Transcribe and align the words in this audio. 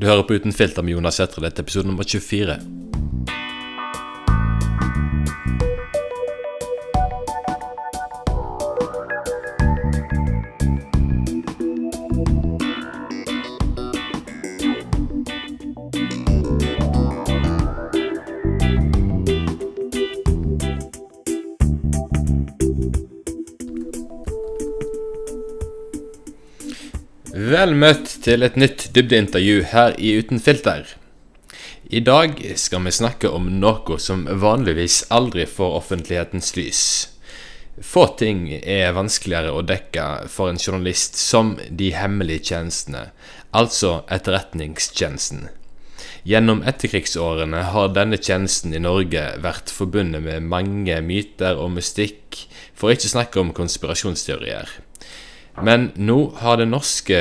Du 0.00 0.06
hører 0.06 0.22
på 0.24 0.34
Uten 0.34 0.54
filter 0.56 0.82
med 0.82 0.94
Jonas 0.94 1.18
Sætre. 1.20 1.42
Dette 1.44 1.60
er 1.60 1.66
episode 1.66 1.86
nummer 1.86 2.04
24. 2.08 2.91
møtt 27.82 28.10
til 28.22 28.44
et 28.46 28.58
nytt 28.58 28.90
dybdeintervju 28.94 29.62
her 29.72 29.96
i 29.98 30.12
Uten 30.20 30.38
filter. 30.42 30.84
I 31.90 32.00
dag 32.04 32.36
skal 32.56 32.84
vi 32.86 32.92
snakke 32.94 33.30
om 33.34 33.48
noe 33.62 33.96
som 33.98 34.22
vanligvis 34.44 35.00
aldri 35.10 35.48
får 35.50 35.78
offentlighetens 35.80 36.52
lys. 36.56 36.82
Få 37.82 38.04
ting 38.20 38.44
er 38.52 38.94
vanskeligere 38.94 39.50
å 39.56 39.64
dekke 39.66 40.04
for 40.30 40.52
en 40.52 40.60
journalist 40.62 41.18
som 41.18 41.56
de 41.70 41.90
hemmelige 41.96 42.52
tjenestene, 42.52 43.08
altså 43.50 44.02
Etterretningstjenesten. 44.12 45.48
Gjennom 46.22 46.62
etterkrigsårene 46.68 47.64
har 47.74 47.90
denne 47.96 48.20
tjenesten 48.20 48.76
i 48.76 48.84
Norge 48.84 49.24
vært 49.42 49.74
forbundet 49.74 50.22
med 50.22 50.46
mange 50.46 51.00
myter 51.02 51.58
og 51.58 51.74
mystikk, 51.80 52.44
for 52.78 52.94
ikke 52.94 53.10
å 53.10 53.14
snakke 53.16 53.42
om 53.42 53.50
konspirasjonsteorier. 53.56 54.70
Men 55.60 55.90
nå 55.94 56.32
har 56.40 56.56
den 56.56 56.72
norske 56.72 57.18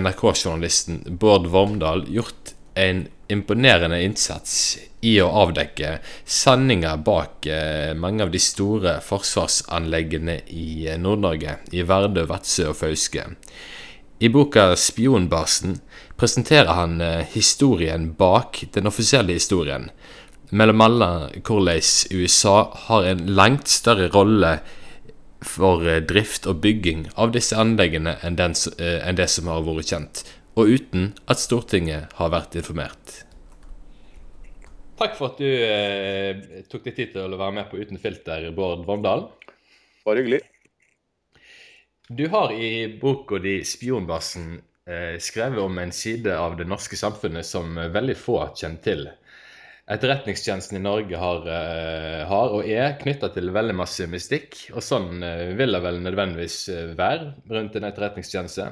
NRK-journalisten 0.00 1.02
Bård 1.20 1.46
Vormdal 1.52 2.06
gjort 2.08 2.54
en 2.78 3.06
imponerende 3.28 3.98
innsats 4.02 4.78
i 5.04 5.18
å 5.20 5.28
avdekke 5.42 5.98
sanninger 6.24 7.00
bak 7.04 7.46
eh, 7.46 7.92
mange 7.94 8.24
av 8.24 8.32
de 8.32 8.40
store 8.42 8.96
forsvarsanleggene 9.04 10.40
i 10.54 10.86
eh, 10.88 10.96
Nord-Norge, 10.98 11.58
i 11.76 11.84
Verdø, 11.86 12.24
Vadsø 12.30 12.70
og 12.72 12.78
Fauske. 12.80 13.26
I 14.18 14.30
boka 14.32 14.72
'Spionbasen' 14.74 15.78
presenterer 16.16 16.72
han 16.74 17.00
eh, 17.04 17.26
historien 17.34 18.08
bak 18.18 18.64
den 18.74 18.90
offisielle 18.90 19.36
historien, 19.36 19.90
mellom 20.50 20.80
alle 20.80 21.10
hvordan 21.44 22.16
USA 22.16 22.58
har 22.88 23.04
en 23.04 23.26
langt 23.36 23.68
større 23.68 24.08
rolle 24.14 24.58
for 25.44 25.84
drift 26.08 26.48
og 26.50 26.60
bygging 26.64 27.06
av 27.14 27.32
disse 27.34 27.56
anleggene 27.58 28.16
enn, 28.26 28.36
den, 28.38 28.56
enn 28.78 29.18
det 29.18 29.28
som 29.30 29.50
har 29.50 29.64
vært 29.66 29.92
kjent, 29.92 30.22
og 30.58 30.74
uten 30.74 31.12
at 31.30 31.40
Stortinget 31.42 32.14
har 32.18 32.32
vært 32.34 32.58
informert. 32.58 33.22
Takk 34.98 35.14
for 35.14 35.30
at 35.30 35.38
du 35.38 35.46
eh, 35.46 36.62
tok 36.66 36.88
deg 36.88 36.96
tid 36.96 37.12
til 37.14 37.34
å 37.34 37.38
være 37.38 37.54
med 37.60 37.68
på 37.70 37.78
Uten 37.78 38.00
filter, 38.02 38.48
Bård 38.54 38.82
Vormdal. 38.86 39.28
Bare 40.02 40.24
hyggelig. 40.24 40.40
Du 42.08 42.24
har 42.32 42.50
i 42.50 42.98
boka 42.98 43.38
di 43.38 43.60
'Spionbasen' 43.62 44.58
eh, 44.88 45.18
skrevet 45.22 45.62
om 45.62 45.78
en 45.78 45.92
side 45.92 46.34
av 46.34 46.56
det 46.58 46.66
norske 46.66 46.98
samfunnet 46.98 47.46
som 47.46 47.78
veldig 47.78 48.16
få 48.18 48.40
kjenner 48.56 48.82
til. 48.82 49.06
Etterretningstjenesten 49.88 50.76
i 50.76 50.82
Norge 50.84 51.16
har, 51.16 51.46
uh, 51.48 52.26
har 52.28 52.50
og 52.52 52.66
er 52.68 52.98
knytta 53.00 53.30
til 53.32 53.48
veldig 53.56 53.76
masse 53.78 54.04
mystikk. 54.12 54.58
Og 54.74 54.84
sånn 54.84 55.22
uh, 55.24 55.54
vil 55.56 55.72
det 55.72 55.80
vel 55.80 56.02
nødvendigvis 56.04 56.56
uh, 56.68 56.90
være 56.98 57.30
rundt 57.48 57.78
en 57.78 57.88
etterretningstjeneste. 57.88 58.66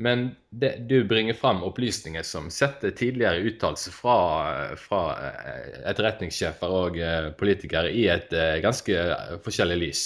Men 0.00 0.30
det, 0.48 0.72
du 0.88 1.02
bringer 1.10 1.36
fram 1.36 1.60
opplysninger 1.68 2.24
som 2.24 2.48
setter 2.48 2.96
tidligere 2.96 3.44
uttalelser 3.44 3.92
fra, 3.94 4.16
fra 4.80 5.02
etterretningssjefer 5.84 6.72
og 6.80 6.98
politikere 7.38 7.92
i 7.94 8.08
et 8.10 8.34
ganske 8.64 9.04
forskjellig 9.44 9.76
lys. 9.84 10.02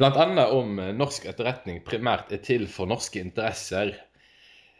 Bl.a. 0.00 0.26
om 0.50 0.80
norsk 0.98 1.28
etterretning 1.30 1.78
primært 1.86 2.32
er 2.34 2.42
til 2.42 2.66
for 2.72 2.90
norske 2.90 3.22
interesser 3.22 3.94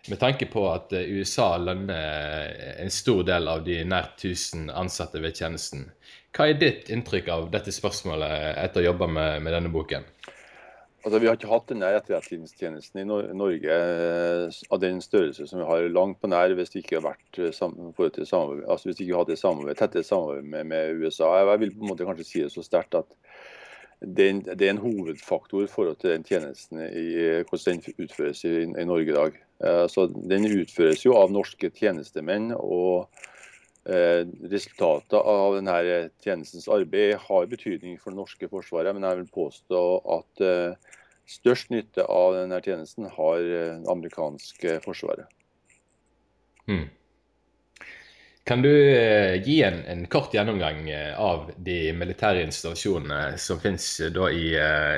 med 0.08 0.20
tanke 0.20 0.46
på 0.46 0.64
at 0.70 0.92
eh, 0.96 1.08
USA 1.18 1.54
lønner 1.60 2.54
en 2.80 2.92
stor 2.92 3.24
del 3.28 3.48
av 3.50 3.64
de 3.66 3.82
nær 3.84 4.12
1000 4.16 4.70
ansatte 4.72 5.20
ved 5.20 5.36
tjenesten. 5.36 5.90
Hva 6.36 6.46
er 6.48 6.60
ditt 6.60 6.88
inntrykk 6.92 7.28
av 7.34 7.50
dette 7.52 7.74
spørsmålet 7.74 8.56
etter 8.62 8.80
å 8.80 8.84
ha 8.84 8.90
jobba 8.92 9.10
med, 9.10 9.42
med, 9.44 9.52
denne 9.56 9.72
boken? 9.72 10.06
Altså, 11.00 11.16
vi 11.16 11.28
har 11.30 11.36
ikke 11.36 11.48
hatt 11.48 11.70
denne 11.70 11.90
etterretningstjenesten 11.96 13.00
i 13.00 13.06
Norge 13.08 13.76
eh, 13.76 14.58
av 14.68 14.82
den 14.82 15.00
størrelse 15.04 15.46
som 15.48 15.62
vi 15.62 15.68
har 15.68 15.88
langt 15.92 16.20
på 16.20 16.28
nær 16.28 16.52
hvis 16.56 16.74
vi 16.74 16.84
ikke 16.84 16.98
har 16.98 17.06
vært 17.10 17.40
eh, 17.40 17.52
samarbeid, 17.56 18.20
altså 18.20 18.90
hvis 18.90 19.00
vi 19.00 19.08
ikke 19.08 19.22
hadde 19.22 19.38
samarbeid, 19.40 19.80
tettere 19.80 20.06
samarbeid 20.06 20.48
med, 20.52 20.68
med, 20.72 21.00
USA. 21.00 21.32
Jeg 21.40 21.64
vil 21.64 21.74
på 21.76 21.84
en 21.84 21.92
måte 21.92 22.08
kanskje 22.08 22.28
si 22.28 22.44
det 22.44 22.52
så 22.52 22.64
sterkt 22.64 23.00
at 23.00 23.16
det, 24.00 24.30
det 24.48 24.64
er 24.64 24.74
en 24.74 24.84
hovedfaktor 24.84 25.64
i 25.64 25.68
forhold 25.68 25.98
til 26.00 26.14
den 26.14 26.24
tjenesten 26.24 26.80
i 26.88 27.08
hvordan 27.48 27.82
den 27.84 28.04
utføres 28.06 28.44
i, 28.48 28.54
i 28.64 28.88
Norge 28.88 29.12
i 29.12 29.16
dag. 29.16 29.40
Eh, 29.64 29.86
så 29.86 30.06
Den 30.06 30.46
utføres 30.48 31.04
jo 31.04 31.16
av 31.18 31.32
norske 31.32 31.70
tjenestemenn. 31.70 32.52
og 32.56 33.08
eh, 33.84 34.24
Resultatet 34.52 35.18
av 35.18 35.58
denne 35.58 36.10
tjenestens 36.24 36.68
arbeid 36.68 37.18
har 37.26 37.50
betydning 37.50 37.98
for 38.00 38.12
det 38.12 38.20
norske 38.22 38.48
forsvaret. 38.48 38.94
Men 38.94 39.08
jeg 39.08 39.22
vil 39.22 39.34
påstå 39.34 39.82
at 40.18 40.44
eh, 40.46 40.94
størst 41.30 41.70
nytte 41.70 42.06
av 42.06 42.38
denne 42.38 42.60
tjenesten 42.64 43.10
har 43.10 43.44
det 43.44 43.66
amerikanske 43.90 44.80
forsvaret. 44.86 45.28
Mm. 46.68 46.88
Kan 48.50 48.62
du 48.62 48.72
gi 49.44 49.62
en, 49.62 49.76
en, 49.86 50.06
kort 50.10 50.32
gjennomgang 50.34 50.88
av 51.14 51.52
de 51.62 51.92
militære 51.94 52.40
installasjonene 52.42 53.36
som 53.38 53.60
finnes 53.62 53.84
i, 54.02 54.48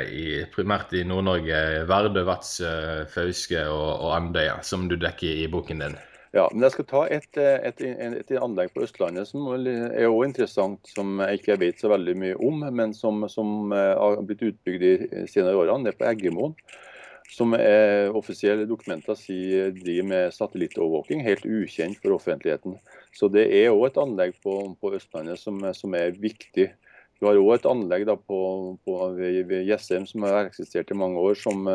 i, 0.08 0.22
primært 0.54 0.94
i 0.96 1.02
Nord-Norge, 1.04 1.58
Vardø, 1.90 2.22
Vadsø, 2.24 2.70
Fauske 3.12 3.66
og, 3.66 3.90
og, 3.90 4.06
Andøya, 4.16 4.54
som 4.64 4.86
du 4.88 4.94
dekker 4.96 5.42
i 5.42 5.50
boken 5.52 5.84
din? 5.84 5.98
Ja, 6.32 6.46
men 6.54 6.64
Jeg 6.64 6.78
skal 6.78 6.88
ta 6.94 7.02
et, 7.12 7.28
et, 7.36 7.84
et, 7.84 8.16
et 8.22 8.32
anlegg 8.40 8.72
på 8.72 8.86
Østlandet 8.86 9.28
som 9.28 9.50
er 9.52 10.06
også 10.06 10.30
interessant, 10.30 10.94
som 10.94 11.20
jeg 11.20 11.42
ikke 11.42 11.58
vet 11.60 11.84
så 11.84 11.92
veldig 11.92 12.16
mye 12.24 12.40
om, 12.48 12.64
men 12.72 12.96
som, 12.96 13.20
som 13.28 13.69
har 13.76 14.16
blitt 14.30 14.48
utbygd 14.48 14.86
de 14.86 15.26
senere 15.28 15.60
årene. 15.60 15.90
Det 15.90 15.92
er 15.92 16.00
på 16.00 16.08
Eggemoen 16.08 16.56
som 17.32 17.54
er 17.56 18.12
offisielle 18.12 18.66
dokumenter 18.69 19.16
sier 19.16 19.72
driver 19.72 20.09
med 20.10 20.34
satellittovervåking, 20.37 21.22
helt 21.25 21.47
ukjent 21.48 22.00
for 22.03 22.19
offentligheten. 22.19 22.76
Så 23.16 23.31
det 23.32 23.47
er 23.56 23.72
òg 23.72 23.87
et 23.88 24.00
anlegg 24.03 24.37
på, 24.44 24.56
på 24.81 24.93
Østlandet 24.98 25.41
som, 25.41 25.60
som, 25.76 25.97
er 25.97 26.12
viktig. 26.20 26.69
Du 27.16 27.28
har 27.28 27.41
òg 27.41 27.54
et 27.56 27.69
anlegg 27.70 28.04
da, 28.09 28.19
på, 28.20 28.41
på, 28.84 28.98
ved 29.16 29.62
Jessheim 29.65 30.04
som 30.09 30.26
har 30.28 30.50
eksistert 30.50 30.93
i 30.93 30.98
mange 30.98 31.20
år, 31.22 31.38
som, 31.41 31.70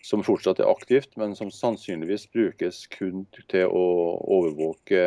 som, 0.00 0.24
fortsatt 0.24 0.62
er 0.64 0.72
aktivt, 0.72 1.12
men 1.20 1.36
som 1.36 1.52
sannsynligvis 1.52 2.28
brukes 2.32 2.86
kun 2.96 3.26
til 3.50 3.68
å 3.68 3.86
overvåke 4.38 5.04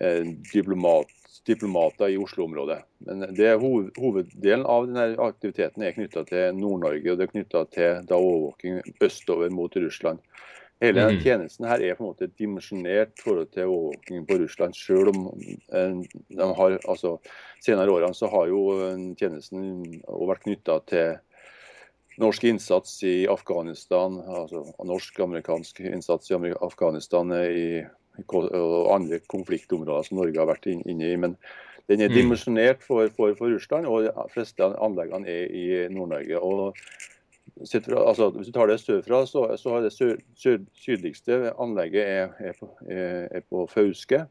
eh, 0.00 0.32
diplomat, 0.54 1.12
diplomater 1.46 2.08
i 2.08 2.18
Oslo-området. 2.18 2.78
Men 3.06 3.26
det 3.36 3.54
hoved, 3.62 3.90
Hoveddelen 4.00 4.66
av 4.66 4.88
denne 4.88 5.06
aktiviteten 5.22 5.84
er 5.84 5.96
knytta 5.96 6.24
til 6.28 6.56
Nord-Norge 6.58 7.12
og 7.12 7.18
det 7.18 7.28
er 7.28 7.34
knytta 7.34 7.64
til 7.74 8.06
da 8.08 8.18
overvåking 8.18 8.80
østover 9.04 9.52
mot 9.54 9.76
Russland. 9.76 10.22
Hele 10.78 11.00
denne 11.00 11.16
mm. 11.16 11.22
tjenesten 11.24 11.66
her 11.66 11.82
er 11.82 11.96
på 11.98 12.04
en 12.04 12.12
måte 12.12 12.28
dimensjonert 12.38 13.16
forhold 13.18 13.48
til 13.54 13.66
overvåkingen 13.66 14.26
på 14.28 14.38
Russland. 14.44 14.76
Selv 14.78 15.10
om 15.10 15.24
eh, 15.34 16.02
de 16.38 16.50
har, 16.60 16.76
altså, 16.86 17.16
senere 17.64 17.94
årene 17.96 18.14
så 18.14 18.30
har 18.30 18.46
jo 18.52 18.62
tjenesten 19.18 19.64
vært 20.06 20.44
knytta 20.46 20.78
til 20.90 21.16
norsk 22.18 22.44
innsats 22.50 22.98
i 23.06 23.28
Afghanistan, 23.30 24.18
altså 24.26 24.64
norsk-amerikansk 24.84 25.80
innsats 25.86 26.30
i 26.30 26.54
Afghanistan 26.58 27.32
i 27.38 27.84
og 28.26 28.88
andre 28.94 29.20
konfliktområder 29.30 30.08
som 30.08 30.18
Norge 30.18 30.40
har 30.40 30.48
vært 30.50 30.66
inne 30.70 31.12
i. 31.12 31.16
Men 31.16 31.36
den 31.88 32.02
er 32.02 32.10
mm. 32.10 32.16
dimensjonert 32.16 32.82
for, 32.84 33.08
for, 33.16 33.34
for 33.38 33.54
Russland, 33.54 33.86
og 33.86 34.08
de 34.08 34.32
fleste 34.32 34.64
anleggene 34.64 35.28
er 35.30 35.54
i 35.54 35.66
Nord-Norge. 35.92 36.40
og 36.40 36.74
altså, 37.64 38.30
Hvis 38.30 38.50
du 38.50 38.52
tar 38.52 38.68
det 38.68 38.80
sørfra, 38.82 39.22
så, 39.26 39.46
så 39.56 39.76
har 39.76 39.86
det 39.86 39.94
sør, 39.94 40.18
sør, 40.36 40.58
sydligste 40.74 41.54
anlegget 41.58 42.04
er, 42.04 42.34
er, 42.38 42.58
på, 42.58 42.72
er, 42.90 43.28
er 43.30 43.46
på, 43.48 43.66
Fauske. 43.72 44.26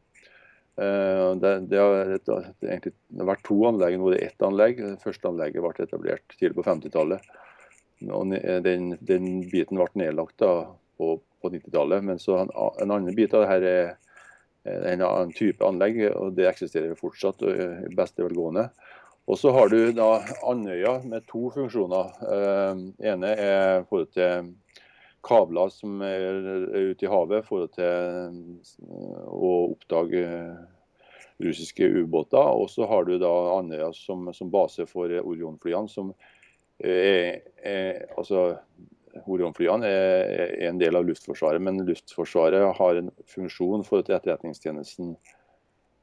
Uh, 0.78 1.34
det, 1.42 1.56
det, 1.72 1.78
har, 1.82 2.12
det, 2.22 2.70
har, 2.70 3.26
vært 3.26 3.42
to 3.48 3.56
anlegg, 3.66 3.96
nå 3.98 4.12
er 4.12 4.14
det 4.14 4.26
ett 4.28 4.44
anlegg. 4.46 4.78
Det 4.78 5.02
første 5.02 5.32
anlegget 5.32 5.64
ble 5.64 5.88
etablert 5.88 6.36
tidlig 6.36 6.60
på 6.60 6.68
50-tallet. 6.68 7.32
Den, 8.00 8.96
den, 9.00 9.30
biten 9.50 9.78
ble 9.78 9.88
nedlagt 9.98 10.38
da, 10.42 10.52
på, 10.98 11.16
på 11.42 11.50
90-tallet. 11.50 12.04
Men 12.04 12.20
så 12.22 12.42
en, 12.42 12.52
en, 12.54 12.90
annen 12.90 13.16
bit 13.16 13.34
av 13.34 13.44
det 13.44 13.50
her 13.50 13.66
er 13.72 14.86
en 14.92 15.02
annen 15.02 15.34
type 15.34 15.64
anlegg, 15.64 16.00
og 16.12 16.36
det 16.36 16.48
eksisterer 16.50 16.98
fortsatt 16.98 17.42
i 17.48 17.94
beste 17.96 18.24
velgående. 18.26 18.68
Og 19.28 19.36
så 19.38 19.52
har 19.52 19.68
du 19.68 19.92
da 19.92 20.22
Andøya 20.48 20.98
med 21.04 21.26
to 21.28 21.50
funksjoner. 21.52 22.14
Eh, 22.24 22.80
ene 23.10 23.34
er 23.36 23.84
forhold 23.88 24.14
til 24.16 24.54
kabler 25.26 25.68
som 25.74 26.00
er 26.04 26.38
ute 26.72 27.04
i 27.04 27.10
havet 27.10 27.44
forhold 27.44 27.74
til 27.76 28.88
å 29.28 29.52
oppdage 29.74 30.24
russiske 31.44 31.90
ubåter. 32.00 32.40
Og 32.40 32.70
så 32.72 32.88
har 32.88 33.04
du 33.04 33.18
da 33.20 33.32
Andøya 33.58 33.90
som, 33.96 34.30
som, 34.32 34.50
base 34.50 34.88
for 34.88 35.12
Orion-flyene. 35.20 35.92
som 35.92 36.14
er, 36.78 37.40
er, 37.64 38.04
altså 38.18 38.58
Orion-flyene 39.26 39.88
er, 39.88 40.30
er, 40.30 40.54
en 40.68 40.78
del 40.80 40.96
av 40.98 41.06
Luftforsvaret, 41.08 41.62
men 41.62 41.82
Luftforsvaret 41.86 42.62
har 42.78 43.00
en 43.00 43.10
funksjon 43.30 43.84
for 43.86 44.04
at 44.04 44.12
etterretningstjenesten 44.18 45.14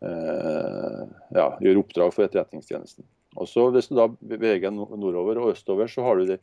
eh, 0.04 1.04
ja, 1.38 1.48
gjør 1.64 1.82
oppdrag 1.84 2.16
for 2.16 2.28
etterretningstjenesten. 2.28 3.08
Og 3.36 3.50
så 3.52 3.68
Hvis 3.72 3.90
du 3.92 3.98
da 3.98 4.08
beveger 4.20 4.70
deg 4.70 4.76
nordover 4.76 5.42
og 5.42 5.52
østover, 5.56 5.92
så 5.92 6.06
har 6.08 6.20
du 6.20 6.30
de, 6.30 6.40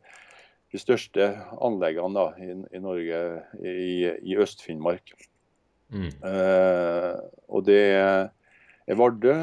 de 0.73 0.81
største 0.81 1.29
anleggene 1.61 2.13
da, 2.17 2.27
i, 2.41 2.53
i, 2.73 2.81
Norge 2.81 3.21
i, 3.61 3.95
i 4.33 4.37
Øst-Finnmark. 4.41 5.15
Mm. 5.93 6.09
Eh, 6.09 7.17
og 7.53 7.65
det 7.69 7.81
er 7.93 8.31
er 8.87 8.99
Vardø, 8.99 9.35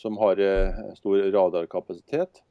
som 0.00 0.18
har 0.22 0.40
eh, 0.42 0.78
stor 0.98 1.22
radarkapasitet. 1.34 2.42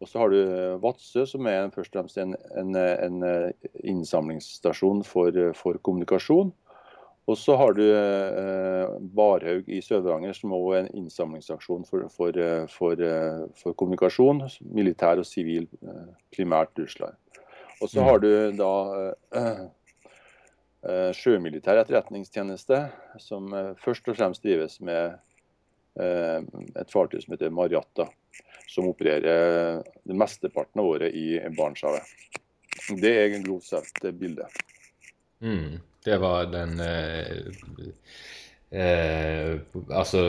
Og 0.00 0.08
så 0.08 0.22
har 0.22 0.32
du 0.32 0.38
eh, 0.40 0.78
Vadsø, 0.80 1.26
som 1.28 1.46
er 1.48 1.68
først 1.74 1.92
og 1.92 2.00
fremst 2.00 2.18
en, 2.20 2.34
en, 2.56 2.74
en 2.76 3.22
eh, 3.26 3.68
innsamlingsstasjon 3.92 5.04
for, 5.04 5.36
for, 5.58 5.78
kommunikasjon. 5.84 6.52
Og 7.28 7.36
så 7.38 7.54
har 7.60 7.76
du 7.76 7.84
eh, 7.84 8.94
Barhaug 9.16 9.68
i 9.68 9.82
Sør-Varanger, 9.84 10.32
som 10.36 10.56
også 10.56 10.72
er 10.78 10.86
en 10.86 11.02
innsamlingsstasjon 11.02 11.84
for, 11.88 12.08
for, 12.16 13.04
for, 13.60 13.76
kommunikasjon. 13.76 14.46
Militær 14.72 15.20
og 15.20 15.28
sivil, 15.28 15.68
primært 16.34 16.72
Russland. 16.80 17.20
Og 17.80 17.88
så 17.92 18.04
har 18.04 18.20
du 18.24 18.30
da 18.56 18.72
eh, 19.36 19.64
sjømilitær 21.16 21.84
etterretningstjeneste, 21.84 22.86
som 23.20 23.52
først 23.84 24.08
og 24.08 24.16
fremst 24.16 24.44
drives 24.44 24.80
med 24.80 25.20
Eh, 25.98 26.40
et 26.78 26.92
fartøy 26.92 27.18
som 27.22 27.34
heter 27.34 27.50
Mariatta, 27.52 28.06
som 28.70 28.88
opererer 28.90 29.82
det 30.04 30.16
mesteparten 30.16 30.82
av 30.82 30.86
året 30.86 31.14
i 31.14 31.40
Barentshavet. 31.56 32.02
Det 33.00 33.12
er 33.22 33.40
grovt 33.42 33.66
sett 33.70 34.04
bildet. 34.16 34.60
Mm, 35.42 35.80
det 36.04 36.18
var 36.22 36.46
den 36.52 36.80
eh, 36.80 37.50
eh, 38.70 39.58
altså 39.88 40.22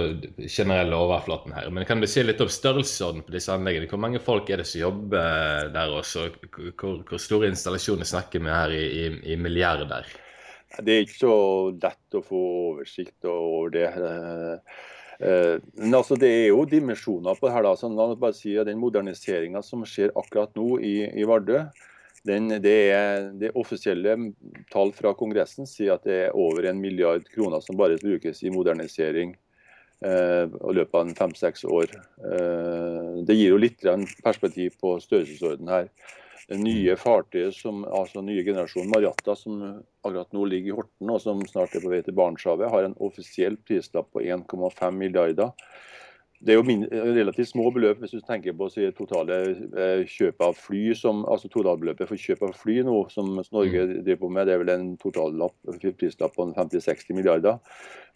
generelle 0.47 0.95
overflaten 0.97 1.53
her. 1.53 1.69
Men 1.69 1.85
kan 1.85 2.01
du 2.01 2.07
si 2.09 2.23
litt 2.23 2.41
om 2.41 2.49
størrelsesorden 2.51 3.25
på 3.27 3.35
disse 3.35 3.53
anleggene? 3.53 3.89
Hvor 3.91 4.01
mange 4.01 4.23
folk 4.23 4.49
er 4.49 4.63
det 4.63 4.67
som 4.71 4.81
jobber 4.81 5.71
der 5.75 5.95
også? 5.99 6.29
Hvor, 6.49 7.01
hvor 7.07 7.21
store 7.21 7.51
installasjoner 7.51 8.09
snakker 8.09 8.43
vi 8.43 8.53
her 8.55 8.75
i, 8.75 8.83
i, 9.05 9.07
i 9.33 9.39
milliarder? 9.39 10.09
Det 10.79 10.93
er 10.93 11.05
ikke 11.05 11.19
så 11.19 11.35
lett 11.75 12.15
å 12.15 12.23
få 12.23 12.41
oversikt 12.71 13.27
over 13.27 13.73
det. 13.75 13.87
Eh, 15.21 15.57
men 15.77 15.93
altså, 15.93 16.15
Det 16.15 16.29
er 16.29 16.47
jo 16.49 16.65
dimensjoner 16.65 17.37
på 17.37 17.47
det 17.47 17.53
her. 17.53 17.63
da, 17.63 17.75
så 17.75 17.89
la 17.89 18.15
bare 18.15 18.33
si 18.33 18.57
at 18.57 18.65
Den 18.65 18.81
moderniseringa 18.81 19.61
som 19.63 19.85
skjer 19.85 20.13
akkurat 20.15 20.55
nå 20.55 20.79
i, 20.79 20.95
i 21.13 21.23
Vardø, 21.23 21.65
den, 22.25 22.49
det, 22.61 22.91
er, 22.93 23.31
det 23.33 23.53
offisielle 23.57 24.15
tall 24.71 24.91
fra 24.93 25.13
Kongressen 25.17 25.65
sier 25.65 25.95
at 25.95 26.03
det 26.05 26.17
er 26.27 26.35
over 26.37 26.67
en 26.69 26.81
milliard 26.81 27.25
kroner 27.33 27.61
som 27.61 27.77
bare 27.77 27.97
brukes 27.97 28.43
i 28.43 28.51
modernisering 28.53 29.33
eh, 30.05 30.45
i 30.45 30.73
løpet 30.77 30.97
av 30.99 31.13
fem-seks 31.17 31.65
år. 31.65 31.95
Eh, 32.21 33.23
det 33.25 33.37
gir 33.37 33.55
jo 33.55 33.61
litt 33.61 33.81
perspektiv 34.21 34.77
på 34.81 34.99
størrelsesorden 35.01 35.69
her 35.73 35.89
nye 36.59 36.95
fartøyet, 36.99 37.55
som, 37.55 37.85
altså 37.85 38.23
nye 38.25 38.43
generasjonen 38.43 38.91
Mariatta, 38.91 39.35
som 39.37 39.61
akkurat 40.01 40.33
nå 40.35 40.47
ligger 40.49 40.73
i 40.73 40.75
Horten 40.79 41.13
og 41.13 41.21
som 41.23 41.45
snart 41.47 41.75
er 41.77 41.83
på 41.83 41.91
vei 41.93 42.01
til 42.05 42.17
Barentshavet, 42.17 42.71
har 42.73 42.87
en 42.87 42.97
offisiell 42.99 43.55
prislapp 43.67 44.11
på 44.11 44.23
1,5 44.25 44.97
milliarder. 44.97 45.53
Det 46.41 46.55
er 46.55 46.57
jo 46.57 46.65
min, 46.65 46.87
relativt 46.89 47.51
små 47.51 47.67
beløp 47.69 47.99
hvis 48.01 48.15
du 48.15 48.21
tenker 48.25 48.55
på 48.57 48.65
si, 48.73 48.87
totale 48.97 49.35
eh, 49.77 50.01
kjøp 50.09 50.41
av 50.41 50.55
fly, 50.57 50.79
som, 50.97 51.21
altså 51.29 51.51
totalbeløpet 51.53 52.09
for 52.09 52.17
kjøp 52.17 52.41
av 52.47 52.55
fly 52.57 52.79
nå, 52.87 52.95
som 53.13 53.29
Norge 53.37 53.83
mm. 53.85 53.93
driver 54.07 54.21
på 54.23 54.31
med. 54.33 54.49
Det 54.49 54.55
er 54.55 54.63
vel 54.63 54.73
en 54.73 54.87
totallapp, 55.01 55.53
prislapp 56.01 56.33
på 56.33 56.47
50-60 56.57 57.13
milliarder. 57.13 57.61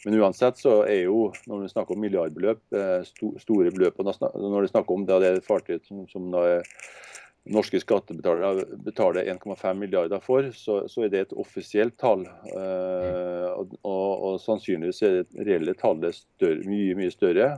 Men 0.08 0.18
uansett 0.24 0.58
så 0.58 0.80
er 0.90 1.04
jo, 1.04 1.28
når 1.46 1.68
vi 1.68 1.74
snakker 1.76 1.94
om 1.94 2.02
milliardbeløp, 2.02 2.64
eh, 2.74 3.00
sto, 3.06 3.36
store 3.46 3.74
beløp. 3.76 4.02
og 4.02 4.10
Når 4.10 4.66
vi 4.66 4.74
snakker 4.74 4.98
om 4.98 5.06
det, 5.06 5.22
det 5.22 5.30
er 5.30 5.44
et 5.44 5.52
fartøy 5.52 5.78
som, 5.86 6.08
som 6.10 6.34
da 6.34 6.48
er 6.56 6.74
norske 7.46 7.80
skattebetalere 7.82 8.66
betaler 8.86 9.28
1,5 9.34 9.74
milliarder 9.78 10.22
for, 10.24 10.48
så, 10.56 10.80
så, 10.90 11.06
er 11.06 11.12
det 11.14 11.22
et 11.26 11.36
offisielt 11.38 11.98
tall. 12.02 12.26
Eh, 12.50 13.50
og, 13.52 13.76
og, 13.84 14.08
og, 14.14 14.40
sannsynligvis 14.42 15.04
er 15.06 15.20
det 15.20 15.46
reelle 15.48 15.76
tallet 15.78 16.18
større, 16.18 16.64
mye 16.70 16.96
mye 16.98 17.14
større. 17.14 17.52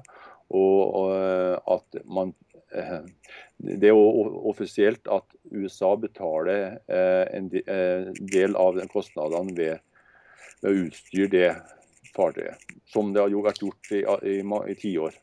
Og, 0.48 0.82
og 0.96 1.74
at 1.76 1.98
man 2.08 2.32
eh, 2.72 3.02
Det 3.58 3.90
er 3.90 3.96
jo 3.96 4.44
offisielt 4.48 5.08
at 5.12 5.36
USA 5.52 5.96
betaler 6.00 6.78
eh, 6.88 7.26
en 7.36 7.50
eh, 7.52 8.12
del 8.32 8.56
av 8.56 8.78
de 8.78 8.88
kostnadene 8.92 9.56
ved, 9.58 9.84
ved, 10.62 10.72
å 10.72 10.86
utstyre 10.88 11.32
det 11.34 11.50
fartøyet. 12.16 12.76
Som 12.88 13.16
det 13.16 13.24
har 13.24 13.36
vært 13.50 13.64
gjort 13.64 13.92
i, 13.92 14.04
i, 14.04 14.40
i 14.44 14.78
tiår. 14.80 15.16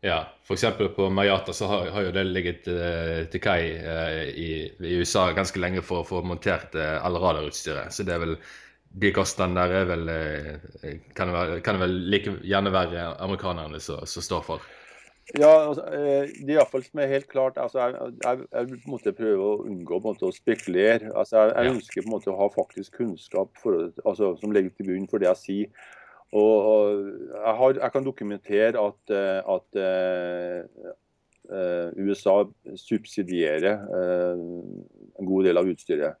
Ja, 0.00 0.26
f.eks. 0.42 0.64
på 0.96 1.10
Mayata 1.10 1.52
så 1.52 1.66
har, 1.66 1.86
har, 1.90 2.02
jo 2.02 2.12
det 2.12 2.24
ligget 2.24 2.68
uh, 2.68 3.24
til 3.32 3.40
kai 3.42 3.60
uh, 3.80 4.22
i, 4.28 4.50
i, 4.78 4.94
USA 5.00 5.30
ganske 5.34 5.60
lenge 5.60 5.82
for 5.82 6.02
å 6.02 6.06
få 6.06 6.22
montert 6.26 6.76
uh, 6.76 7.00
alle 7.00 7.20
radarutstyret. 7.22 7.94
Så 7.94 8.04
det 8.04 8.14
er 8.14 8.22
vel 8.22 8.36
de 8.96 9.12
kostnadene 9.12 9.64
der 9.64 9.74
er 9.80 9.88
vel 9.90 10.04
kan, 11.16 11.28
det 11.28 11.32
være, 11.34 11.56
kan 11.64 11.76
det 11.76 11.82
vel 11.82 11.96
like 12.12 12.36
gjerne 12.48 12.72
være 12.72 13.08
amerikanerne 13.24 13.80
som, 13.82 14.04
står 14.06 14.44
for. 14.46 14.68
Ja, 15.34 15.50
altså, 15.66 15.82
det 15.90 16.46
er 16.46 16.54
iallfall 16.54 16.84
som 16.86 17.00
er 17.02 17.10
helt 17.10 17.26
klart 17.28 17.56
altså, 17.58 17.80
Jeg, 17.82 18.12
jeg, 18.22 18.44
jeg 18.52 18.78
måtte 18.86 19.12
prøve 19.16 19.42
å 19.42 19.58
unngå 19.66 19.98
måte, 20.04 20.28
å 20.28 20.32
spekulere. 20.32 21.10
Altså, 21.10 21.42
jeg, 21.42 21.52
jeg 21.56 21.66
ja. 21.66 21.74
ønsker 21.74 22.04
på 22.04 22.08
en 22.08 22.14
måte 22.14 22.32
å 22.32 22.38
ha 22.38 22.48
faktisk 22.54 23.00
kunnskap 23.00 23.58
for, 23.60 23.88
altså, 24.04 24.36
som 24.40 24.54
ligger 24.54 24.72
til 24.76 24.92
bunn 24.92 25.10
for 25.10 25.20
det 25.20 25.32
jeg 25.32 25.42
sier. 25.42 25.88
Og 26.34 27.06
jeg, 27.30 27.54
har, 27.58 27.78
jeg 27.82 27.92
kan 27.92 28.06
dokumentere 28.06 28.82
at, 28.82 29.14
eh, 29.14 29.54
at 29.54 29.78
uh, 31.46 31.90
USA 32.02 32.40
subsidierer 32.74 33.78
uh, 33.86 34.34
en 35.20 35.28
god 35.28 35.46
del 35.46 35.60
av 35.60 35.70
utstyret. 35.70 36.18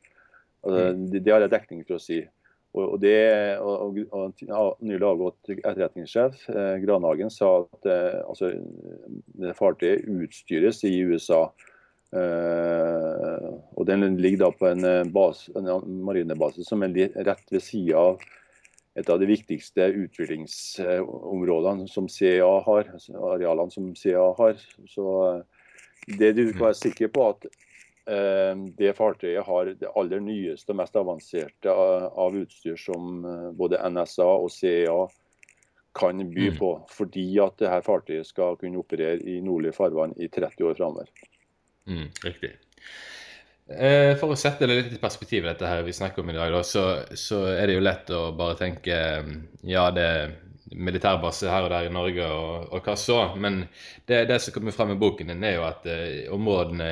Altså, 0.62 0.80
mm. 0.94 1.04
det, 1.10 1.24
det, 1.26 1.34
har 1.34 1.42
jeg 1.42 1.54
dekning 1.56 1.82
for 1.86 1.98
å 1.98 2.02
si. 2.02 2.20
Og, 2.76 2.84
og 2.84 2.98
det, 3.02 3.18
og, 3.58 3.98
og, 4.12 4.44
Nylig 4.84 5.08
avgått 5.08 5.54
etterretningssjef 5.56 6.46
uh, 6.54 6.76
Granhagen 6.84 7.32
sa 7.32 7.56
at 7.64 7.90
altså, 8.28 8.52
fartøyet 9.58 10.06
utstyres 10.06 10.84
i 10.86 11.00
USA. 11.08 11.48
Og 13.76 13.82
Den 13.88 14.14
ligger 14.22 14.44
da 14.44 14.50
på 14.54 14.68
en, 14.70 14.86
base, 15.12 15.50
en 15.58 15.66
marinebase 16.06 16.62
som 16.64 16.84
er 16.86 16.94
rett 17.26 17.50
ved 17.50 17.64
sida 17.66 17.98
av 17.98 18.22
et 18.96 19.10
av 19.12 19.20
de 19.20 19.28
viktigste 19.28 19.90
utviklingsområdene 19.92 21.88
som 21.88 22.08
CEA 22.08 22.48
har, 22.64 22.88
altså 22.94 23.20
arealene 23.34 23.72
som 23.72 23.90
CEA 23.98 24.24
har. 24.38 24.56
Så 24.88 25.06
eh, 25.28 25.42
det 26.18 26.32
du 26.38 26.52
kan 26.52 26.68
være 26.70 26.78
sikker 26.80 27.12
på 27.12 27.26
at 27.34 27.46
eh, 27.50 28.54
det 28.78 28.96
fartøyet 28.96 29.44
har 29.44 29.72
det 29.82 29.92
aller 29.92 30.20
nyeste 30.24 30.72
og 30.72 30.80
mest 30.80 30.96
avanserte 30.96 31.70
av 31.76 32.40
utstyr 32.40 32.80
som 32.80 33.20
eh, 33.24 33.50
både 33.58 33.82
NSA 33.92 34.30
og 34.46 34.50
CEA 34.54 35.00
kan 35.96 36.20
by 36.32 36.50
mm. 36.52 36.56
på, 36.58 36.70
fordi 36.92 37.28
at 37.40 37.56
dette 37.60 37.84
fartøyet 37.84 38.28
skal 38.28 38.56
kunne 38.60 38.80
operere 38.80 39.20
i 39.24 39.40
nordlige 39.44 39.76
farvann 39.76 40.16
i 40.20 40.28
30 40.28 40.70
år 40.70 40.76
framover. 40.76 41.12
Mm, 41.88 42.08
riktig. 42.24 42.52
Eh, 43.66 44.12
for 44.20 44.30
å 44.30 44.38
sette 44.38 44.66
det 44.68 44.74
litt 44.78 44.92
i 44.94 45.02
perspektiv, 45.02 45.42
dette 45.42 45.66
her 45.66 45.82
vi 45.82 45.94
snakker 45.94 46.22
om 46.22 46.28
i 46.30 46.36
dag, 46.36 46.54
så, 46.62 47.02
så, 47.18 47.40
er 47.50 47.66
det 47.66 47.74
jo 47.74 47.82
lett 47.82 48.12
å 48.14 48.28
bare 48.38 48.54
tenke 48.60 48.98
mm, 49.26 49.32
ja, 49.66 49.88
det 49.90 50.04
er 50.06 50.34
militærbase 50.76 51.50
her 51.50 51.66
og 51.66 51.72
der 51.72 51.88
i 51.88 51.94
Norge, 51.94 52.28
og, 52.30 52.68
og 52.70 52.86
hva 52.86 52.94
så? 52.98 53.18
Men 53.34 53.64
det, 54.06 54.26
det, 54.30 54.38
som 54.42 54.54
kommer 54.54 54.74
frem 54.74 54.94
i 54.94 54.98
boken 55.00 55.32
din, 55.32 55.42
er 55.46 55.56
jo 55.58 55.66
at 55.66 55.86
eh, 55.90 56.28
områdene 56.34 56.90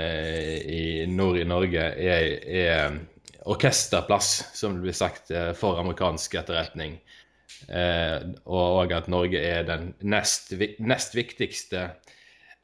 i 0.67 0.85
nord 1.11 1.39
i 1.39 1.47
Norge 1.47 1.87
er, 1.95 2.27
er 2.43 2.99
orkesterplass, 3.55 4.33
som 4.59 4.75
det 4.75 4.89
blir 4.89 4.99
sagt, 4.99 5.31
eh, 5.31 5.53
for 5.59 5.79
amerikansk 5.79 6.35
etterretning. 6.43 6.99
Eh, 7.69 8.19
og 8.51 8.93
at 8.99 9.07
Norge 9.13 9.39
er 9.39 9.63
den 9.69 9.93
nest, 10.03 10.51
nest 10.83 11.15
viktigste 11.15 11.93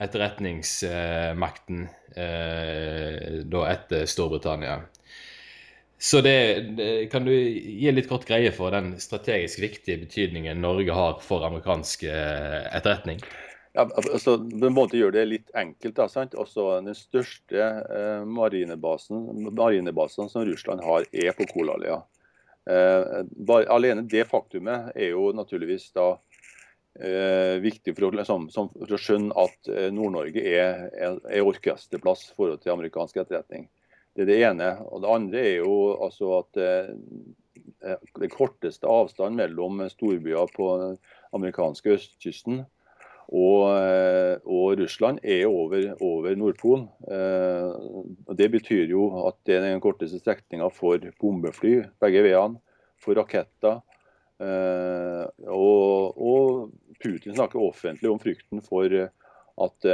etterretningsmakten 0.00 1.88
eh, 2.16 3.44
da 3.44 3.66
etter 3.68 4.06
Storbritannia. 4.08 4.80
Så 6.00 6.20
det, 6.24 7.08
Kan 7.12 7.24
du 7.28 7.32
gi 7.34 7.92
litt 7.92 8.08
kort 8.08 8.24
greie 8.24 8.52
for 8.56 8.72
den 8.72 8.94
strategisk 9.00 9.60
viktige 9.60 10.00
betydningen 10.00 10.62
Norge 10.64 10.96
har 10.96 11.18
for 11.20 11.44
amerikansk 11.44 12.06
eh, 12.08 12.64
etterretning? 12.72 13.20
Ja, 13.76 13.84
altså, 13.84 14.38
på 14.40 14.66
en 14.66 14.74
måte 14.74 14.96
gjør 14.98 15.12
det 15.14 15.26
litt 15.28 15.52
enkelt. 15.54 15.98
Da, 15.98 16.08
sant? 16.08 16.34
Også 16.34 16.80
den 16.80 16.96
største 16.96 17.60
eh, 17.60 18.24
marinebasen, 18.24 19.28
marinebasen 19.52 20.32
som 20.32 20.48
Russland 20.48 20.80
har, 20.86 21.04
er 21.12 21.36
på 21.36 21.46
Kolalia. 21.52 22.00
Alene 22.70 24.04
det 24.06 24.26
faktumet 24.28 24.92
er 24.94 25.14
jo 25.14 25.30
naturligvis 25.34 25.88
da 25.96 26.12
eh, 26.98 27.56
viktig 27.62 27.94
for 27.96 28.08
å, 28.08 28.12
liksom, 28.18 28.48
som, 28.54 28.70
for 28.74 28.96
å, 28.96 29.00
skjønne 29.00 29.36
at 29.38 29.70
eh, 29.70 29.90
Nord-Norge 29.94 30.42
er, 30.42 30.88
er, 30.90 31.20
er, 31.28 31.46
orkesterplass 31.46 32.30
i 32.30 32.34
forhold 32.38 32.64
til 32.64 32.74
amerikansk 32.74 33.20
etterretning. 33.22 33.68
Det 34.16 34.24
er 34.24 34.30
det 34.30 34.40
ene. 34.48 34.72
Og 34.90 35.04
det 35.04 35.14
andre 35.14 35.44
er 35.44 35.56
jo 35.60 35.76
altså 36.02 36.34
at 36.40 36.60
eh, 36.60 36.90
eh 37.86 38.10
den 38.20 38.32
korteste 38.32 38.88
avstand 38.88 39.38
mellom 39.38 39.84
storbyer 39.88 40.50
på 40.56 40.72
den 40.82 40.98
amerikanske 41.36 41.94
østkysten 41.96 42.64
og, 43.30 43.70
eh, 43.78 44.38
og, 44.44 44.80
Russland 44.80 45.20
er 45.22 45.46
over, 45.46 45.94
over 46.02 46.34
Nordpolen. 46.34 46.88
Eh, 47.06 48.34
det 48.34 48.50
betyr 48.50 48.90
jo 48.90 49.04
at 49.28 49.38
det 49.46 49.56
er 49.56 49.68
den 49.68 49.82
korteste 49.82 50.18
strekninga 50.18 50.66
for 50.74 50.98
bombefly 51.20 51.76
begge 52.02 52.24
veiene, 52.26 52.58
for 52.98 53.14
raketter. 53.14 53.78
Eh, 54.40 55.24
og, 55.48 56.20
og, 56.20 56.70
Putin 57.00 57.32
snakker 57.36 57.62
offentlig 57.62 58.10
om 58.10 58.18
frykten 58.20 58.60
for 58.60 58.92
at 59.60 59.86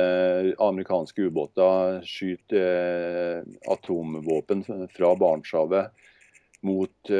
amerikanske 0.62 1.28
ubåter 1.28 2.00
skyter 2.06 3.44
atomvåpen 3.70 4.64
fra 4.90 5.12
Barentshavet 5.18 5.92
mot 6.66 7.12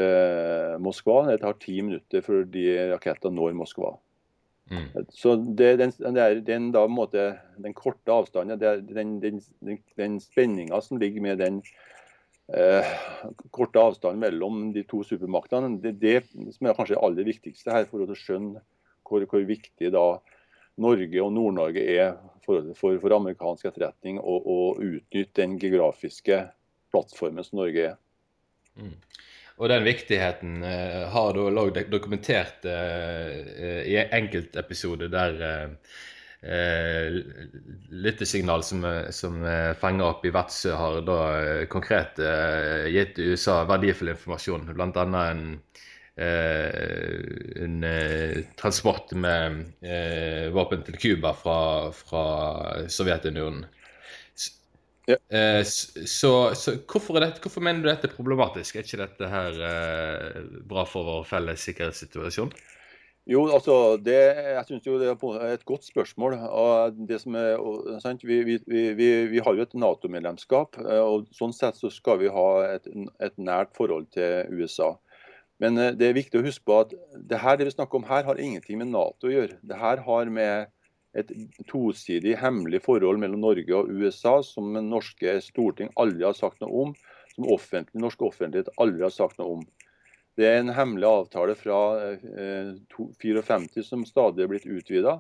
Moskva. 0.83 1.21
Det 1.31 1.39
tar 1.45 1.55
ti 1.63 1.77
minutter 1.87 2.27
før 2.27 2.43
de 2.51 2.67
rakettene 2.91 3.39
når 3.39 3.55
Moskva. 3.61 3.93
Mm. 4.71 5.07
Så 5.15 5.37
det, 5.37 5.77
den, 5.79 5.93
den, 6.47 6.71
da, 6.75 6.87
måte, 6.91 7.37
den, 7.63 7.75
korte 7.75 8.11
avstanden, 8.11 8.59
det 8.59 8.89
den, 8.91 9.21
den, 9.23 9.39
den 9.95 10.19
spenninga 10.21 10.81
som 10.83 10.99
ligger 10.99 11.23
med 11.23 11.39
den 11.39 11.61
eh, 12.55 12.95
korte 13.55 13.83
avstanden 13.83 14.23
mellom 14.23 14.71
de 14.75 14.85
to 14.89 15.03
supermaktene, 15.07 15.77
det, 15.83 15.97
det 16.03 16.17
som 16.55 16.69
er 16.69 16.77
kanskje 16.77 16.97
det 16.97 17.03
aller 17.09 17.29
viktigste 17.29 17.75
her 17.75 17.89
for 17.91 18.05
å 18.05 18.19
skjønne 18.19 18.63
hvor, 19.07 19.27
hvor 19.31 19.45
viktig 19.47 19.93
da 19.95 20.07
Norge 20.83 21.23
og 21.23 21.31
Nord-Norge 21.33 21.83
er 21.89 22.17
for, 22.45 22.73
for, 22.77 22.99
for, 23.01 23.15
amerikansk 23.17 23.71
etterretning 23.71 24.19
å 24.21 24.75
utnytte 24.77 25.41
den 25.41 25.57
geografiske 25.63 26.43
plattformen 26.93 27.47
som 27.47 27.63
Norge 27.63 27.87
er. 27.93 27.97
Mm. 28.77 28.93
Og 29.57 29.71
den 29.73 29.87
viktigheten 29.87 30.59
uh, 30.61 31.07
har 31.15 31.33
da 31.33 31.47
òg 31.63 31.79
dokumentert 31.89 32.67
uh, 32.69 33.31
i 33.89 33.97
enkeltepisoder 34.05 35.09
der 35.13 35.41
uh, 35.41 35.97
lyttesignal 37.91 38.63
som, 38.63 38.85
som 39.11 39.41
fenger 39.81 40.05
opp 40.07 40.27
i 40.27 40.31
Vadsø, 40.35 40.71
har 40.79 41.01
da 41.07 41.19
konkret 41.73 42.21
gitt 42.93 43.19
USA 43.19 43.65
verdifull 43.67 44.13
informasjon. 44.13 44.69
Bl.a. 44.77 45.07
en, 45.25 45.43
en 47.67 47.89
transport 48.61 49.17
med 49.19 49.65
våpen 50.55 50.87
til 50.87 51.01
Cuba 51.03 51.35
fra, 51.41 51.59
fra 52.05 52.27
Sovjetunionen. 52.87 53.67
Ja. 55.07 55.17
Eh, 55.39 55.63
så, 55.65 56.55
så 56.55 56.73
hvorfor, 56.91 57.21
dette, 57.23 57.39
hvorfor, 57.43 57.63
mener 57.63 57.85
du 57.85 57.89
dette 57.89 58.09
er 58.11 58.15
problematisk? 58.17 58.75
Er 58.75 58.87
ikke 58.87 59.05
dette 59.05 59.29
her 59.31 59.61
eh, 59.69 60.41
bra 60.67 60.83
for 60.89 61.07
vår 61.07 61.29
felles 61.29 61.63
sikkerhetssituasjon? 61.69 62.51
Jo, 63.27 63.41
altså, 63.51 63.97
det, 63.99 64.15
jeg 64.55 64.65
synes 64.69 64.85
jo 64.87 65.01
det 65.01 65.09
er 65.11 65.49
et 65.51 65.65
godt 65.67 65.83
spørsmål. 65.85 66.37
er, 66.39 68.21
vi, 68.23 68.37
vi, 68.47 68.59
vi, 68.95 69.09
vi, 69.33 69.41
har 69.43 69.57
jo 69.57 69.65
et 69.65 69.75
Nato-medlemskap. 69.75 70.79
Eh, 70.79 71.03
og 71.03 71.27
Sånn 71.35 71.55
sett 71.57 71.75
så 71.75 71.91
skal 71.91 72.21
vi 72.21 72.31
ha 72.31 72.47
et, 72.69 72.87
et, 73.19 73.35
nært 73.35 73.75
forhold 73.75 74.07
til 74.15 74.47
USA. 74.55 74.93
Men 75.59 75.75
eh, 75.75 75.91
det 75.99 76.07
er 76.07 76.21
viktig 76.21 76.39
å 76.39 76.47
huske 76.47 76.63
på 76.71 76.79
at 76.85 76.95
det 77.19 77.43
her 77.43 77.59
det 77.59 77.67
vi 77.67 77.75
snakker 77.75 77.99
om 77.99 78.07
her, 78.07 78.23
har 78.29 78.39
ingenting 78.39 78.79
med 78.79 78.93
Nato 78.95 79.27
å 79.27 79.35
gjøre. 79.35 79.59
Det 79.59 79.81
her 79.83 80.07
har 80.07 80.31
med 80.31 80.71
et 81.19 81.33
tosidig 81.67 82.37
hemmelig 82.39 82.85
forhold 82.87 83.19
mellom 83.19 83.43
Norge 83.43 83.75
og 83.75 83.91
USA 83.91 84.39
som 84.47 84.71
norske 84.87 85.41
storting 85.43 85.91
aldri 85.99 86.29
har 86.29 86.39
sagt 86.39 86.63
noe 86.63 86.87
om, 86.87 86.95
som 87.35 87.51
offentlig, 87.51 87.99
norsk 88.05 88.23
offentlighet 88.29 88.71
aldri 88.79 89.03
har 89.03 89.15
sagt 89.15 89.41
noe 89.43 89.59
om. 89.59 89.67
Det 90.37 90.45
er 90.45 90.61
en 90.61 90.75
hemmelig 90.77 91.09
avtale 91.09 91.55
fra 91.57 91.81
eh, 92.13 92.75
54 93.23 93.85
som 93.87 94.05
stadig 94.09 94.45
er 94.45 94.51
blitt 94.53 94.69
utvida. 94.69 95.19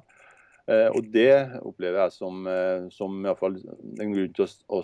Eh, 0.66 0.88
og 0.90 1.08
det 1.14 1.60
opplever 1.62 2.02
jeg 2.02 2.16
som, 2.16 2.46
eh, 2.50 2.88
som 2.92 3.20
i 3.22 3.34
fall, 3.38 3.56
en 4.02 4.16
grunn 4.16 4.32
til 4.34 4.50
å 4.68 4.80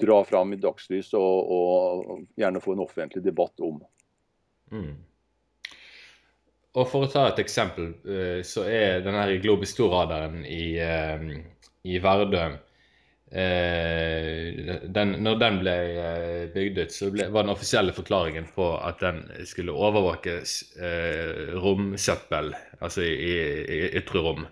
dra 0.00 0.20
fram 0.24 0.54
i 0.54 0.60
dagslys 0.62 1.10
og, 1.18 1.50
og, 1.56 2.22
gjerne 2.40 2.62
få 2.62 2.76
en 2.76 2.84
offentlig 2.86 3.24
debatt 3.24 3.60
om. 3.64 3.82
Mm. 4.72 4.94
Og 6.74 6.86
for 6.90 7.06
å 7.06 7.10
ta 7.10 7.28
et 7.28 7.42
eksempel, 7.42 7.92
eh, 8.06 8.40
så 8.46 8.64
er 8.70 9.02
denne 9.04 9.26
Globistor-radaren 9.42 10.40
i, 10.46 10.78
eh, 10.82 11.28
i 11.84 12.00
Vardø 12.02 12.40
eh, 12.48 12.56
den, 13.34 15.12
Når 15.26 15.38
den 15.40 15.56
ble 15.58 15.72
bygd 16.54 16.78
ut, 16.78 16.92
så 16.94 17.08
ble, 17.10 17.26
var 17.34 17.42
den 17.42 17.54
offisielle 17.54 17.94
forklaringen 17.96 18.46
på 18.54 18.68
at 18.78 19.02
den 19.02 19.24
skulle 19.48 19.74
overvåke 19.74 20.36
romsøppel, 21.58 22.52
altså 22.78 23.02
i, 23.02 23.34
i, 23.66 23.80
ytre 23.98 24.22
rom. 24.22 24.46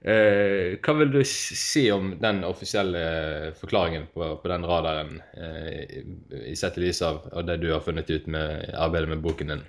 Eh, 0.00 0.78
hva 0.80 0.94
vil 0.96 1.10
du 1.12 1.18
si 1.28 1.82
om 1.92 2.14
den 2.22 2.38
offisielle 2.48 3.52
forklaringen 3.60 4.06
på, 4.14 4.30
på 4.40 4.48
den 4.48 4.64
radaren, 4.64 5.18
eh, 5.36 5.98
i 6.48 6.56
sett 6.56 6.78
i 6.80 6.86
lys 6.86 7.02
av, 7.04 7.26
det 7.44 7.58
du 7.60 7.68
har 7.74 7.84
funnet 7.84 8.08
ut 8.08 8.26
med 8.32 8.70
arbeidet 8.80 9.10
med 9.12 9.20
boken 9.26 9.52
din? 9.52 9.66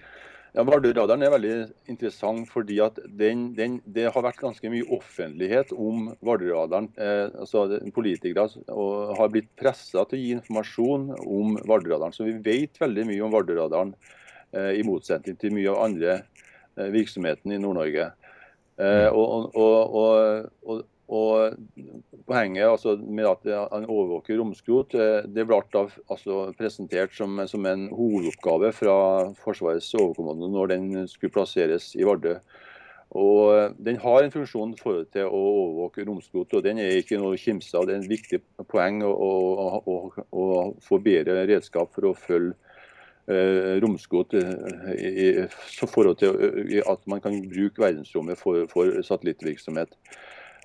Ja, 0.51 0.65
Vardø-radaren 0.67 1.22
er 1.24 1.31
veldig 1.31 1.51
interessant 1.93 2.50
fordi 2.51 2.81
at 2.84 2.98
den, 3.08 3.53
den, 3.55 3.77
det 3.88 4.10
har 4.12 4.24
vært 4.25 4.41
ganske 4.41 4.72
mye 4.74 4.84
offentlighet 4.91 5.70
om 5.72 6.10
Vardø-radaren. 6.27 6.89
Eh, 7.00 7.29
altså 7.39 7.79
Politikere 7.96 8.50
har 9.15 9.31
blitt 9.31 9.48
pressa 9.55 10.03
til 10.03 10.20
å 10.20 10.22
gi 10.22 10.34
informasjon 10.36 11.05
om 11.24 11.55
Vardø-radaren. 11.63 12.12
Så 12.12 12.27
vi 12.27 12.36
vet 12.43 12.81
veldig 12.84 13.08
mye 13.08 13.24
om 13.24 13.31
Vardø-radaren, 13.31 13.93
eh, 14.51 14.74
i 14.81 14.84
motsetning 14.84 15.39
til 15.39 15.55
mye 15.55 15.72
av 15.72 15.86
andre 15.86 16.17
eh, 16.17 16.91
virksomheten 16.98 17.55
i 17.55 17.62
Nord-Norge. 17.63 18.12
Eh, 18.81 19.08
og, 19.08 19.55
og, 19.55 19.96
og, 20.67 20.84
og 21.12 21.58
Poenget 22.32 22.63
altså, 22.63 22.96
med 22.96 23.27
at 23.27 23.48
han 23.74 23.86
overvåker 23.89 24.38
romskrot, 24.39 24.94
eh, 24.96 25.25
det 25.27 25.44
ble 25.50 25.58
altså, 25.60 26.38
presentert 26.56 27.12
som, 27.18 27.41
som, 27.50 27.65
en 27.68 27.89
hovedoppgave 27.91 28.72
fra 28.77 28.96
Forsvarets 29.41 29.89
overkommando 30.00 30.48
når 30.51 30.72
den 30.72 31.08
skulle 31.12 31.34
plasseres 31.34 31.89
i 32.00 32.06
Vardø. 32.08 32.38
Og 33.12 33.58
eh, 33.58 33.70
Den 33.86 34.00
har 34.00 34.24
en 34.24 34.32
funksjon 34.32 34.75
for 34.80 35.03
til 35.12 35.27
å 35.27 35.44
overvåke 35.51 36.06
romskrot, 36.08 36.56
og 36.56 36.63
den 36.63 36.80
er 36.80 37.01
ikke 37.01 37.20
noe 37.20 37.39
kimse 37.39 37.75
av. 37.77 37.88
Det 37.88 37.98
er 37.98 38.03
en 38.03 38.12
viktig 38.12 38.41
poeng 38.72 39.01
å, 39.03 39.12
å, 39.12 39.98
å 40.32 40.50
få 40.86 41.01
bedre 41.03 41.44
redskap 41.50 41.91
for 41.96 42.12
å 42.12 42.15
følge 42.15 42.56
eh, 43.27 43.75
romskrot 43.84 44.38
eh, 44.39 44.53
i, 44.96 45.30
i, 45.44 45.48
forhold 45.84 46.22
til 46.22 46.84
at 46.86 47.03
man 47.12 47.24
kan 47.24 47.41
bruke 47.51 47.84
verdensrommet 47.84 48.39
for, 48.39 48.63
for 48.72 49.01
satellittvirksomhet. 49.03 50.00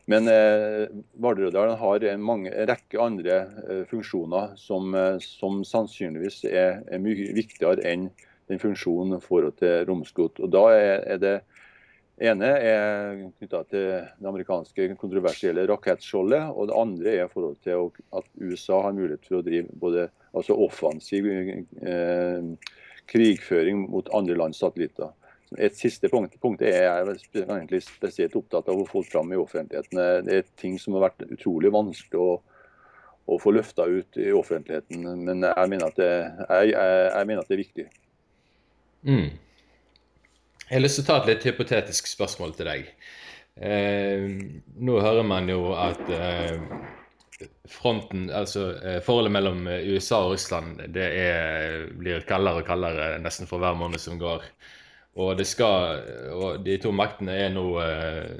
Men 0.06 0.28
eh, 0.30 0.86
Vardødalen 1.18 1.78
har 1.80 2.04
en, 2.06 2.22
mange, 2.22 2.52
en 2.54 2.68
rekke 2.70 3.00
andre 3.02 3.40
eh, 3.66 3.82
funksjoner 3.90 4.54
som, 4.60 4.94
eh, 4.94 5.18
som 5.18 5.64
sannsynligvis 5.66 6.44
er, 6.46 6.84
er, 6.86 7.02
mye 7.02 7.32
viktigere 7.34 7.82
enn 7.90 8.06
den 8.46 8.62
funksjonen 8.62 9.18
forhold 9.25 9.58
til 9.58 9.82
romskot. 9.88 10.38
Og 10.38 10.52
da 10.54 10.62
er, 10.76 11.02
er 11.16 11.22
det 11.25 11.34
ene 12.22 12.52
er 12.54 13.18
knytta 13.40 13.64
til 13.66 13.88
det 13.90 14.30
amerikanske 14.30 14.88
kontroversielle 15.00 15.66
rakettskjoldet, 15.68 16.54
og 16.54 16.70
det 16.70 16.78
andre 16.78 17.18
er 17.25 17.32
forhold 17.32 17.58
til 17.66 17.90
at 18.14 18.30
USA 18.38 18.84
har 18.86 18.94
mulighet 18.96 19.26
for 19.26 19.40
å 19.40 19.44
drive 19.44 19.75
både 19.82 20.06
altså 20.30 20.54
offensiv 20.54 21.26
eh, 21.26 22.72
krigføring 23.10 23.88
mot 23.90 24.08
andre 24.14 24.38
lands 24.38 24.62
satellitter. 24.62 25.10
Et 25.55 25.76
siste 25.79 26.09
punkt, 26.11 26.35
punkt 26.43 26.62
er 26.67 26.88
jeg 26.88 27.17
egentlig 27.45 27.83
spesielt 27.87 28.35
opptatt 28.38 28.67
av 28.73 28.81
å 28.83 28.88
få 28.88 29.05
fram 29.07 29.31
i 29.31 29.38
offentligheten. 29.38 30.00
Det 30.26 30.41
er 30.41 30.49
ting 30.59 30.75
som 30.83 30.97
har 30.97 31.07
vært 31.07 31.23
utrolig 31.29 31.71
vanskelig 31.75 32.19
å, 32.19 32.33
å 33.31 33.38
få 33.38 33.55
løfta 33.55 33.87
ut 33.87 34.19
i 34.19 34.33
offentligheten. 34.35 35.07
Men 35.23 35.47
jeg 35.47 35.71
mener 35.71 35.87
at 35.87 36.00
det, 36.00 36.11
jeg, 36.11 36.73
jeg, 36.75 36.99
jeg 37.12 37.31
mener 37.31 37.45
at 37.45 37.53
det 37.53 37.57
er 37.57 37.62
viktig. 37.62 37.87
Mm. 39.07 39.29
Jeg 40.67 40.75
har 40.75 40.83
lyst 40.83 40.99
til 40.99 41.07
å 41.07 41.09
ta 41.12 41.21
et 41.21 41.31
litt 41.31 41.47
hypotetisk 41.47 42.11
spørsmål 42.11 42.57
til 42.59 42.67
deg. 42.67 42.88
Eh, 43.57 44.25
nå 44.83 44.97
hører 45.00 45.25
man 45.25 45.47
jo 45.49 45.71
at 45.79 46.00
eh, 46.12 46.59
fronten, 47.71 48.26
altså 48.35 48.73
eh, 48.81 48.99
forholdet 49.05 49.33
mellom 49.33 49.62
USA 49.69 50.25
og 50.25 50.35
Russland 50.35 50.83
det 50.93 51.07
er, 51.23 51.87
blir 51.97 52.26
kaldere 52.29 52.65
og 52.65 52.69
kaldere 52.69 53.15
nesten 53.23 53.47
for 53.49 53.62
hver 53.62 53.79
måned 53.79 54.03
som 54.03 54.19
går. 54.19 54.43
Og, 55.16 55.40
skal, 55.49 56.02
og 56.37 56.64
de 56.64 56.76
to 56.80 56.90
maktene 56.92 57.32
er 57.46 57.52
nå 57.54 57.64
eh, 57.80 58.32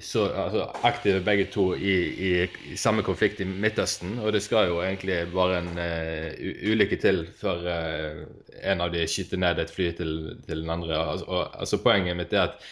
så 0.00 0.26
altså, 0.28 0.68
aktive 0.86 1.20
begge 1.24 1.46
to 1.52 1.64
i, 1.74 1.94
i, 2.26 2.30
i, 2.70 2.76
samme 2.76 3.02
konflikt 3.02 3.40
i 3.40 3.44
Midtøsten. 3.44 4.18
Og 4.22 4.32
det 4.32 4.42
skal 4.42 4.70
jo 4.70 4.80
egentlig 4.82 5.18
bare 5.34 5.58
en 5.60 5.72
uh, 5.76 6.70
ulykke 6.72 6.96
til 7.02 7.24
før 7.40 7.66
uh, 7.66 8.22
en 8.62 8.84
av 8.84 8.92
de 8.94 9.04
skyter 9.10 9.40
ned 9.42 9.60
et 9.60 9.74
fly 9.74 9.90
til, 9.98 10.14
til 10.46 10.62
den 10.64 10.70
andre. 10.72 10.96
Altså, 10.96 11.26
og, 11.28 11.42
altså, 11.58 11.82
poenget 11.84 12.16
mitt 12.16 12.32
er 12.32 12.48
at 12.52 12.70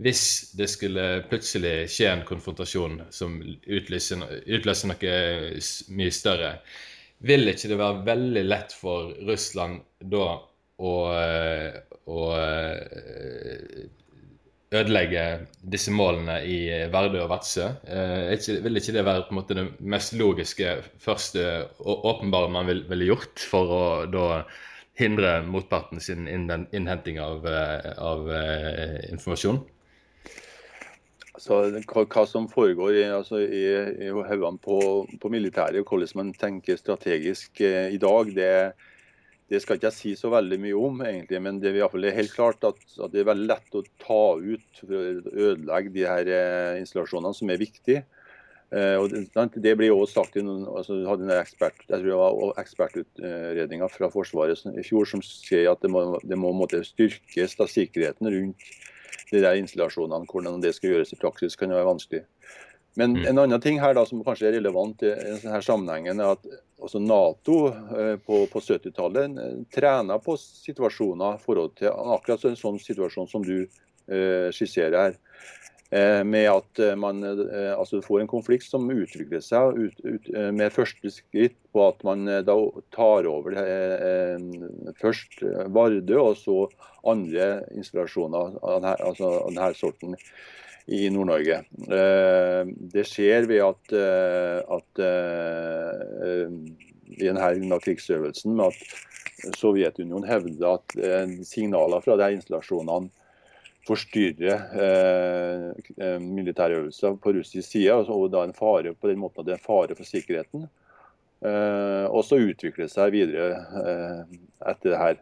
hvis 0.00 0.22
det 0.56 0.70
skulle 0.72 1.08
plutselig 1.28 1.90
skje 1.92 2.12
en 2.12 2.22
konfrontasjon 2.28 3.00
som 3.12 3.34
utløser, 3.68 4.22
utløser 4.48 4.88
noe 4.88 5.16
mye 5.96 6.14
større, 6.14 6.54
vil 7.20 7.50
ikke 7.52 7.68
det 7.68 7.76
være 7.80 8.06
veldig 8.06 8.44
lett 8.46 8.72
for 8.72 9.10
Russland 9.28 9.82
da 10.00 10.38
å, 10.80 10.94
å 12.10 12.20
ødelegge 14.70 15.24
disse 15.74 15.92
målene 15.92 16.38
i 16.46 16.58
Vardø 16.92 17.24
og 17.24 17.32
Vadsø? 17.34 17.68
Vil 18.64 18.80
ikke 18.80 18.96
det 18.96 19.06
være 19.06 19.26
på 19.26 19.34
en 19.34 19.40
måte 19.40 19.58
det 19.58 19.66
mest 19.80 20.16
logiske, 20.16 20.78
første 21.02 21.46
og 21.82 22.06
åpenbare 22.14 22.52
man 22.54 22.70
ville 22.70 23.10
gjort 23.10 23.44
for 23.50 23.74
å 23.76 23.84
da 24.10 24.28
hindre 25.00 25.40
motparten 25.48 26.00
sin 26.02 26.28
innhenting 26.28 27.20
av, 27.22 27.44
av 27.98 28.32
informasjon? 29.10 29.62
Så 31.40 31.56
hva, 31.88 32.24
som 32.28 32.48
foregår 32.52 32.98
i, 33.00 33.04
altså, 33.08 33.40
i, 33.40 33.62
i 34.04 34.10
hodene 34.12 34.60
på, 34.60 34.78
på 35.22 35.30
militæret, 35.32 35.80
og 35.80 35.88
hvordan 35.88 36.18
man 36.18 36.32
tenker 36.36 36.76
strategisk 36.76 37.62
eh, 37.64 37.88
i 37.94 38.00
dag, 38.02 38.32
det, 38.36 38.50
det, 39.50 39.60
skal 39.62 39.78
ikke 39.78 39.88
jeg 39.88 39.96
si 39.96 40.14
så 40.18 40.30
veldig 40.32 40.60
mye 40.62 40.78
om, 40.78 41.02
egentlig, 41.02 41.40
men 41.42 41.58
det 41.62 41.72
er, 41.72 41.82
i 41.82 42.14
helt 42.14 42.34
klart 42.34 42.64
at, 42.66 42.78
at, 42.96 43.10
det 43.12 43.22
er 43.22 43.30
veldig 43.32 43.48
lett 43.50 43.76
å 43.76 43.82
ta 44.02 44.22
ut 44.38 44.82
for 44.82 44.96
å 44.96 45.02
ødelegge 45.50 45.94
de 45.96 46.06
her 46.06 46.30
eh, 46.36 46.80
installasjonene 46.82 47.36
som 47.36 47.50
er 47.50 47.60
viktige. 47.60 48.04
Eh, 48.70 48.94
og 48.94 49.10
det, 49.10 49.48
det 49.58 49.74
blir 49.78 49.90
også 49.90 50.20
sagt 50.20 50.38
i 50.38 50.44
noen, 50.46 50.62
altså, 50.70 51.00
hadde 51.08 51.26
en 51.26 51.34
ekspert, 51.34 51.82
jeg 51.88 51.90
tror 51.90 52.06
det 52.06 52.20
var 52.20 52.62
ekspertutredninger 52.62 53.90
fra 53.96 54.10
Forsvaret 54.14 54.62
i 54.70 54.86
fjor 54.86 55.10
som 55.10 55.24
sier 55.26 55.72
at 55.72 55.82
det 55.82 55.90
må, 55.90 56.04
det 56.22 56.38
må 56.38 56.54
måtte 56.54 56.84
styrkes 56.86 57.58
da, 57.58 57.66
sikkerheten 57.66 58.30
rundt 58.30 58.70
de 59.32 59.42
der 59.42 59.58
installasjonene. 59.58 60.30
Hvordan 60.30 60.62
det 60.62 60.76
skal 60.76 60.94
gjøres 60.94 61.14
i 61.14 61.18
praksis, 61.18 61.58
kan 61.58 61.74
være 61.74 61.90
vanskelig. 61.90 62.22
Men 62.94 63.14
mm. 63.16 63.26
en 63.26 63.38
annen 63.38 63.60
ting 63.62 63.78
her 63.80 63.94
da, 63.94 64.04
som 64.06 64.22
kanskje 64.26 64.48
er 64.50 64.56
relevant 64.58 65.02
i 65.06 65.12
denne 65.14 65.62
sammenhengen, 65.62 66.20
er 66.20 66.34
at 66.34 66.96
Nato 66.98 67.58
eh, 67.70 68.16
på, 68.24 68.44
på 68.50 68.62
70-tallet 68.64 69.38
eh, 69.38 69.56
trener 69.74 70.22
på 70.24 70.36
situasjoner 70.40 71.38
i 71.38 71.44
forhold 71.44 71.76
til 71.78 71.92
akkurat 71.92 72.48
en 72.48 72.58
sånn 72.58 72.80
situasjon 72.82 73.30
som 73.30 73.46
du 73.46 73.58
eh, 73.62 74.50
skisserer 74.54 74.98
her. 74.98 75.18
Eh, 75.90 76.20
med 76.22 76.46
at 76.50 76.82
man 76.98 77.22
eh, 77.26 77.72
altså 77.74 77.98
får 78.02 78.24
en 78.24 78.30
konflikt 78.30 78.66
som 78.66 78.90
utvikler 78.90 79.42
seg 79.42 79.78
ut, 79.78 80.04
ut, 80.06 80.30
med 80.54 80.74
første 80.74 81.10
skritt 81.14 81.58
på 81.74 81.86
at 81.88 82.02
man 82.06 82.26
da 82.46 82.56
tar 82.94 83.26
over 83.30 83.58
først 84.98 85.42
Vardø 85.74 86.22
og 86.22 86.38
så 86.38 86.62
andre 87.10 87.52
installasjoner 87.74 88.56
av 88.62 88.80
denne, 88.80 88.94
altså 89.02 89.34
av 89.44 89.52
denne 89.54 89.74
sorten 89.78 90.18
i 90.86 91.08
Nord-Norge. 91.12 91.60
Det 92.94 93.04
skjer 93.08 93.46
ved 93.50 93.60
at, 93.66 93.92
at 94.76 95.02
i 97.10 97.28
denne 97.28 97.78
krigsøvelsen 97.84 98.56
med 98.58 98.72
at 98.72 99.56
Sovjetunionen 99.58 100.28
hevder 100.28 100.78
at 100.78 101.46
signaler 101.48 102.02
fra 102.04 102.16
de 102.20 102.32
installasjonene 102.36 103.10
forstyrre 103.88 104.56
eh, 104.84 105.64
eh, 105.96 106.18
militærøvelser 106.20 107.16
på 107.22 107.32
russisk 107.38 107.68
side. 107.68 107.94
Altså, 107.94 108.12
og 108.12 108.32
da 108.32 108.44
en 108.44 108.56
fare 108.56 108.94
på 108.94 109.10
den 109.10 109.20
måten 109.22 109.42
at 109.42 109.48
det 109.48 109.56
er 109.56 109.60
en 109.60 109.66
fare 109.66 109.96
for 109.96 110.08
sikkerheten. 110.08 110.68
Eh, 111.40 112.06
og 112.10 112.24
så 112.26 112.40
utvikle 112.42 112.88
seg 112.92 113.14
videre 113.16 113.60
eh, 113.80 114.38
etter 114.72 114.92
det 114.92 115.00
her. 115.00 115.20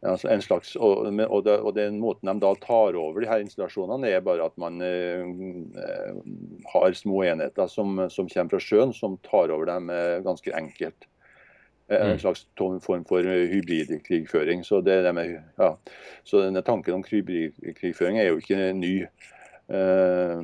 Altså 0.00 0.30
en 0.32 0.40
slags, 0.40 0.76
og, 0.80 1.02
og, 1.12 1.42
det, 1.44 1.54
og, 1.60 1.74
den 1.76 1.98
måten 2.00 2.30
de 2.30 2.40
da 2.40 2.54
tar 2.62 2.96
over 2.96 3.20
de 3.20 3.28
her 3.28 3.42
installasjonene, 3.44 4.08
er 4.08 4.22
bare 4.24 4.46
at 4.48 4.54
man 4.60 4.80
eh, 4.80 5.26
har 6.72 6.96
små 6.96 7.20
enheter 7.28 7.68
som, 7.68 8.00
som, 8.08 8.28
kommer 8.32 8.54
fra 8.54 8.62
sjøen, 8.64 8.94
som 8.96 9.18
tar 9.26 9.52
over 9.52 9.68
dem 9.68 9.92
eh, 9.92 10.22
ganske 10.24 10.54
enkelt. 10.56 11.04
En 11.90 12.14
mm. 12.14 12.20
slags 12.22 12.46
form 12.56 13.04
for 13.04 13.26
hybridkrigføring. 13.26 14.64
Så, 14.64 14.80
det, 14.80 15.02
det 15.04 15.12
med, 15.12 15.36
ja. 15.58 15.74
så 16.24 16.44
denne 16.46 16.62
tanken 16.62 16.96
om 16.96 17.04
hybridkrigføring 17.04 18.20
er 18.22 18.30
jo 18.30 18.40
ikke 18.40 18.72
ny. 18.78 18.94
Uh, 19.70 20.40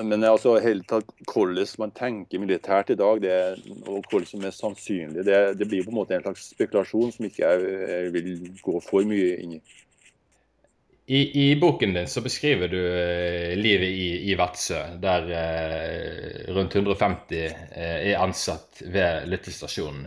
men 0.00 0.24
altså, 0.24 0.56
hele 0.64 0.84
tatt, 0.88 1.08
hvordan 1.28 1.68
man 1.82 1.92
tenker 1.96 2.40
militært 2.40 2.94
i 2.94 2.96
dag, 2.96 3.20
det, 3.20 3.38
og 3.84 4.06
hvordan 4.08 4.28
som 4.28 4.44
er 4.48 4.54
sannsynlig, 4.56 5.24
det, 5.26 5.38
det, 5.60 5.68
blir 5.68 5.84
på 5.84 5.92
en 5.92 5.98
måte 6.00 6.16
en 6.16 6.24
slags 6.24 6.48
spekulasjon 6.54 7.12
som 7.12 7.28
ikke 7.28 7.44
jeg, 7.44 7.80
jeg 7.90 8.12
vil 8.14 8.30
gå 8.64 8.76
for 8.84 9.08
mye 9.08 9.36
inn 9.42 9.58
i. 9.58 9.62
I, 11.12 11.20
I, 11.42 11.46
boken 11.60 11.96
din 11.96 12.06
så 12.08 12.22
beskriver 12.22 12.70
du 12.70 12.78
eh, 12.78 13.56
livet 13.58 13.90
i, 13.90 14.30
i 14.30 14.36
Vadsø, 14.38 14.78
der 15.02 15.26
eh, 15.34 16.52
rundt 16.54 16.76
150 16.78 17.42
eh, 17.42 17.56
er 17.74 18.22
ansatt 18.22 18.84
ved 18.86 19.26
lyttestasjonen. 19.28 20.06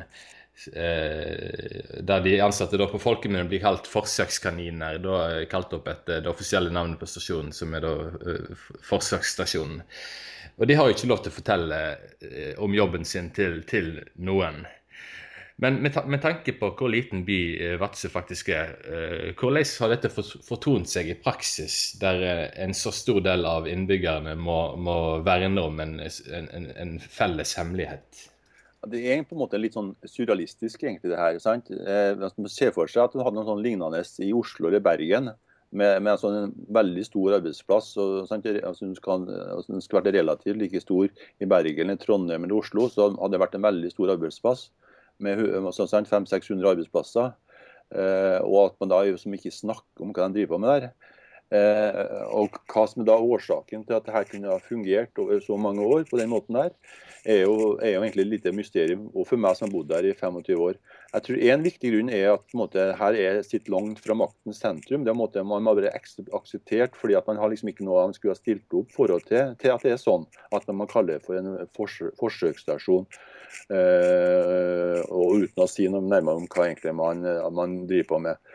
Eh, 0.74 2.00
der 2.00 2.22
de 2.22 2.38
ansatte 2.42 2.78
da 2.80 2.88
på 2.88 3.00
folkemunne 3.02 3.50
blir 3.50 3.60
kalt 3.64 3.90
forsøkskaniner, 3.92 5.02
da 5.04 5.18
kalt 5.52 5.74
opp 5.76 5.90
etter 5.92 6.22
det 6.24 6.32
offisielle 6.32 6.72
navnet 6.72 7.02
på 7.02 7.10
stasjonen, 7.10 7.52
som 7.54 7.74
er 7.76 7.84
da 7.84 7.92
eh, 8.24 8.64
Forsøksstasjonen. 8.88 9.84
Og 10.56 10.70
de 10.70 10.78
har 10.80 10.88
jo 10.88 10.96
ikke 10.96 11.10
lov 11.12 11.20
til 11.26 11.34
å 11.34 11.36
fortelle 11.36 11.82
eh, 12.24 12.54
om 12.64 12.76
jobben 12.76 13.04
sin 13.06 13.34
til, 13.36 13.60
til 13.68 13.98
noen. 14.16 14.64
Men 15.60 15.82
med, 15.84 15.96
med, 16.12 16.22
tanke 16.24 16.56
på 16.60 16.70
hvor 16.76 16.92
liten 16.92 17.24
by 17.28 17.40
Vadsø 17.80 18.10
faktisk 18.12 18.50
er, 18.52 18.74
hvordan 19.40 19.70
har 19.80 19.94
dette 19.94 20.12
fortont 20.12 20.90
seg 20.92 21.14
i 21.14 21.16
praksis, 21.16 21.94
der 22.02 22.26
en 22.60 22.76
så 22.76 22.92
stor 22.92 23.22
del 23.24 23.48
av 23.48 23.70
innbyggerne 23.72 24.36
må, 24.36 24.60
må 24.76 24.98
verne 25.24 25.64
om 25.64 25.80
en, 25.80 25.96
en, 26.04 26.72
en, 26.76 26.98
felles 27.00 27.56
hemmelighet? 27.56 28.26
Det 28.86 29.02
er 29.10 29.24
på 29.26 29.34
en 29.34 29.42
måte 29.42 29.60
litt 29.60 29.74
sånn 29.78 29.94
surrealistisk, 30.06 30.84
egentlig, 30.84 31.12
det 31.14 31.20
her. 31.20 31.40
sant? 31.42 31.72
Man 32.20 32.52
ser 32.52 32.74
for 32.76 32.92
seg 32.92 33.08
at 33.08 33.16
du 33.16 33.24
hadde 33.24 33.38
noe 33.40 33.48
sånn 33.48 33.64
lignende 33.66 34.04
i 34.22 34.32
Oslo 34.36 34.70
eller 34.70 34.84
Bergen. 34.86 35.32
Med, 35.76 35.98
med 36.06 36.12
en 36.14 36.20
sånn 36.22 36.52
veldig 36.72 37.04
stor 37.08 37.40
arbeidsplass. 37.40 37.90
Og, 38.00 38.28
sant? 38.30 38.46
Altså, 38.46 38.86
den, 38.86 38.94
skal, 39.00 39.26
altså, 39.58 39.80
skal 39.84 40.02
være 40.02 40.20
relativt 40.20 40.62
like 40.62 40.82
stor 40.84 41.10
i 41.10 41.50
Bergen, 41.50 41.92
i 41.92 41.98
Trondheim 42.00 42.46
eller 42.46 42.60
Oslo. 42.62 42.86
Så 42.92 43.10
hadde 43.10 43.34
det 43.34 43.42
vært 43.42 43.58
en 43.58 43.66
veldig 43.66 43.92
stor 43.96 44.14
arbeidsplass 44.16 44.70
med 45.24 45.40
500-600 45.40 46.70
arbeidsplasser. 46.76 47.34
Eh, 47.96 48.40
og 48.42 48.58
at 48.64 48.80
man 48.82 48.92
da 48.92 49.02
som 49.22 49.36
ikke 49.36 49.54
snakker 49.54 50.06
om 50.06 50.14
hva 50.14 50.28
de 50.28 50.40
driver 50.40 50.56
på 50.56 50.62
med 50.62 50.74
der. 50.74 51.15
Eh, 51.54 52.22
og 52.34 52.56
hva 52.72 52.88
som 52.90 53.04
er 53.04 53.10
da 53.12 53.16
årsaken 53.22 53.84
til 53.86 53.94
at 54.00 54.08
dette 54.08 54.32
kunne 54.32 54.50
ha 54.50 54.62
fungert 54.64 55.20
over 55.22 55.42
så 55.44 55.58
mange 55.62 55.86
år 55.86 56.08
på 56.10 56.18
den 56.18 56.32
måten 56.32 56.58
der, 56.58 56.72
er 57.26 57.44
jo, 57.44 57.76
er 57.82 57.96
jo 57.96 58.02
egentlig 58.02 58.26
et 58.26 58.32
lite 58.32 58.54
mysterium. 58.56 59.06
Og 59.14 59.28
for 59.30 59.42
meg 59.42 59.58
som 59.58 59.68
har 59.68 59.74
bodd 59.76 59.92
der 59.92 60.08
i 60.10 60.14
25 60.18 60.62
år. 60.62 60.80
Jeg 61.14 61.26
tror 61.26 61.44
En 61.46 61.64
viktig 61.66 61.92
grunn 61.94 62.10
er 62.14 62.32
at 62.34 62.58
måte, 62.58 62.88
her 63.00 63.18
er 63.22 63.40
sitt 63.46 63.70
langt 63.72 64.02
fra 64.04 64.18
maktens 64.18 64.60
sentrum. 64.62 65.06
Det 65.06 65.14
er 65.14 65.18
måte, 65.18 65.44
Man 65.44 65.66
har 65.66 65.78
bare 65.78 65.94
akseptert 65.94 66.98
fordi 66.98 67.18
at 67.18 67.28
man 67.28 67.38
har 67.42 67.50
liksom 67.50 67.70
ikke 67.70 67.86
noe 67.86 68.08
man 68.10 68.18
skulle 68.18 68.36
ha 68.36 68.42
stilt 68.42 68.74
opp 68.74 68.92
forhold 68.94 69.26
til, 69.30 69.56
til 69.62 69.74
at 69.74 69.86
det 69.86 69.96
er 69.96 70.02
sånn. 70.02 70.26
At 70.54 70.68
man 70.70 70.90
kaller 70.90 71.18
det 71.18 71.26
for 71.26 71.38
en 71.38 71.66
forsøksstasjon. 72.20 73.08
Eh, 73.72 75.02
og 75.10 75.46
uten 75.46 75.64
å 75.64 75.70
si 75.70 75.88
noe 75.90 76.04
nærmere 76.04 76.42
om 76.42 76.50
hva 76.50 76.68
egentlig 76.68 76.94
man, 76.98 77.26
man 77.54 77.84
driver 77.90 78.10
på 78.12 78.24
med. 78.28 78.55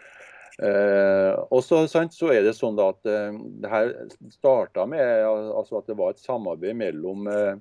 Eh, 0.60 1.34
og 1.48 1.62
så, 1.64 1.86
er 2.28 2.42
det 2.44 2.52
sånn 2.52 2.76
at 2.84 3.08
eh, 3.08 3.32
det 3.62 3.70
her 3.72 3.92
starta 4.28 4.84
med 4.84 5.00
altså 5.24 5.78
at 5.78 5.88
det 5.88 5.96
var 5.96 6.12
et 6.12 6.20
samarbeid 6.20 6.76
mellom 6.76 7.30
eh, 7.32 7.54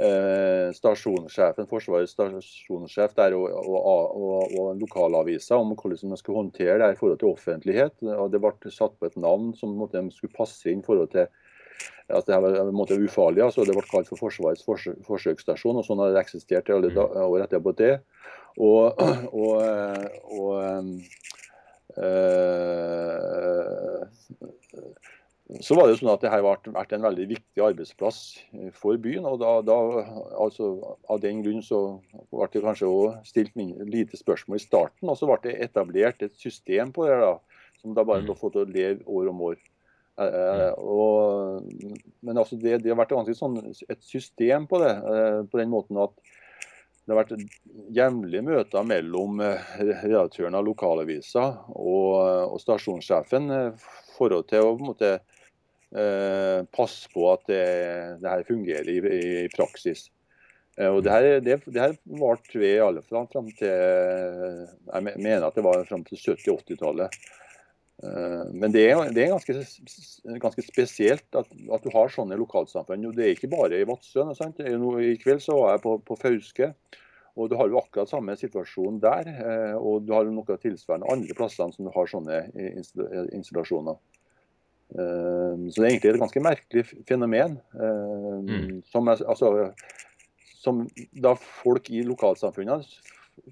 eh 0.00 0.70
stasjonssjefen, 0.72 1.68
Forsvarets 1.68 2.14
stasjonssjef 2.16 3.12
der, 3.18 3.36
og, 3.36 3.52
og, 3.52 4.16
og, 4.16 4.56
og 4.56 4.80
lokalavisa 4.80 5.60
om 5.60 5.74
hvordan 5.76 6.14
man 6.14 6.20
skulle 6.20 6.40
håndtere 6.40 6.78
det 6.80 6.94
i 6.94 6.98
forhold 7.02 7.20
til 7.20 7.34
offentlighet. 7.34 7.98
og 8.16 8.32
Det 8.32 8.40
ble 8.40 8.72
satt 8.72 8.96
på 8.96 9.10
et 9.10 9.20
navn 9.20 9.52
som 9.58 9.76
måtte, 9.76 10.00
skulle 10.16 10.32
passe 10.32 10.72
inn 10.72 10.80
i 10.80 10.86
forhold 10.88 11.12
til 11.12 11.28
at 12.08 12.26
det 12.28 12.38
var 12.40 12.56
en 12.62 12.72
måte 12.72 12.96
ufarlig. 12.96 13.44
altså 13.44 13.66
Det 13.68 13.76
ble 13.76 13.84
kalt 13.90 14.08
for 14.08 14.20
Forsvarets 14.24 14.64
forsøksstasjon, 14.64 15.76
og 15.76 15.84
sånn 15.84 16.00
har 16.00 16.16
det 16.16 16.24
eksistert 16.24 16.72
i 16.72 16.78
alle 16.78 16.92
år 16.96 17.44
etterpå 17.44 17.76
det. 17.76 17.98
Og, 18.56 18.96
og, 19.44 19.60
så 25.60 25.76
var 25.76 25.84
det 25.84 25.92
jo 25.92 25.98
sånn 26.00 26.12
at 26.14 26.22
det 26.22 26.30
har 26.32 26.44
vært 26.44 26.94
en 26.96 27.04
veldig 27.04 27.26
viktig 27.34 27.60
arbeidsplass 27.64 28.20
for 28.78 28.96
byen. 29.02 29.26
og 29.28 29.40
da, 29.42 29.50
da 29.66 29.76
altså 30.40 30.96
Av 31.12 31.20
den 31.20 31.42
grunn 31.44 31.62
så 31.64 32.00
ble 32.30 32.48
det 32.52 32.62
kanskje 32.64 32.88
også 32.88 33.28
stilt 33.28 33.58
lite 33.90 34.16
spørsmål 34.16 34.56
i 34.56 34.64
starten. 34.64 35.10
Og 35.10 35.18
så 35.18 35.28
ble 35.28 35.38
det 35.44 35.58
etablert 35.66 36.24
et 36.24 36.36
system 36.40 36.94
på 36.94 37.04
det 37.08 37.18
da, 37.20 37.34
som 37.82 37.92
da 37.96 38.06
bare 38.06 38.24
lå 38.24 38.32
har 38.32 38.40
fått 38.40 38.56
å 38.62 38.64
leve 38.68 39.04
år 39.04 39.28
om 39.34 39.44
år. 39.50 39.60
Eh, 40.20 40.72
og, 40.76 41.68
men 42.20 42.38
altså 42.38 42.56
det, 42.60 42.82
det, 42.84 42.92
har 42.92 43.00
vært 43.00 43.14
ganske 43.16 43.36
sånn, 43.36 43.58
et 43.88 44.02
system 44.04 44.66
på 44.68 44.80
det, 44.82 44.92
eh, 44.92 45.38
på 45.48 45.60
den 45.60 45.72
måten 45.72 46.00
at 46.02 46.12
det 47.02 47.12
har 47.12 47.18
vært 47.18 47.90
jevnlige 47.96 48.44
møter 48.46 48.86
mellom 48.86 49.40
redaktøren 49.42 50.54
av 50.54 50.66
lokalavisa 50.66 51.48
og, 51.74 52.54
og 52.54 52.60
stasjonssjefen 52.62 53.50
for 54.14 54.34
til 54.46 54.62
å 54.62 54.72
på 54.76 54.84
en 54.84 54.90
måte, 54.92 55.12
eh, 55.98 56.62
passe 56.70 57.10
på 57.12 57.26
at 57.32 57.46
det, 57.50 57.62
det 58.22 58.30
her 58.30 58.46
fungerer 58.46 58.90
i, 58.92 58.98
i 59.42 59.48
praksis. 59.56 60.06
og 60.78 61.02
Det 61.02 61.12
her, 61.12 61.28
det, 61.42 61.58
det 61.66 61.82
her 61.82 61.96
varte 62.22 62.62
ved 62.62 62.76
i 62.76 62.84
alle 62.86 63.02
fall 63.02 63.26
fram 63.32 63.50
til 63.58 63.68
jeg 63.68 65.18
mener 65.18 65.48
at 65.48 65.58
det 65.58 65.66
var 65.66 65.82
fram 65.88 66.06
til 66.06 66.22
70-80-tallet. 66.22 67.18
Eh, 68.02 68.46
men 68.50 68.72
det 68.74 68.82
er, 68.90 69.00
det 69.14 69.24
er 69.24 69.30
ganske, 69.30 69.54
ganske, 70.42 70.64
spesielt 70.66 71.38
at, 71.38 71.46
at, 71.46 71.84
du 71.84 71.92
har 71.94 72.10
sånne 72.10 72.38
lokalsamfunn. 72.40 73.12
Det 73.14 73.26
er 73.26 73.36
ikke 73.36 73.52
bare 73.52 73.78
i 73.78 73.86
Vadsø. 73.88 74.26
I 74.26 75.14
kveld 75.22 75.44
så 75.44 75.58
var 75.58 75.76
jeg 75.76 75.84
på, 75.84 75.96
på, 76.08 76.18
Fauske, 76.18 76.72
og 77.38 77.48
du 77.48 77.56
har 77.56 77.70
jo 77.70 77.78
akkurat 77.80 78.10
samme 78.10 78.34
situasjon 78.38 78.98
der. 79.02 79.30
Eh, 79.30 79.76
og 79.78 80.08
du 80.08 80.14
har 80.16 80.26
noe 80.30 80.58
tilsvarende 80.58 81.10
andre 81.14 81.38
plasser 81.38 81.70
som 81.74 81.86
du 81.86 81.92
har 81.94 82.10
sånne 82.10 82.42
installasjoner. 83.38 84.00
Eh, 84.92 85.54
så 85.70 85.78
det 85.78 85.86
er 85.86 85.90
egentlig 85.92 86.14
et 86.16 86.22
ganske 86.26 86.46
merkelig 86.48 86.86
fenomen. 87.08 87.58
Mm. 87.78 88.82
Som, 88.90 89.14
altså, 89.14 89.70
som 90.58 90.86
da 91.14 91.36
folk 91.62 91.90
i 91.94 92.02
lokalsamfunnene 92.06 92.82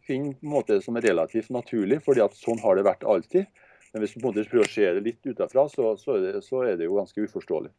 finner 0.04 0.34
på 0.36 0.44
en 0.44 0.52
måte 0.52 0.76
som 0.84 0.98
er 0.98 1.06
relativt 1.06 1.48
naturlig, 1.54 2.02
fordi 2.04 2.20
at 2.26 2.34
sånn 2.36 2.60
har 2.62 2.76
det 2.76 2.84
vært 2.90 3.06
alltid. 3.08 3.46
Men 3.92 4.04
hvis 4.04 4.14
du 4.14 4.20
på 4.22 4.30
en 4.30 4.36
prøver 4.38 4.66
å 4.66 4.70
se 4.70 4.86
det 4.86 5.02
litt 5.02 5.26
utenfra, 5.26 5.66
så, 5.70 5.94
så, 5.98 6.18
så, 6.44 6.62
er 6.66 6.76
det 6.78 6.86
jo 6.86 6.98
ganske 6.98 7.24
uforståelig. 7.26 7.72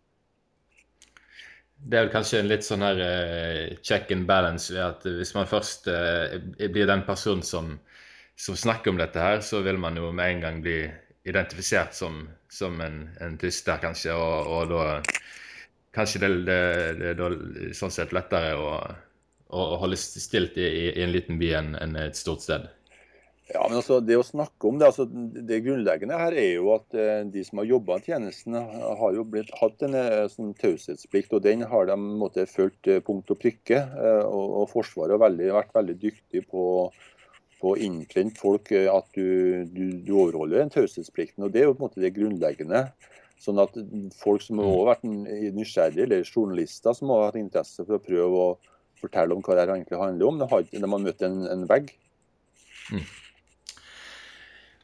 Det 1.82 1.97
er 1.97 2.06
vel 2.06 2.13
kanskje 2.13 2.41
en 2.41 2.50
litt 2.52 2.65
sånn 2.65 2.84
her 2.86 3.00
uh, 3.02 3.78
check 3.82 4.12
and 4.13 4.28
balance 4.30 4.74
ved 4.74 4.84
at 4.84 5.08
hvis 5.08 5.34
man 5.34 5.50
først 5.50 5.88
uh, 5.89 6.36
blir 6.62 6.89
den 6.89 7.06
personen 7.08 7.45
som, 7.45 7.71
som, 8.36 8.60
snakker 8.60 8.91
om 8.91 9.00
dette 9.02 9.24
her, 9.24 9.39
så 9.45 9.63
vil 9.65 9.80
man 9.82 9.97
jo 9.97 10.12
med 10.13 10.36
en 10.36 10.43
gang 10.43 10.60
bli 10.62 10.84
identifisert 11.26 11.95
som, 11.97 12.28
som 12.52 12.78
en, 12.86 13.06
en 13.24 13.39
tyster, 13.41 13.80
kanskje. 13.82 14.13
Og, 14.13 14.52
og, 14.52 14.76
da 14.76 15.00
kanskje 15.95 16.21
det, 16.21 16.30
det, 16.50 16.60
det, 17.00 17.15
det 17.17 17.26
er 17.71 17.74
sånn 17.78 17.93
sett 17.93 18.13
lettere 18.15 18.54
å, 18.60 18.76
å 19.52 19.65
holde 19.82 19.97
stilt 20.00 20.60
i, 20.60 20.67
i, 20.67 20.86
en 21.04 21.15
liten 21.15 21.39
by 21.41 21.52
enn 21.58 21.74
en 21.82 21.97
et 22.00 22.19
stort 22.19 22.43
sted. 22.45 22.69
Ja, 23.51 23.65
men 23.67 23.79
altså, 23.81 23.99
Det 24.03 24.15
å 24.15 24.23
snakke 24.25 24.69
om 24.69 24.79
det 24.79 24.87
altså, 24.87 25.05
det 25.09 25.61
grunnleggende 25.65 26.17
her 26.19 26.35
er 26.39 26.53
jo 26.53 26.71
at 26.75 26.95
eh, 26.95 27.23
de 27.27 27.43
som 27.43 27.59
har 27.59 27.67
jobba 27.67 27.97
i 27.99 28.05
tjenesten, 28.05 28.55
har 28.55 29.15
jo 29.17 29.25
blitt, 29.27 29.51
hatt 29.59 29.83
en 29.85 29.97
eh, 29.97 30.25
sånn 30.31 30.53
taushetsplikt. 30.61 31.33
og 31.35 31.43
Den 31.43 31.65
har 31.67 31.89
de 31.89 31.97
måtte, 31.99 32.45
eh, 32.47 33.01
punkt 33.03 33.33
og 33.33 33.39
prikke. 33.41 33.81
Eh, 33.81 34.23
og, 34.23 34.45
og, 34.61 34.67
Forsvaret 34.71 35.17
har 35.17 35.23
veldig, 35.25 35.49
vært 35.57 35.73
veldig 35.75 35.97
dyktig 35.99 36.45
på, 36.51 36.65
å 37.61 37.75
innprente 37.77 38.41
folk 38.41 38.71
eh, 38.73 38.87
at 38.89 39.09
du, 39.17 39.65
du, 39.69 39.83
du 40.05 40.13
overholder 40.15 40.63
den 40.63 40.73
taushetsplikten. 40.73 41.43
og 41.45 41.51
Det 41.53 41.63
er 41.63 41.67
jo 41.69 41.75
på 41.75 41.83
en 41.83 41.89
måte 41.89 42.03
det 42.03 42.13
grunnleggende. 42.15 42.85
Sånn 43.41 43.59
at 43.61 43.75
Folk 44.21 44.45
som 44.45 44.61
har 44.61 44.93
vært 44.93 45.03
nysgjerrige, 45.07 46.05
eller 46.05 46.27
journalister 46.27 46.93
som 46.93 47.11
har 47.11 47.27
hatt 47.27 47.41
interesse 47.41 47.83
for 47.83 47.97
å 47.97 48.05
prøve 48.05 48.45
å 48.45 48.51
fortelle 49.01 49.33
om 49.33 49.41
hva 49.43 49.57
det 49.57 49.65
egentlig 49.65 49.97
handler 49.97 50.29
om, 50.29 50.37
de 50.37 50.47
har, 50.51 50.65
de 50.69 50.81
har 50.85 51.03
møtt 51.03 51.25
en, 51.25 51.39
en 51.49 51.65
vegg. 51.69 51.89
Mm. 52.91 53.05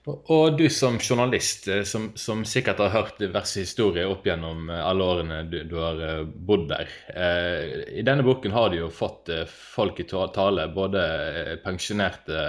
Og 0.08 0.56
du 0.56 0.70
som 0.72 0.96
journalist, 1.04 1.66
eh, 1.68 1.84
som, 1.84 2.12
som, 2.16 2.46
sikkert 2.48 2.80
har 2.80 2.94
hørt 2.94 3.18
diverse 3.20 3.60
historier 3.60 4.08
opp 4.08 4.28
gjennom 4.28 4.70
eh, 4.72 4.80
alle 4.80 5.04
årene 5.04 5.42
du, 5.52 5.58
du 5.68 5.76
har 5.82 6.00
eh, 6.04 6.22
bodd 6.24 6.70
der. 6.72 6.94
Eh, 7.12 7.74
I 8.00 8.06
denne 8.08 8.24
boken 8.24 8.56
har 8.56 8.72
du 8.72 8.80
jo 8.80 8.88
fått 8.94 9.34
eh, 9.34 9.44
folk 9.48 10.00
i 10.00 10.08
tale, 10.08 10.70
både 10.72 11.04
pensjonerte 11.66 12.40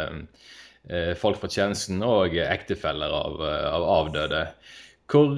eh, 0.87 1.13
folk 1.19 1.43
fra 1.43 1.51
tjenesten 1.51 2.05
og 2.07 2.39
ektefeller 2.45 3.19
av, 3.19 3.43
av 3.43 3.89
avdøde. 3.97 4.45
Hvor, 5.09 5.35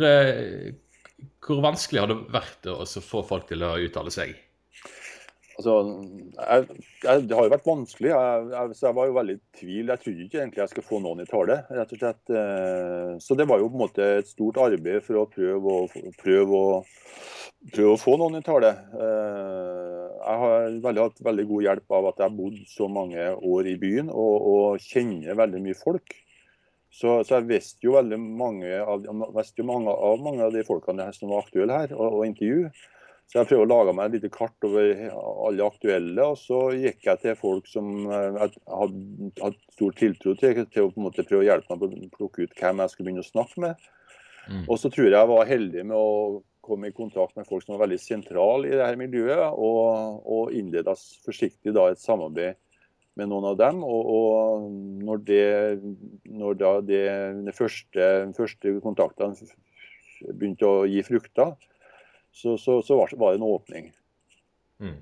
hvor, 1.41 1.65
vanskelig 1.65 2.03
har 2.03 2.11
det 2.11 2.21
vært 2.35 2.69
å 2.69 2.83
få 2.85 3.23
folk 3.25 3.49
til 3.49 3.63
å 3.65 3.77
uttale 3.81 4.13
seg? 4.13 4.35
Altså, 5.61 5.75
jeg, 6.41 6.85
jeg, 7.05 7.25
det 7.29 7.37
har 7.37 7.47
jo 7.47 7.53
vært 7.53 7.67
vanskelig. 7.69 8.11
Jeg, 8.15 8.45
jeg, 8.55 8.77
så 8.79 8.87
jeg 8.87 8.97
var 8.97 9.09
jo 9.11 9.17
veldig 9.19 9.35
i 9.37 9.41
tvil. 9.59 9.91
Jeg 9.93 10.03
trodde 10.05 10.25
ikke 10.25 10.39
egentlig 10.41 10.63
jeg 10.63 10.73
skulle 10.73 10.89
få 10.89 11.01
noen 11.05 11.21
i 11.21 11.29
tale. 11.29 11.59
rett 11.69 11.93
og 11.93 12.01
slett. 12.01 12.33
Eh, 12.33 13.11
så 13.21 13.37
det 13.37 13.47
var 13.51 13.61
jo 13.61 13.69
på 13.69 13.77
en 13.77 13.85
måte 13.85 14.07
et 14.21 14.31
stort 14.31 14.61
arbeid 14.65 15.05
for 15.05 15.21
å 15.21 15.27
prøve 15.29 15.75
å, 15.77 15.83
prøve 16.23 16.63
å, 16.71 16.81
prøve 17.75 17.93
å 17.93 18.01
få 18.01 18.17
noen 18.23 18.41
i 18.41 18.45
tale. 18.47 18.73
Eh, 18.97 20.07
jeg 20.21 20.41
har 20.45 20.81
veldig, 20.87 21.05
hatt 21.05 21.23
veldig 21.29 21.47
god 21.53 21.67
hjelp 21.67 21.97
av 21.99 22.09
at 22.11 22.23
jeg 22.23 22.29
har 22.31 22.39
bodd 22.41 22.59
så 22.71 22.89
mange 22.93 23.29
år 23.53 23.69
i 23.69 23.77
byen 23.81 24.09
og, 24.13 24.49
og 24.55 24.87
kjenner 24.87 25.39
veldig 25.39 25.65
mye 25.67 25.81
folk. 25.81 26.17
Så, 26.91 27.21
så, 27.23 27.37
jeg 27.37 27.51
visste 27.53 27.87
jo 27.87 27.95
veldig 27.99 28.19
mange 28.19 28.73
av, 28.83 29.05
visste 29.37 29.63
mange, 29.67 29.93
av 29.93 30.25
mange 30.25 30.49
av 30.49 30.57
de 30.57 30.65
folkene 30.67 31.07
som 31.15 31.31
var 31.31 31.45
aktuelle 31.45 31.85
her, 31.85 31.95
å 31.95 32.25
intervjue. 32.27 32.73
Så 33.31 33.39
jeg 33.39 33.47
prøvde 33.47 33.63
å 33.63 33.71
lage 33.71 33.93
meg 33.95 34.09
et 34.09 34.15
lite 34.17 34.33
kart 34.35 34.67
over 34.67 34.89
alle 35.15 35.67
aktuelle, 35.71 36.25
og 36.33 36.39
så 36.41 36.65
gikk 36.75 37.05
jeg 37.07 37.21
til 37.23 37.37
folk 37.39 37.69
som 37.71 37.93
jeg 38.03 38.31
eh, 38.43 38.57
hadde, 38.67 39.29
hadde 39.39 39.77
stor 39.77 39.95
tiltro 40.01 40.35
til, 40.41 40.65
til 40.67 40.89
å 40.89 40.91
på 40.91 40.99
en 40.99 41.07
måte 41.07 41.25
prøve 41.29 41.45
å 41.45 41.47
hjelpe 41.47 41.77
meg 41.77 41.85
å 41.87 42.09
plukke 42.17 42.49
ut 42.49 42.57
hvem 42.59 42.83
jeg 42.83 42.93
skulle 42.93 43.07
begynne 43.07 43.23
å 43.23 43.29
snakke 43.29 43.63
med. 43.63 43.87
Mm. 44.51 44.65
Og 44.65 44.75
så 44.83 44.91
tror 44.91 45.07
jeg 45.07 45.15
jeg 45.15 45.31
var 45.31 45.47
heldig 45.47 45.87
med 45.87 45.95
å 45.95 46.11
komme 46.67 46.91
i 46.91 46.97
kontakt 46.97 47.39
med 47.39 47.47
folk 47.47 47.63
som 47.63 47.77
var 47.77 47.85
veldig 47.85 48.01
sentrale 48.03 48.67
i 48.67 48.75
dette 48.75 48.99
miljøet, 48.99 49.47
og, 49.55 50.21
og 50.27 50.59
innleda 50.59 50.99
forsiktig 51.23 51.77
da 51.77 51.87
et 51.93 52.03
samarbeid 52.03 52.59
med 53.15 53.31
noen 53.31 53.47
av 53.53 53.63
dem. 53.63 53.87
Og, 53.87 54.11
og 54.11 54.69
når, 55.07 55.25
det, 55.31 55.49
når 56.27 56.61
da 56.67 56.77
det, 56.83 57.05
de 57.47 57.55
første, 57.55 58.13
første 58.35 58.79
kontaktene 58.83 59.53
begynte 60.35 60.67
å 60.67 60.87
gi 60.91 61.07
frukter, 61.07 61.55
så, 62.41 62.57
så, 62.59 62.81
så 62.83 62.97
var 62.97 63.33
det 63.33 63.39
en 63.39 63.49
åpning. 63.49 63.93
Mm. 64.81 64.99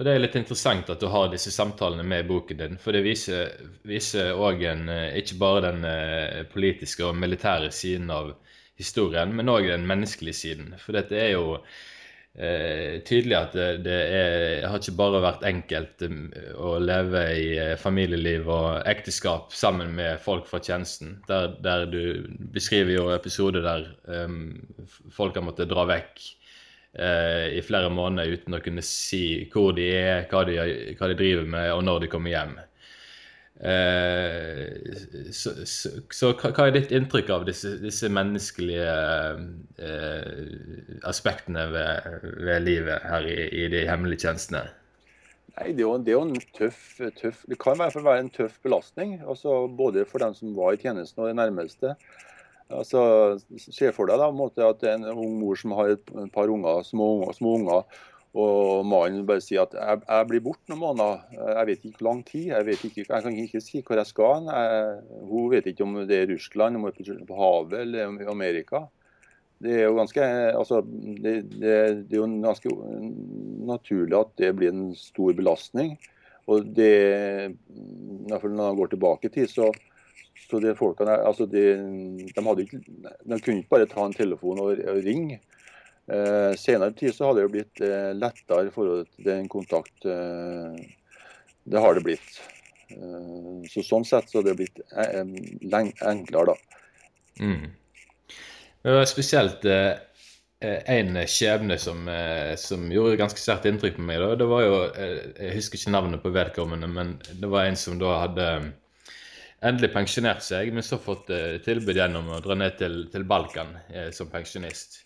Og 0.00 0.04
Det 0.06 0.12
er 0.14 0.22
litt 0.22 0.36
interessant 0.38 0.90
at 0.92 1.02
du 1.02 1.08
har 1.12 1.30
disse 1.32 1.50
samtalene 1.52 2.04
med 2.06 2.28
boken 2.28 2.60
din. 2.60 2.76
For 2.80 2.96
det 2.96 3.02
viser 3.04 4.30
òg 4.32 4.62
eh, 4.64 5.08
ikke 5.20 5.38
bare 5.40 5.64
den 5.66 5.84
eh, 5.88 6.42
politiske 6.52 7.04
og 7.04 7.18
militære 7.20 7.68
siden 7.74 8.12
av 8.14 8.34
historien, 8.80 9.34
men 9.36 9.52
òg 9.52 9.68
den 9.68 9.84
menneskelige 9.88 10.38
siden. 10.38 10.74
For 10.80 10.96
dette 10.96 11.18
er 11.20 11.34
jo 11.34 11.58
eh, 12.38 13.00
tydelig 13.06 13.36
at 13.36 13.54
det, 13.56 13.68
det 13.84 13.98
er, 14.16 14.66
har 14.68 14.80
ikke 14.80 14.96
bare 14.98 15.22
vært 15.24 15.46
enkelt 15.48 16.04
um, 16.06 16.24
å 16.56 16.74
leve 16.82 17.22
i 17.36 17.46
eh, 17.58 17.76
familieliv 17.80 18.48
og 18.50 18.88
ekteskap 18.90 19.54
sammen 19.56 19.94
med 19.96 20.20
folk 20.22 20.48
fra 20.50 20.62
tjenesten. 20.62 21.18
Der, 21.28 21.54
der 21.64 21.86
du 21.90 22.26
beskriver 22.54 22.94
jo 22.94 23.08
episoder 23.14 23.66
der 23.66 23.88
um, 24.26 24.60
folk 25.14 25.38
har 25.38 25.46
måttet 25.46 25.70
dra 25.72 25.86
vekk 25.90 26.24
eh, 26.98 27.46
i 27.58 27.62
flere 27.66 27.92
måneder 27.92 28.38
uten 28.38 28.58
å 28.58 28.64
kunne 28.64 28.84
si 28.86 29.46
hvor 29.52 29.74
de 29.76 29.90
er, 29.98 30.26
hva 30.30 30.44
de, 30.48 30.58
hva 30.98 31.10
de 31.10 31.18
driver 31.18 31.48
med, 31.56 31.72
og 31.74 31.86
når 31.86 32.04
de 32.04 32.12
kommer 32.12 32.34
hjem. 32.34 32.58
Eh, 33.60 35.32
så, 35.32 35.52
så, 35.68 35.90
så, 36.08 36.30
hva 36.32 36.64
er 36.64 36.72
ditt 36.78 36.92
inntrykk 36.96 37.28
av 37.34 37.42
disse, 37.44 37.74
disse 37.82 38.08
menneskelige 38.08 38.94
eh, 39.84 40.54
aspektene 41.08 41.66
ved, 41.68 42.24
ved, 42.40 42.64
livet 42.64 43.04
her 43.04 43.28
i, 43.28 43.36
i, 43.52 43.66
de 43.72 43.84
hemmelige 43.90 44.24
tjenestene? 44.24 44.64
Nei, 45.58 45.74
det 45.74 45.82
er, 45.82 45.84
jo, 45.84 45.92
det 46.00 46.14
er 46.14 46.16
jo, 46.16 46.24
en 46.30 46.42
tøff, 46.56 46.80
tøff, 47.18 47.44
Det 47.50 47.58
kan 47.60 47.76
i 47.76 47.82
hvert 47.82 47.98
fall 47.98 48.08
være 48.08 48.24
en 48.24 48.32
tøff 48.32 48.56
belastning. 48.64 49.18
altså 49.28 49.66
Både 49.68 50.06
for 50.08 50.24
dem 50.24 50.32
som 50.38 50.56
var 50.56 50.72
i 50.72 50.80
tjenesten 50.80 51.20
og 51.20 51.28
de 51.28 51.36
nærmeste. 51.36 51.96
Altså, 52.70 53.02
Se 53.60 53.90
for 53.92 54.08
deg 54.08 54.22
da, 54.22 54.30
en 54.30 54.40
måte, 54.40 54.64
at 54.64 54.80
det 54.80 54.88
er 54.88 55.02
en 55.02 55.10
ung 55.10 55.36
mor 55.42 55.58
som 55.58 55.74
har 55.76 55.98
et 55.98 56.14
par 56.32 56.48
unger, 56.48 56.80
små, 56.86 57.10
små 57.36 57.58
unger 57.60 57.84
og 58.30 58.84
mannen 58.86 59.24
bare 59.26 59.42
sier 59.42 59.64
at 59.64 59.72
jeg, 59.74 60.02
jeg 60.06 60.26
blir 60.30 60.42
borte 60.44 60.70
noen 60.70 60.82
måneder. 60.84 61.22
Jeg 61.34 61.66
vet 61.66 61.86
ikke 61.88 62.06
lang 62.06 62.20
tid. 62.28 62.52
Jeg, 62.52 62.76
ikke, 62.76 63.02
jeg 63.02 63.24
kan 63.24 63.38
ikke 63.42 63.62
si 63.64 63.82
hvor 63.82 63.98
jeg 63.98 64.06
skal. 64.06 64.46
Jeg, 64.46 65.24
hun 65.26 65.50
vet 65.50 65.66
ikke 65.66 65.86
om 65.86 65.98
det 66.06 66.20
er 66.20 66.30
Russland, 66.30 66.78
om 66.78 66.86
det 66.86 67.08
er 67.08 67.26
på 67.26 67.40
havet 67.40 67.82
eller 67.82 68.30
Amerika. 68.30 68.84
Det 69.60 69.74
er 69.76 69.82
jo 69.88 69.98
ganske, 69.98 70.24
altså, 70.56 70.78
det, 70.86 71.34
det, 71.58 71.74
det 72.08 72.16
er 72.16 72.22
jo 72.22 72.30
ganske 72.46 72.70
naturlig 73.68 74.16
at 74.16 74.32
det 74.40 74.54
blir 74.56 74.72
en 74.72 74.94
stor 74.96 75.34
belastning. 75.36 75.96
Og 76.48 76.70
det, 76.74 77.56
Når 78.30 78.48
man 78.48 78.78
går 78.78 78.94
tilbake 78.94 79.28
i 79.28 79.34
tid, 79.34 79.50
så, 79.50 79.68
så 80.46 80.62
de 80.62 80.72
folkene, 80.78 81.18
altså 81.26 81.46
de, 81.50 81.66
de, 82.30 82.54
ikke, 82.62 82.80
de 82.80 83.40
kunne 83.42 83.60
ikke 83.60 83.74
bare 83.74 83.90
ta 83.90 84.06
en 84.06 84.16
telefon 84.16 84.62
og, 84.62 84.80
og 84.80 85.02
ringe. 85.04 85.42
Eh, 86.10 86.56
senere 86.56 86.92
tid 86.92 87.14
så 87.14 87.28
har 87.28 87.36
det 87.36 87.44
jo 87.44 87.52
blitt 87.52 87.80
eh, 87.86 88.10
lettere 88.18 88.66
i 88.66 88.72
forhold 88.74 89.06
til 89.14 89.26
den 89.28 89.48
kontakt. 89.50 89.94
Eh, 90.02 90.80
det 91.70 91.82
har 91.82 91.94
det 91.94 92.06
blitt. 92.06 92.40
Så 93.70 93.84
Sånn 93.86 94.02
sett 94.02 94.32
så 94.32 94.40
har 94.40 94.48
det 94.48 94.56
blitt 94.58 94.80
enklere, 94.90 96.48
da. 96.48 96.78
Mm. 97.38 97.68
Det 98.82 98.94
var 98.96 99.04
spesielt 99.06 99.62
en 100.58 101.20
skjebne 101.30 101.76
som, 101.78 102.08
som, 102.58 102.88
gjorde 102.90 103.20
ganske 103.20 103.38
sterkt 103.38 103.68
inntrykk 103.70 104.00
på 104.00 104.06
meg. 104.08 104.18
Da. 104.24 104.32
Det 104.40 104.48
var 104.50 104.64
jo, 104.64 104.80
Jeg 104.98 105.54
husker 105.54 105.78
ikke 105.78 105.92
navnet 105.94 106.24
på 106.24 106.32
vedkommende, 106.34 106.88
men 106.90 107.12
det 107.30 107.52
var 107.52 107.68
en 107.68 107.78
som 107.78 108.00
da 108.00 108.16
hadde 108.24 108.48
endelig 109.62 109.92
pensjonert 109.94 110.42
seg, 110.42 110.74
men 110.74 110.82
så 110.82 110.98
fått 110.98 111.30
tilbud 111.68 111.94
gjennom 111.94 112.32
å 112.34 112.42
dra 112.42 112.58
ned 112.58 112.74
til, 112.82 113.04
til 113.14 113.28
Balkan 113.30 113.76
som 114.16 114.34
pensjonist. 114.34 115.04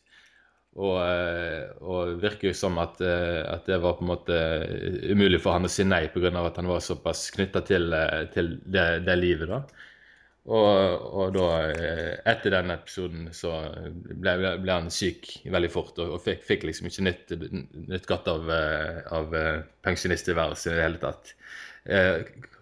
Og, 0.75 0.97
eh, 1.07 1.71
og 1.87 2.17
virker 2.19 2.51
jo 2.51 2.57
som 2.59 2.79
at, 2.83 2.99
eh, 3.05 3.43
at, 3.47 3.63
det 3.69 3.79
var 3.83 3.95
på 3.95 4.03
en 4.03 4.11
måte 4.11 4.39
umulig 5.07 5.39
for 5.43 5.55
han 5.55 5.69
å 5.69 5.71
si 5.71 5.87
nei 5.87 6.09
pga. 6.11 6.33
at 6.35 6.57
han 6.59 6.67
var 6.67 6.83
såpass 6.83 7.29
knytta 7.31 7.63
til, 7.63 7.93
eh, 7.95 8.25
til 8.35 8.57
det, 8.67 9.05
det, 9.07 9.17
livet. 9.21 9.49
da. 9.49 9.63
Og, 10.45 11.05
og, 11.17 11.31
da, 11.33 11.45
etter 12.29 12.53
den 12.53 12.75
episoden, 12.75 13.31
så 13.33 13.55
ble, 13.97 14.35
ble 14.61 14.75
han 14.75 14.91
syk 14.93 15.31
veldig 15.49 15.71
fort 15.73 15.97
og, 16.05 16.19
og 16.19 16.21
fikk, 16.21 16.43
fikk, 16.45 16.67
liksom 16.69 16.91
ikke 16.91 17.07
nytt, 17.07 17.33
nytt 17.89 18.09
godt 18.11 18.29
av, 18.29 18.51
av 19.09 19.39
pensjonisttilværelsen 19.87 20.75
i 20.75 20.77
det 20.77 20.85
hele 20.85 21.01
tatt. 21.01 21.33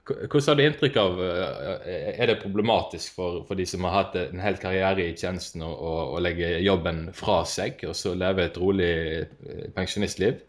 Hvordan 0.03 0.49
har 0.49 0.57
du 0.59 0.63
inntrykk 0.65 0.97
av 0.99 1.21
eh, 1.23 2.09
Er 2.19 2.27
det 2.27 2.41
problematisk 2.43 3.15
for, 3.15 3.43
for, 3.47 3.59
de 3.59 3.67
som 3.69 3.85
har 3.87 3.95
hatt 4.01 4.17
en 4.19 4.43
hel 4.43 4.59
karriere 4.59 5.05
i 5.07 5.15
tjenesten, 5.15 5.63
å, 5.63 6.19
legge 6.23 6.57
jobben 6.65 7.05
fra 7.15 7.43
seg 7.47 7.85
og 7.87 7.95
så 7.99 8.17
leve 8.19 8.49
et 8.49 8.59
rolig 8.59 8.93
eh, 9.21 9.69
pensjonistliv? 9.77 10.41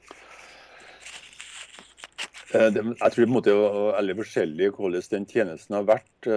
Eh, 2.53 2.69
jeg 2.69 3.13
tror 3.13 3.23
på 3.23 3.25
en 3.25 3.33
måte 3.33 3.49
det 3.49 3.65
er 3.65 3.95
veldig 3.97 4.15
forskjellig 4.19 4.67
hvordan 4.75 5.07
den 5.09 5.25
tjenesten 5.29 5.77
har 5.77 5.87
vært. 5.87 6.27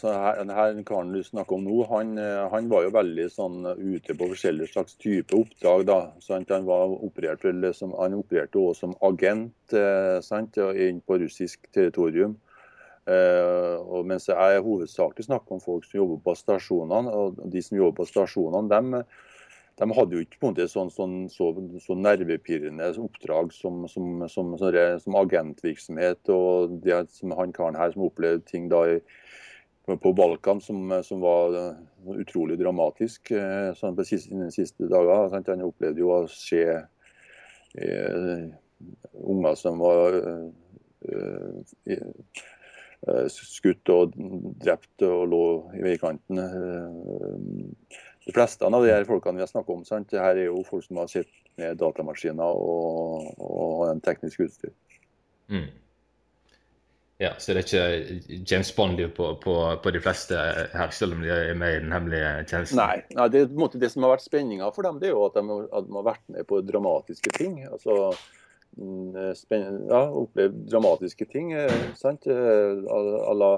Så 0.00 0.10
her, 0.10 0.40
denne 0.40 0.84
karen 0.88 1.12
du 1.14 1.20
snakker 1.24 1.56
om 1.56 1.64
nå, 1.66 1.78
han, 1.92 2.12
han, 2.52 2.68
var 2.72 2.84
jo 2.86 2.92
veldig 2.96 3.26
sånn 3.30 3.70
ute 3.78 4.16
på 4.18 4.30
forskjellige 4.32 4.72
slags 4.74 4.98
type 5.00 5.36
oppdrag. 5.36 5.86
da. 5.88 6.00
Sant? 6.24 6.50
Han, 6.50 6.66
var 6.68 6.90
operert, 6.98 7.46
som, 7.78 7.94
han 8.00 8.18
opererte 8.18 8.58
også 8.58 8.88
som 8.88 8.96
agent 9.06 9.76
sant? 10.26 10.58
inn 10.58 11.00
på 11.06 11.20
russisk 11.22 11.70
territorium. 11.72 12.36
Og 13.10 14.06
mens 14.06 14.28
jeg 14.28 14.62
hovedsakelig 14.66 15.26
snakker 15.26 15.56
om 15.56 15.62
folk 15.62 15.86
som 15.86 16.02
jobber 16.02 16.20
på 16.26 16.36
stasjonene. 16.38 17.14
og 17.14 17.40
De 17.50 17.62
som 17.64 17.78
jobber 17.78 18.02
på 18.02 18.10
stasjonene, 18.10 18.68
de, 18.70 19.04
de 19.80 19.88
hadde 19.96 20.16
jo 20.16 20.24
ikke 20.24 20.40
på 20.40 20.48
en 20.48 20.54
måte 20.54 20.66
sånn, 20.68 20.90
sånn, 20.92 21.14
så, 21.32 21.50
så, 21.80 21.96
nervepirrende 21.96 22.90
oppdrag 23.00 23.52
som, 23.56 23.86
som, 23.88 24.26
som, 24.28 24.52
som, 24.60 25.16
agentvirksomhet. 25.22 26.28
og 26.34 26.76
det 26.84 27.02
som 27.16 27.32
han 27.38 27.54
karen 27.56 27.78
her 27.80 27.94
som 27.94 28.04
opplevde 28.04 28.44
ting 28.50 28.68
da 28.72 28.82
i, 28.92 28.98
på 29.90 30.12
Balkan 30.14 30.60
som, 30.62 30.92
var 31.22 31.56
uh, 31.56 32.12
utrolig 32.12 32.60
dramatisk 32.60 33.32
uh, 33.32 33.72
sånn 33.78 33.96
på 33.98 34.06
siste, 34.06 34.36
de 34.36 34.50
siste 34.54 34.90
dager. 34.92 35.30
Sant? 35.32 35.48
Han 35.50 35.64
opplevde 35.66 36.04
jo 36.04 36.12
å 36.14 36.22
se 36.30 36.62
unger 39.30 39.56
som 39.58 39.80
var 39.80 40.16
Eh, 43.08 43.28
skutt 43.32 43.88
og 43.88 44.12
drept 44.60 45.02
og 45.06 45.22
lå 45.32 45.44
i 45.78 45.84
veikanten. 45.86 46.40
Eh, 46.42 48.00
de 48.30 48.36
fleste 48.36 48.66
av 48.66 48.72
de 48.72 48.92
her 48.92 49.04
folkene 49.08 49.40
vi 49.40 49.44
har 49.44 49.50
snakket 49.50 49.74
om, 49.74 49.84
sant? 49.88 50.16
her 50.16 50.38
er 50.38 50.48
jo 50.48 50.64
folk 50.66 50.86
som 50.86 51.02
har 51.02 51.10
sett 51.10 51.30
med 51.60 51.78
datamaskiner 51.82 52.64
og, 52.64 53.30
og 53.42 53.84
en 53.90 54.02
teknisk 54.04 54.46
utstyr. 54.46 54.74
Mm. 55.50 55.68
Ja, 57.20 57.34
Så 57.36 57.52
det 57.52 57.60
er 57.60 57.66
ikke 57.66 58.42
James 58.48 58.70
Bond 58.72 59.00
på, 59.12 59.26
på, 59.42 59.54
på, 59.82 59.90
de 59.92 60.00
fleste 60.00 60.38
her, 60.72 60.92
selv 60.96 61.18
om 61.18 61.24
de 61.24 61.28
er 61.34 61.58
med 61.58 61.74
i 61.74 61.80
den 61.82 61.92
hemmelige 61.92 62.30
tjenesten? 62.48 62.80
Nei, 62.80 63.02
nei 63.12 63.26
det, 63.28 63.42
det, 63.52 63.90
som 63.92 64.06
har 64.06 64.14
vært 64.14 64.24
spenninga 64.24 64.70
for 64.72 64.88
dem, 64.88 65.02
det 65.02 65.10
er 65.10 65.18
jo 65.18 65.26
at 65.26 65.36
de, 65.36 65.58
at 65.68 65.88
de 65.90 65.98
har 65.98 66.06
vært 66.06 66.24
med 66.32 66.48
på 66.48 66.62
dramatiske 66.64 67.34
ting. 67.36 67.58
altså 67.68 68.14
Mm, 68.78 69.16
eh, 69.16 69.66
ja, 69.88 70.00
opplevd 70.10 70.70
dramatiske 70.70 71.24
ting. 71.24 71.52
sant? 71.98 72.26
A, 72.26 72.98
a 73.30 73.34
la, 73.34 73.50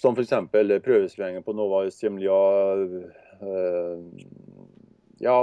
som 0.00 0.14
f.eks. 0.14 0.34
prøvesprengningen 0.52 1.42
på 1.42 1.52
Nova 1.52 1.84
Zemlja. 1.90 2.38
Ja, 5.22 5.36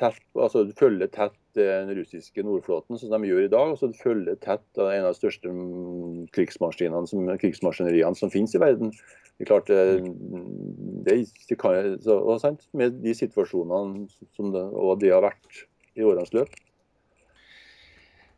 tett, 0.00 0.22
altså 0.34 0.64
følge 0.78 1.06
tett 1.12 1.36
den 1.58 1.90
russiske 1.94 2.42
nordflåten, 2.46 2.98
som 2.98 3.12
de 3.12 3.28
gjør 3.28 3.44
i 3.44 3.50
dag. 3.52 3.74
og 3.74 3.96
følge 3.98 4.36
tett 4.42 4.80
en 4.80 5.04
av 5.04 5.12
de 5.12 5.18
største 5.18 5.50
mm, 5.50 6.28
som, 6.32 7.28
krigsmaskineriene 7.42 8.16
som 8.16 8.32
finnes 8.32 8.54
i 8.54 8.62
verden. 8.62 8.94
Det 9.36 9.46
er 9.46 9.50
klart, 9.50 9.70
det, 9.70 11.18
det 11.48 11.58
kan, 11.60 11.94
så, 12.04 12.18
sant? 12.42 12.66
Med 12.76 13.00
de 13.04 13.14
situasjonene 13.16 14.08
som 14.36 14.50
det, 14.52 14.66
og 14.76 15.00
det 15.00 15.14
har 15.14 15.24
vært 15.24 15.64
i 15.96 16.04
årenes 16.04 16.34
løp. 16.36 16.52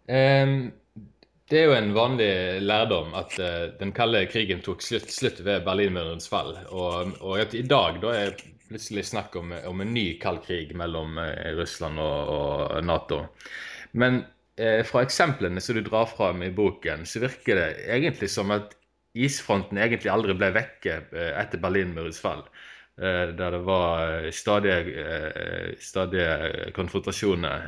Um, 0.07 0.73
det 1.51 1.61
er 1.61 1.69
jo 1.69 1.75
en 1.77 1.93
vanlig 1.95 2.33
lærdom 2.62 3.12
at 3.19 3.35
uh, 3.43 3.69
den 3.79 3.93
kalde 3.95 4.25
krigen 4.31 4.62
tok 4.65 4.83
slutt, 4.83 5.11
slutt 5.12 5.43
ved 5.45 5.67
Berlinmurens 5.67 6.31
fall. 6.31 6.55
Og, 6.71 7.12
og, 7.21 7.37
at 7.43 7.55
i 7.55 7.65
dag 7.67 8.01
da 8.03 8.15
er 8.17 8.37
plutselig 8.73 9.07
snakk 9.11 9.37
om, 9.39 9.55
om 9.69 9.85
en 9.85 9.95
ny 9.95 10.07
kald 10.23 10.43
krig 10.47 10.73
mellom 10.79 11.21
uh, 11.21 11.53
Russland 11.59 12.01
og, 12.03 12.35
og, 12.35 12.77
Nato. 12.85 13.23
Men 13.93 14.23
eh, 14.57 14.81
fra 14.89 15.03
eksemplene 15.05 15.61
som 15.61 15.77
du 15.77 15.83
drar 15.85 16.09
fram 16.09 16.43
i 16.43 16.53
boken, 16.55 17.05
så 17.07 17.21
virker 17.23 17.61
det 17.61 17.69
egentlig 17.93 18.31
som 18.33 18.51
at 18.55 18.73
isfronten 19.13 19.77
egentlig 19.77 20.09
aldri 20.09 20.33
ble 20.33 20.49
vekke 20.55 20.95
etter 21.13 21.61
Berlinmurens 21.61 22.21
fall. 22.23 22.47
Eh, 23.01 23.29
der 23.39 23.51
det 23.51 23.59
var 23.59 24.25
eh, 24.25 24.31
stadige, 24.31 25.01
eh, 25.01 25.75
stadige 25.81 26.73
konfrontasjoner. 26.77 27.63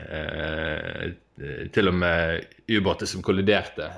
Til 1.73 1.89
og 1.89 1.95
med 1.95 2.45
ubåter 2.71 3.07
som 3.07 3.23
kolliderte 3.23 3.89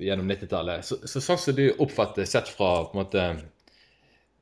gjennom 0.00 0.30
90-tallet. 0.30 0.86
Så, 0.86 0.96
så, 1.04 1.20
sånn 1.20 1.38
som 1.38 1.56
du 1.58 1.66
oppfatter, 1.84 2.24
sett 2.24 2.48
fra 2.48 2.70
på 2.86 2.94
en 2.94 3.00
måte 3.02 3.26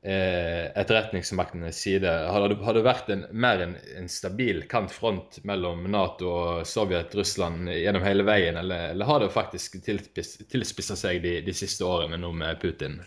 etterretningsmaktenes 0.01 1.77
side, 1.77 2.09
har 2.09 2.49
det, 2.49 2.81
vært 2.81 3.09
en, 3.13 3.27
mer 3.37 3.61
en, 3.61 3.75
en, 3.99 4.07
stabil 4.09 4.63
kantfront 4.71 5.37
mellom 5.45 5.83
Nato 5.93 6.31
og 6.31 6.63
Sovjet, 6.65 7.13
Russland 7.13 7.69
gjennom 7.69 8.01
hele 8.07 8.25
veien, 8.25 8.57
eller, 8.57 8.95
eller 8.95 9.05
har 9.05 9.21
det 9.21 9.29
faktisk 9.35 9.77
tilspissa 9.85 10.97
seg 10.97 11.21
de, 11.21 11.35
de, 11.45 11.53
siste 11.53 11.85
årene 11.85 12.17
nå 12.17 12.31
med 12.33 12.57
Putin? 12.63 12.97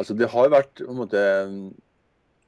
Altså 0.00 0.16
Det 0.16 0.30
har 0.32 0.48
vært 0.54 0.80
på 0.80 0.88
en 0.94 1.02
måte, 1.02 1.20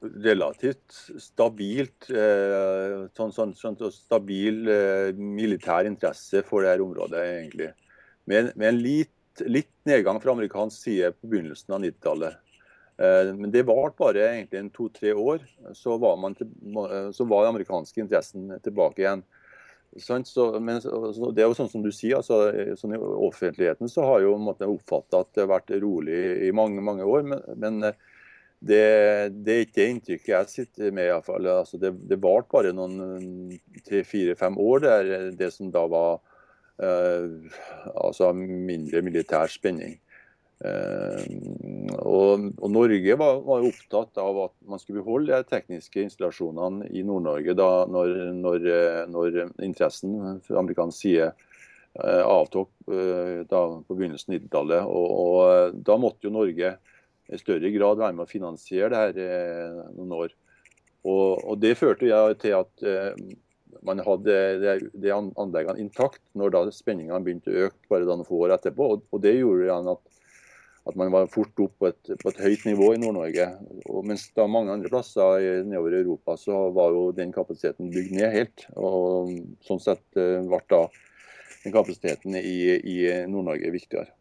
relativt 0.01 0.97
stabilt 1.21 2.09
eh, 2.11 3.07
sånn, 3.17 3.33
sånn, 3.33 3.53
sånn, 3.57 3.77
stabil 3.93 4.67
eh, 4.69 5.11
militær 5.17 5.89
interesse 5.89 6.43
for 6.45 6.65
dette 6.65 6.85
området, 6.85 7.23
egentlig. 7.39 7.71
Med, 8.29 8.51
med 8.55 8.69
en 8.69 8.81
lit, 8.81 9.13
litt, 9.45 9.71
nedgang 9.89 10.19
fra 10.21 10.35
amerikansk 10.35 10.89
side 10.89 11.13
på 11.17 11.31
begynnelsen 11.31 11.77
av 11.77 11.81
90-tallet. 11.85 12.43
Eh, 12.97 13.33
men 13.35 13.51
det 13.53 13.65
varte 13.67 13.99
bare 14.01 14.25
egentlig 14.31 14.59
en 14.59 14.71
to-tre 14.73 15.13
år. 15.13 15.43
Så 15.77 15.97
var, 16.01 16.17
man 16.21 16.35
til, 16.37 16.49
så 17.13 17.27
var 17.29 17.45
den 17.45 17.55
amerikanske 17.55 18.01
interessen 18.01 18.51
tilbake 18.65 19.03
igjen. 19.03 19.25
Så, 19.97 20.19
men 20.59 20.81
det 20.81 21.41
er 21.41 21.47
jo 21.47 21.55
sånn 21.57 21.71
som 21.71 21.81
du 21.81 21.89
sier, 21.95 22.19
altså, 22.19 22.51
sånn 22.77 22.93
I 22.93 22.99
offentligheten 22.99 23.89
så 23.89 24.03
har 24.05 24.25
jo 24.25 24.35
oppfatta 24.35 25.23
at 25.23 25.31
det 25.33 25.45
har 25.45 25.53
vært 25.55 25.71
rolig 25.81 26.19
i 26.45 26.51
mange 26.53 26.83
mange 26.83 27.07
år. 27.07 27.23
Men, 27.25 27.41
men 27.57 27.79
det, 28.59 28.81
det, 29.31 29.53
er 29.53 29.63
ikke 29.63 29.77
det 29.77 29.87
inntrykket 29.93 30.33
jeg 30.33 30.53
sitter 30.53 30.91
med. 30.91 31.07
i 31.07 31.13
hvert 31.13 31.29
fall. 31.29 31.49
Altså, 31.53 31.79
det, 31.81 31.93
det 32.09 32.19
varte 32.21 32.51
bare 32.53 32.73
noen 32.75 33.53
tre-fire-fem 33.87 34.57
år, 34.61 34.83
der, 34.85 35.13
det 35.37 35.51
som 35.55 35.71
da 35.73 35.85
var 35.89 36.19
uh, 36.81 37.57
altså 37.95 38.33
mindre 38.35 39.01
militær 39.05 39.49
spenning. 39.53 39.97
Uh, 40.57 41.21
og, 42.01 42.47
og, 42.57 42.69
Norge 42.73 43.17
var, 43.19 43.41
var, 43.45 43.65
opptatt 43.67 44.17
av 44.17 44.39
at 44.47 44.53
man 44.65 44.81
skulle 44.81 45.03
beholde 45.03 45.35
de 45.35 45.45
tekniske 45.51 46.01
installasjonene 46.01 46.87
i 46.97 47.03
Nord-Norge 47.05 47.53
når, 47.53 48.07
når, 48.33 48.65
når, 49.13 49.37
interessen 49.61 50.39
fra 50.47 50.57
amerikansk 50.63 50.97
side 50.97 51.29
uh, 51.29 52.23
avtok 52.25 52.71
da, 52.87 53.61
på 53.85 53.97
begynnelsen 53.99 54.33
av 54.33 54.39
90-tallet. 54.39 54.89
Og, 54.89 55.07
og, 55.21 55.79
Da 55.85 55.99
måtte 56.01 56.25
jo 56.25 56.33
Norge 56.33 56.77
i 57.27 57.41
større 57.41 57.69
grad 57.75 58.01
være 58.01 58.17
med 58.17 58.25
å 58.25 58.31
finansiere 58.31 58.89
det 59.13 59.29
her 59.29 59.81
noen 59.93 60.13
år. 60.23 60.37
Og, 61.05 61.43
og 61.43 61.57
Det 61.61 61.75
førte 61.77 62.09
jeg 62.09 62.39
til 62.41 62.57
at 62.57 62.87
man 63.85 64.01
hadde 64.03 64.35
de, 64.61 64.75
de 64.93 65.11
anleggene 65.13 65.81
intakt 65.81 66.21
når 66.37 66.53
da 66.55 66.61
spenningene 66.73 67.21
begynte 67.23 67.51
å 67.51 67.67
øke 67.67 67.91
bare 67.91 68.07
da 68.07 68.15
noen 68.15 68.27
få 68.27 68.45
år 68.45 68.55
etterpå. 68.57 68.87
Og, 68.95 69.03
og 69.11 69.23
det 69.23 69.37
gjorde 69.37 69.67
igjen 69.67 69.91
at 69.93 70.16
at 70.87 70.95
man 70.99 71.11
var 71.11 71.29
fort 71.31 71.59
opp 71.63 71.73
på 71.81 71.89
et, 71.89 72.13
på 72.21 72.31
et 72.31 72.41
høyt 72.43 72.63
nivå 72.67 72.93
i 72.95 73.01
Nord-Norge. 73.01 73.47
Mens 74.07 74.27
da 74.37 74.47
mange 74.49 74.73
andre 74.73 74.91
plasser 74.91 75.63
nedover 75.67 75.95
i 75.95 76.01
Europa 76.03 76.37
så 76.39 76.67
var 76.75 76.95
jo 76.95 77.09
den 77.15 77.33
kapasiteten 77.35 77.91
bygd 77.93 78.15
ned 78.17 78.35
helt. 78.35 78.67
og 78.75 79.33
Sånn 79.67 79.83
sett 79.83 80.05
ble 80.15 80.61
eh, 80.61 80.69
da 80.71 80.83
den 81.63 81.75
kapasiteten 81.75 82.37
i, 82.39 82.57
i 82.77 82.97
Nord-Norge 83.27 83.73
viktigere. 83.75 84.13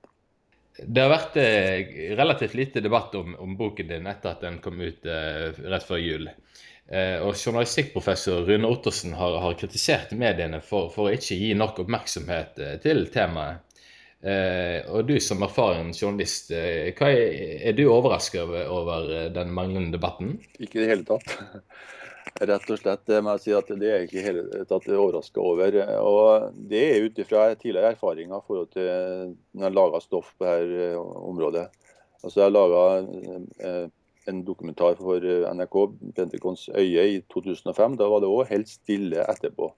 Det 0.77 1.01
har 1.01 1.13
vært 1.13 1.37
eh, 1.41 1.93
relativt 2.19 2.57
lite 2.59 2.83
debatt 2.85 3.15
om, 3.17 3.33
om, 3.41 3.55
boken 3.57 3.89
din 3.89 4.09
etter 4.11 4.35
at 4.35 4.43
den 4.45 4.59
kom 4.65 4.81
ut 4.83 5.07
eh, 5.09 5.55
rett 5.71 5.87
før 5.87 6.03
jul. 6.03 6.27
Eh, 6.87 7.23
og 7.25 7.35
Journalistikkprofessor 7.35 8.45
Rune 8.47 8.69
Ottersen 8.69 9.17
har, 9.17 9.39
har 9.43 9.57
kritisert 9.59 10.13
mediene 10.19 10.61
for, 10.63 10.91
for, 10.93 11.09
å 11.09 11.17
ikke 11.17 11.39
gi 11.39 11.55
nok 11.59 11.81
oppmerksomhet 11.87 12.61
eh, 12.63 12.77
til 12.83 13.07
temaet. 13.15 13.65
Eh, 14.25 14.81
og 14.89 15.05
du 15.07 15.19
som 15.21 15.45
erfaren 15.45 15.93
journalist, 15.93 16.51
eh, 16.51 16.89
er, 16.91 17.19
er, 17.61 17.77
du 17.77 17.85
overrasket 17.93 18.41
over, 18.43 18.65
over 18.73 19.11
den 19.35 19.53
manglende 19.55 19.93
debatten? 19.95 20.39
Ikke 20.59 20.81
i 20.81 20.85
det 20.85 20.91
hele 20.95 21.07
tatt. 21.07 21.37
Rett 22.37 22.71
og 22.71 22.81
slett. 22.81 23.05
Det 23.09 23.21
må 23.25 23.37
jeg 23.37 23.45
si 23.45 23.53
at 23.57 23.69
det 23.81 23.91
er 23.91 24.05
ikke 24.05 24.25
hele 24.25 24.65
tatt 24.69 24.89
overraska 24.93 25.41
over. 25.41 25.77
Og 26.05 26.57
Det 26.69 26.83
er 26.85 27.07
ut 27.07 27.21
ifra 27.23 27.49
tidligere 27.55 27.95
erfaringer 27.95 28.41
i 28.43 28.47
forhold 28.47 28.73
til 28.75 29.37
når 29.57 29.69
jeg 29.69 29.77
laga 29.77 30.01
stoff 30.05 30.33
på 30.37 30.49
dette 30.49 30.89
eh, 30.91 30.99
området. 31.01 31.69
Altså 32.23 32.43
Jeg 32.43 32.53
laga 32.57 32.83
eh, 33.63 33.87
en 34.27 34.43
dokumentar 34.45 34.99
for 34.99 35.23
NRK, 35.23 35.77
'Pentikons 36.17 36.69
øye', 36.75 37.07
i 37.15 37.21
2005. 37.33 37.97
Da 37.97 38.09
var 38.11 38.21
det 38.21 38.29
òg 38.29 38.51
helt 38.51 38.69
stille 38.69 39.23
etterpå. 39.23 39.71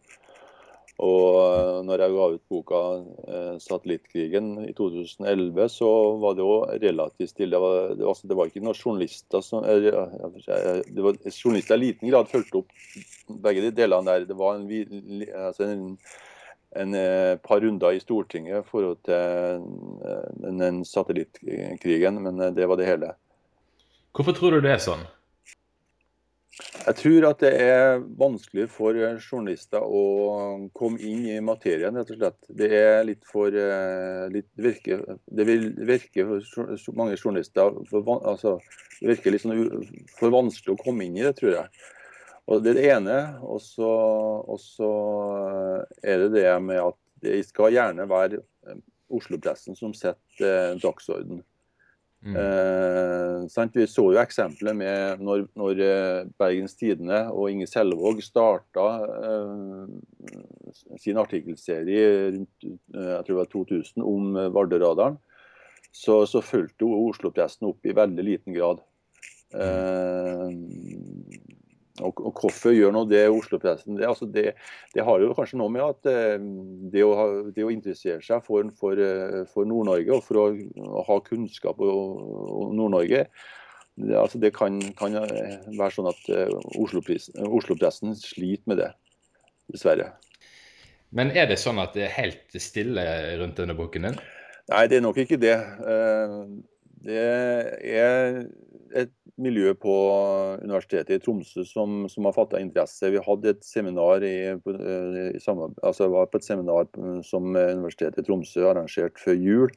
Og 0.99 1.37
eh, 1.39 1.77
når 1.87 2.03
jeg 2.03 2.15
ga 2.15 2.25
ut 2.35 2.45
boka 2.51 2.79
eh, 3.31 3.59
'Satellittkrigen' 3.63 4.65
i 4.67 4.73
2011, 4.75 5.69
så 5.71 5.91
var 6.19 6.35
det 6.35 6.47
òg 6.47 6.73
relativt 6.83 7.31
stille. 7.31 7.55
Det 7.55 7.61
var, 7.63 7.93
det, 7.95 8.07
altså, 8.13 8.27
det 8.27 8.39
var, 8.39 8.51
ikke 8.51 8.65
noen 8.67 8.81
journalister 8.81 9.45
som 9.45 9.63
det 9.63 11.05
var 11.05 11.21
Journalister 11.31 11.79
i 11.79 11.85
liten 11.85 12.11
grad 12.11 12.31
fulgte 12.33 12.65
opp 12.65 12.75
begge 13.47 13.69
de 13.69 13.71
delene 13.77 14.11
der. 14.11 14.27
Det 14.27 14.39
var 14.39 14.59
en, 14.59 14.67
altså 15.45 15.69
en, 15.69 15.85
en 16.83 16.99
eh, 16.99 17.37
par 17.47 17.63
runder 17.63 17.95
i 17.95 18.03
Stortinget 18.03 18.65
i 18.65 18.67
forhold 18.67 18.99
til 19.07 19.63
den 20.59 20.83
satellittkrigen, 20.83 22.19
men 22.27 22.43
det 22.59 22.67
var 22.67 22.81
det 22.81 22.91
hele. 22.91 23.15
Hvorfor 24.19 24.35
tror 24.35 24.59
du 24.59 24.67
det 24.67 24.75
er 24.75 24.83
sånn? 24.83 25.07
Jeg 26.59 26.97
tror 26.99 27.27
at 27.29 27.43
det 27.45 27.51
er 27.63 28.01
vanskelig 28.19 28.65
for 28.73 28.97
journalister 28.97 29.85
å 29.85 30.03
komme 30.75 30.99
inn 31.05 31.27
i 31.29 31.37
materien, 31.45 31.95
rett 31.95 32.11
og 32.15 32.19
slett. 32.19 32.39
Det 32.49 32.71
er 32.75 33.05
litt 33.07 33.29
for 33.29 33.55
eh, 33.55 34.25
litt 34.33 34.49
virke, 34.59 34.99
Det 35.27 35.47
vil 35.47 35.69
virke 35.87 36.25
for 36.27 36.99
mange 36.99 37.19
journalister 37.19 37.77
for, 37.91 38.11
altså, 38.19 38.57
det 38.99 39.13
virker 39.13 39.35
litt 39.35 39.45
sånn 39.45 39.87
for 40.19 40.35
vanskelig 40.35 40.75
å 40.75 40.83
komme 40.83 41.07
inn 41.07 41.21
i 41.21 41.27
det, 41.27 41.37
tror 41.39 41.55
jeg. 41.61 41.87
Og 42.49 42.65
Det 42.65 42.73
er 42.73 42.81
det 42.81 42.89
ene. 42.97 43.19
Og 43.45 43.61
så 43.63 44.93
er 46.03 46.25
det 46.25 46.33
det 46.41 46.49
med 46.65 46.83
at 46.89 46.99
det 47.23 47.43
skal 47.47 47.75
gjerne 47.75 48.09
være 48.09 48.43
Oslo-pressen 49.09 49.77
som 49.79 49.95
setter 49.97 50.45
eh, 50.45 50.75
dagsorden. 50.81 51.43
Mm. 52.27 52.35
Eh, 52.37 53.69
Vi 53.75 53.87
så 53.87 54.05
jo 54.13 54.19
eksempelet 54.19 54.75
med 54.77 55.21
når, 55.23 55.45
når 55.55 55.83
eh, 55.85 56.27
Bergens 56.39 56.75
Tidende 56.75 57.31
og 57.31 57.51
Inge 57.53 57.69
Selvåg 57.71 58.23
starta 58.27 58.87
eh, 59.07 59.87
sin 60.99 61.21
artikkelserie 61.21 62.31
rundt 62.35 62.67
eh, 62.67 63.13
jeg 63.15 63.25
tror 63.25 63.35
det 63.35 63.43
var 63.43 63.53
2000 63.55 64.03
om 64.03 64.35
Vardø-radaren, 64.55 65.19
så, 65.95 66.27
så 66.27 66.43
fulgte 66.43 66.85
Oslo-pressen 67.09 67.71
opp 67.71 67.87
i 67.87 67.95
veldig 67.97 68.25
liten 68.27 68.57
grad. 68.57 68.83
Mm. 69.55 69.61
Eh, 69.63 70.49
og, 72.05 72.21
og 72.23 72.41
hvorfor 72.41 72.75
gjør 72.75 72.93
nå 72.95 73.05
det 73.11 73.25
Oslo-pressen? 73.31 73.97
Det, 73.99 74.07
altså 74.09 74.29
det, 74.31 74.53
det, 74.95 75.05
har 75.05 75.23
jo 75.23 75.35
kanskje 75.37 75.61
noe 75.61 75.73
med 75.75 75.85
at 75.85 76.11
eh, 76.11 76.37
det 76.93 77.05
å, 77.07 77.13
ha, 77.19 77.27
det 77.55 77.67
å 77.67 77.73
interessere 77.73 78.23
seg 78.25 78.45
for, 78.47 78.69
for, 78.79 79.01
eh, 79.03 79.43
for 79.53 79.69
Nord-Norge 79.69 80.15
og 80.15 80.25
for 80.27 80.43
å, 80.43 80.47
å, 80.85 81.05
ha 81.09 81.19
kunnskap 81.27 81.81
om 81.85 82.75
Nord-Norge, 82.77 83.27
altså 84.15 84.39
det 84.43 84.53
kan, 84.55 84.79
kan, 84.99 85.19
være 85.19 85.93
sånn 85.97 86.11
at 86.11 86.33
eh, 86.33 86.55
Oslo-pressen 86.79 87.49
Oslo 87.49 87.77
sliter 88.23 88.71
med 88.71 88.83
det, 88.85 88.93
dessverre. 89.73 90.13
Men 91.11 91.33
er 91.33 91.49
det 91.49 91.61
sånn 91.61 91.81
at 91.81 91.95
det 91.97 92.07
er 92.07 92.19
helt 92.19 92.59
stille 92.61 93.05
rundt 93.41 93.57
denne 93.59 93.77
boken 93.77 94.11
din? 94.11 94.19
Nei, 94.69 94.85
det 94.91 94.99
er 94.99 95.07
nok 95.07 95.17
ikke 95.23 95.39
det. 95.41 95.55
Det 97.05 97.23
er 97.95 98.43
et 98.97 99.15
miljø 99.39 99.75
på 99.79 99.95
Universitetet 100.63 101.19
i 101.19 101.23
Tromsø 101.23 101.63
som, 101.69 102.07
som 102.11 102.27
har 102.27 102.35
fatta 102.35 102.61
interesse. 102.63 103.11
Vi 103.13 103.23
hadde 103.23 103.53
et 103.55 103.65
seminar 103.67 104.25
i, 104.27 104.37
eh, 104.51 105.19
i 105.31 105.39
altså 105.39 106.09
var 106.11 106.31
på 106.33 106.41
et 106.41 106.49
seminar 106.49 106.89
som 107.27 107.53
Universitetet 107.55 108.25
i 108.25 108.27
Tromsø 108.27 108.67
arrangerte 108.71 109.23
før 109.23 109.39
jul. 109.39 109.75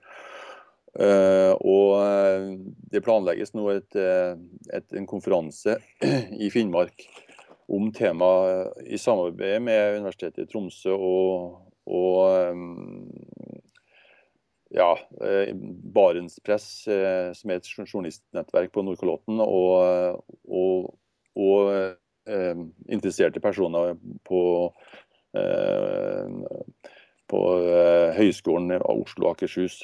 Uh, 0.92 1.56
og 1.64 1.92
eh, 2.04 2.48
Det 2.92 3.00
planlegges 3.06 3.54
nå 3.56 3.70
et, 3.72 3.96
et, 3.96 4.88
en 4.92 5.06
konferanse 5.08 5.78
i 6.44 6.50
Finnmark 6.52 7.06
om 7.72 7.88
temaet 7.96 8.82
i 8.92 9.00
samarbeid 9.00 9.64
med 9.64 10.02
Universitetet 10.02 10.44
i 10.44 10.50
Tromsø 10.52 10.92
og, 10.92 11.62
og 11.88 12.52
um, 12.52 13.08
ja, 14.74 15.00
eh, 15.22 15.54
Barentspress, 15.94 16.88
eh, 16.88 17.32
som 17.34 17.52
er 17.52 17.60
et 17.60 17.68
journalistnettverk 17.68 18.72
på 18.72 18.84
Nordkalotten, 18.86 19.42
og, 19.44 20.24
og, 20.48 20.94
og 21.36 21.72
eh, 22.28 22.62
interesserte 22.90 23.44
personer 23.44 23.96
på, 24.28 24.44
på 27.32 27.42
Høgskolen 28.18 28.74
av 28.78 28.84
Oslo 28.92 29.30
og 29.30 29.38
Akershus 29.38 29.78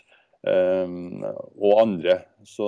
og 0.47 1.71
andre. 1.82 2.17
Så 2.47 2.67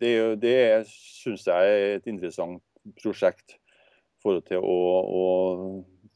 det, 0.00 0.12
det 0.44 0.58
syns 0.88 1.46
jeg 1.48 1.72
er 1.72 1.96
et 1.96 2.10
interessant 2.12 2.62
prosjekt 3.00 3.56
for 4.20 4.44
til 4.44 4.60
å, 4.60 4.78
å 5.00 5.24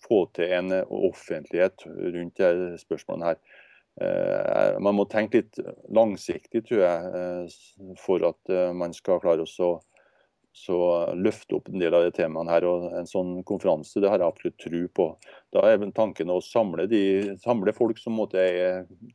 få 0.05 0.27
til 0.37 0.53
en 0.61 0.77
offentlighet 0.85 1.87
rundt 1.89 2.41
disse 2.41 2.85
spørsmålene 2.85 3.33
her. 3.33 3.41
Eh, 4.01 4.77
man 4.83 4.97
må 4.99 5.07
tenke 5.07 5.43
litt 5.43 5.59
langsiktig, 5.95 6.65
tror 6.67 6.81
jeg, 6.83 7.11
eh, 7.19 7.97
for 8.03 8.25
at 8.27 8.51
eh, 8.51 8.73
man 8.75 8.95
skal 8.97 9.21
klare 9.23 9.47
å 9.47 9.51
så 10.55 10.79
løfte 11.19 11.57
opp 11.57 11.67
en 11.67 11.81
del 11.83 11.95
av 11.95 12.05
de 12.05 12.13
temaene 12.15 12.53
her. 12.53 12.67
og 12.67 12.93
En 12.95 13.09
sånn 13.11 13.37
konferanse 13.47 13.99
det 13.99 14.11
har 14.11 14.23
jeg 14.23 14.31
absolutt 14.31 14.61
tro 14.63 14.83
på. 14.99 15.07
Da 15.55 15.65
er 15.67 15.83
tanken 15.97 16.31
å 16.31 16.41
samle, 16.43 16.87
de, 16.91 17.35
samle 17.43 17.75
folk 17.75 17.99
som 17.99 18.15
måtte, 18.19 18.45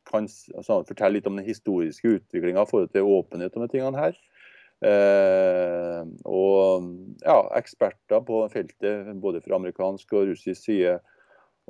kan 0.10 0.28
altså, 0.28 0.82
fortelle 0.88 1.16
litt 1.16 1.30
om 1.32 1.40
den 1.40 1.48
historiske 1.48 2.18
utviklinga 2.18 2.66
i 2.66 2.72
forhold 2.72 2.92
til 2.92 3.08
åpenhet 3.08 3.56
om 3.56 3.64
de 3.64 3.72
tingene 3.72 4.04
her. 4.04 4.20
Eh, 4.80 6.04
og 6.28 6.92
ja, 7.24 7.40
eksperter 7.60 8.24
på 8.28 8.44
feltet 8.52 9.10
både 9.24 9.40
fra 9.44 9.60
amerikansk 9.60 10.12
og 10.16 10.34
russisk 10.34 10.68
side. 10.68 11.00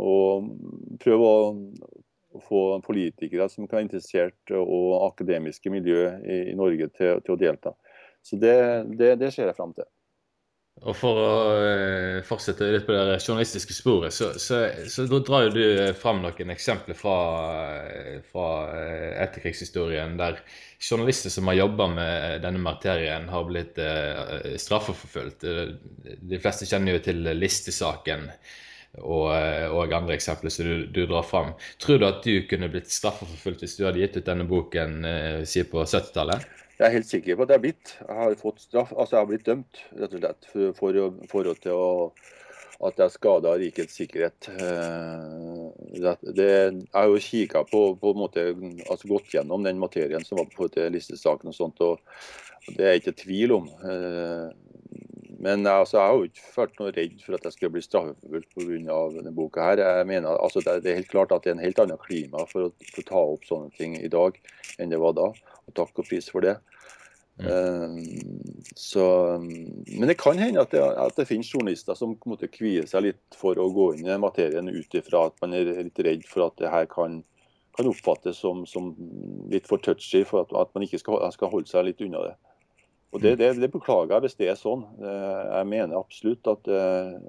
Og 0.02 0.50
prøve 1.02 1.30
å 1.30 1.40
å 2.36 2.42
få 2.46 2.64
politikere 2.86 3.50
som 3.50 3.68
kan 3.68 3.80
være 3.80 3.88
interessert, 3.88 4.54
og 4.54 4.98
akademiske 5.10 5.72
miljø 5.74 6.04
i, 6.22 6.42
i 6.52 6.58
Norge 6.58 6.92
til, 6.94 7.22
til, 7.26 7.36
å 7.36 7.40
delta. 7.40 7.74
Så 8.26 8.38
det, 8.42 8.58
det, 9.00 9.16
det 9.22 9.32
ser 9.34 9.50
jeg 9.50 9.58
fram 9.58 9.74
til. 9.78 9.88
Og 10.80 10.96
For 10.96 11.18
å 11.20 11.32
uh, 11.60 12.20
fortsette 12.24 12.70
litt 12.72 12.86
på 12.88 12.96
det 12.96 13.18
journalistiske 13.18 13.76
sporet, 13.76 14.16
så, 14.16 14.30
så, 14.40 14.62
så 14.88 15.08
drar 15.12 15.50
du 15.52 15.64
fram 16.00 16.22
noen 16.24 16.54
eksempler 16.54 16.96
fra, 16.96 17.18
fra 18.30 18.46
uh, 18.72 19.10
etterkrigshistorien 19.26 20.16
der 20.22 20.40
journalister 20.80 21.34
som 21.34 21.52
har 21.52 21.60
jobba 21.60 21.90
med 21.92 22.46
denne 22.46 22.64
materien, 22.64 23.28
har 23.28 23.44
blitt 23.50 23.76
eh, 23.84 24.54
straffeforfulgt. 24.56 25.44
De 26.32 26.40
fleste 26.40 26.70
kjenner 26.70 26.96
jo 26.96 27.02
til 27.04 27.28
listesaken 27.36 28.30
og, 28.98 29.28
eh, 29.36 29.68
og 29.70 29.94
andre 29.94 30.16
eksempler 30.16 30.54
som 30.54 30.66
du, 30.66 30.88
du, 30.90 31.04
drar 31.10 31.26
fram. 31.28 31.54
Tror 31.82 32.00
du 32.02 32.08
at 32.08 32.24
du 32.26 32.42
kunne 32.50 32.72
blitt 32.72 32.90
straffeforfulgt 32.92 33.64
hvis 33.66 33.78
du 33.78 33.86
hadde 33.86 34.02
gitt 34.02 34.18
ut 34.18 34.26
denne 34.26 34.48
boken 34.50 35.06
eh, 35.06 35.62
på 35.70 35.86
70-tallet? 35.86 36.48
Jeg 36.80 36.88
er 36.88 36.96
helt 36.96 37.10
sikker 37.10 37.36
på 37.36 37.44
at 37.44 37.52
jeg 37.52 37.60
har 37.60 37.64
blitt. 37.64 37.96
Jeg 38.00 38.20
har 38.22 38.36
fått 38.40 38.62
straff, 38.64 38.92
altså 38.96 39.18
jeg 39.18 39.22
har 39.22 39.32
blitt 39.34 39.48
dømt 39.48 39.82
rett 40.00 40.14
og 40.14 40.22
slett 40.22 40.52
for, 40.52 40.76
for 40.78 41.26
forhold 41.34 41.64
til 41.66 41.76
å, 41.76 41.90
at 42.88 43.02
jeg 43.04 43.16
skada 43.18 43.56
rikets 43.60 43.98
sikkerhet. 44.00 44.48
Det, 46.00 46.14
det, 46.24 46.48
jeg 46.48 46.96
har 46.96 47.10
jo 47.12 47.24
kikka 47.26 47.66
på, 47.68 47.84
på 48.00 48.14
en 48.14 48.22
måte, 48.22 48.46
altså 48.88 49.12
gått 49.12 49.36
gjennom 49.36 49.68
den 49.68 49.82
materien 49.82 50.24
som 50.24 50.40
var 50.40 50.48
på 50.54 50.70
listesaken 50.96 51.52
og 51.52 51.58
sånt, 51.58 51.84
og 51.84 52.00
det 52.78 52.86
er 52.86 52.96
jeg 52.96 53.04
ikke 53.04 53.18
tvil 53.26 53.58
om. 53.58 53.70
Men 55.40 55.68
altså, 55.68 55.98
jeg 55.98 56.06
har 56.06 56.18
jo 56.18 56.28
ikke 56.28 56.50
følt 56.52 56.80
noe 56.82 56.92
redd 56.92 57.22
for 57.24 57.38
at 57.38 57.46
jeg 57.48 57.56
skal 57.56 57.72
bli 57.72 57.84
straffeforfulgt 57.84 58.50
pga. 58.58 58.98
denne 59.16 59.32
boka. 59.36 59.64
her. 59.70 59.80
Jeg 59.80 60.08
mener, 60.08 60.36
altså, 60.36 60.60
det, 60.66 60.84
er 60.84 61.00
helt 61.00 61.12
klart 61.12 61.32
at 61.32 61.46
det 61.46 61.54
er 61.54 61.56
en 61.56 61.64
helt 61.64 61.80
annet 61.80 62.02
klima 62.04 62.44
for 62.50 62.68
å, 62.68 62.72
for 62.90 63.04
å, 63.04 63.08
ta 63.08 63.22
opp 63.36 63.48
sånne 63.48 63.72
ting 63.78 63.96
i 63.96 64.12
dag 64.12 64.36
enn 64.78 64.92
det 64.92 65.00
var 65.00 65.16
da. 65.16 65.30
Og 65.68 65.78
takk 65.80 66.04
og 66.04 66.10
pris 66.10 66.28
for 66.32 66.44
det. 66.44 66.58
Mm. 67.40 67.48
Uh, 67.48 68.66
så, 68.76 69.06
men 69.40 70.10
det 70.12 70.18
kan 70.20 70.42
hende 70.42 70.60
at 70.60 70.76
det, 70.76 70.84
at 70.84 71.16
det 71.16 71.30
finnes 71.30 71.48
journalister 71.54 71.96
som 71.96 72.18
måte 72.28 72.52
kvier 72.52 72.90
seg 72.90 73.06
litt 73.06 73.40
for 73.40 73.56
å 73.56 73.70
gå 73.72 73.94
inn 73.96 74.12
i 74.12 74.20
materien 74.20 74.68
ut 74.68 75.00
ifra 75.00 75.30
at 75.30 75.40
man 75.40 75.56
er 75.56 75.72
litt 75.78 76.04
redd 76.04 76.28
for 76.28 76.50
at 76.50 76.60
det 76.60 76.74
her 76.74 76.90
kan, 76.92 77.22
kan 77.80 77.88
oppfattes 77.88 78.44
som, 78.44 78.66
som, 78.68 78.92
litt 79.48 79.72
for 79.72 79.80
touchy, 79.80 80.26
for 80.28 80.44
at, 80.44 80.52
at 80.52 80.76
man 80.76 80.84
ikke 80.84 81.00
skal, 81.00 81.24
skal, 81.32 81.54
holde 81.56 81.72
seg 81.72 81.88
litt 81.88 82.04
unna 82.04 82.28
det. 82.28 82.36
Og 83.10 83.24
Det, 83.24 83.38
det, 83.40 83.56
det 83.58 83.72
beklager 83.74 84.14
jeg 84.16 84.28
hvis 84.28 84.38
det 84.38 84.52
er 84.52 84.58
sånn. 84.60 84.84
Jeg 85.02 85.66
mener 85.66 85.98
absolutt 85.98 86.46
at 86.52 86.68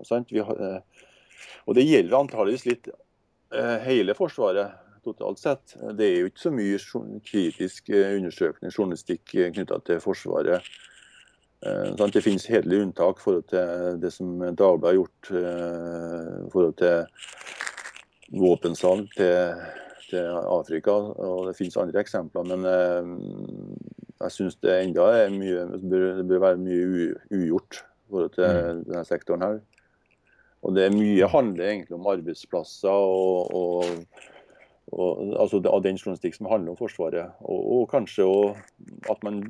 sant, 0.04 0.28
har, 0.28 0.82
Og 1.64 1.78
det 1.78 1.86
gjelder 1.88 2.18
antageligvis 2.18 2.66
litt 2.68 2.90
hele 3.86 4.12
Forsvaret 4.18 4.76
totalt 5.00 5.40
sett. 5.40 5.72
Det 5.96 6.04
er 6.04 6.18
jo 6.20 6.28
ikke 6.28 6.42
så 6.42 6.52
mye 6.52 6.82
kritisk 7.24 7.88
undersøkende 7.96 8.74
journalistikk 8.76 9.32
knytta 9.32 9.80
til 9.88 10.04
Forsvaret 10.04 10.68
Eh, 11.66 12.06
det 12.12 12.22
finnes 12.24 12.46
hederlige 12.48 12.86
unntak 12.86 13.18
i 13.18 13.24
forhold 13.24 13.48
til 13.52 13.98
det 14.00 14.10
som 14.14 14.38
Dagbladet 14.40 14.86
har 14.88 14.96
gjort 14.96 15.30
eh, 15.36 16.46
i 16.46 16.52
forhold 16.54 16.76
til 16.80 18.40
våpensalg 18.40 19.10
til, 19.16 19.60
til, 20.08 20.24
Afrika. 20.40 20.94
og 21.20 21.50
Det 21.50 21.56
finnes 21.58 21.76
andre 21.76 22.00
eksempler. 22.00 22.48
Men 22.48 22.64
eh, 22.64 23.04
jeg 24.20 24.34
syns 24.34 24.58
det 24.60 24.74
enda 24.82 25.06
er 25.16 25.32
mye, 25.32 25.64
det 25.72 26.26
bør, 26.28 26.42
være 26.42 26.60
mye 26.60 27.14
ugjort 27.32 27.80
i 27.80 28.10
forhold 28.10 28.34
til 28.34 28.44
mm. 28.44 28.82
denne 28.88 29.04
sektoren 29.08 29.46
her. 29.46 29.60
Og 30.60 30.76
det 30.76 30.84
er 30.84 30.92
Mye 30.92 31.28
handler 31.32 31.70
egentlig 31.70 31.96
om 31.96 32.08
arbeidsplasser 32.10 32.92
og, 32.92 33.54
og, 33.56 33.84
og 34.92 35.32
altså 35.40 35.62
av 35.64 35.80
den 35.86 35.96
journalistikk 35.96 36.36
som 36.36 36.50
handler 36.50 36.74
om 36.74 36.80
Forsvaret. 36.80 37.32
Og, 37.40 37.60
og 37.78 37.86
kanskje 37.88 38.26
at 39.08 39.24
man 39.24 39.40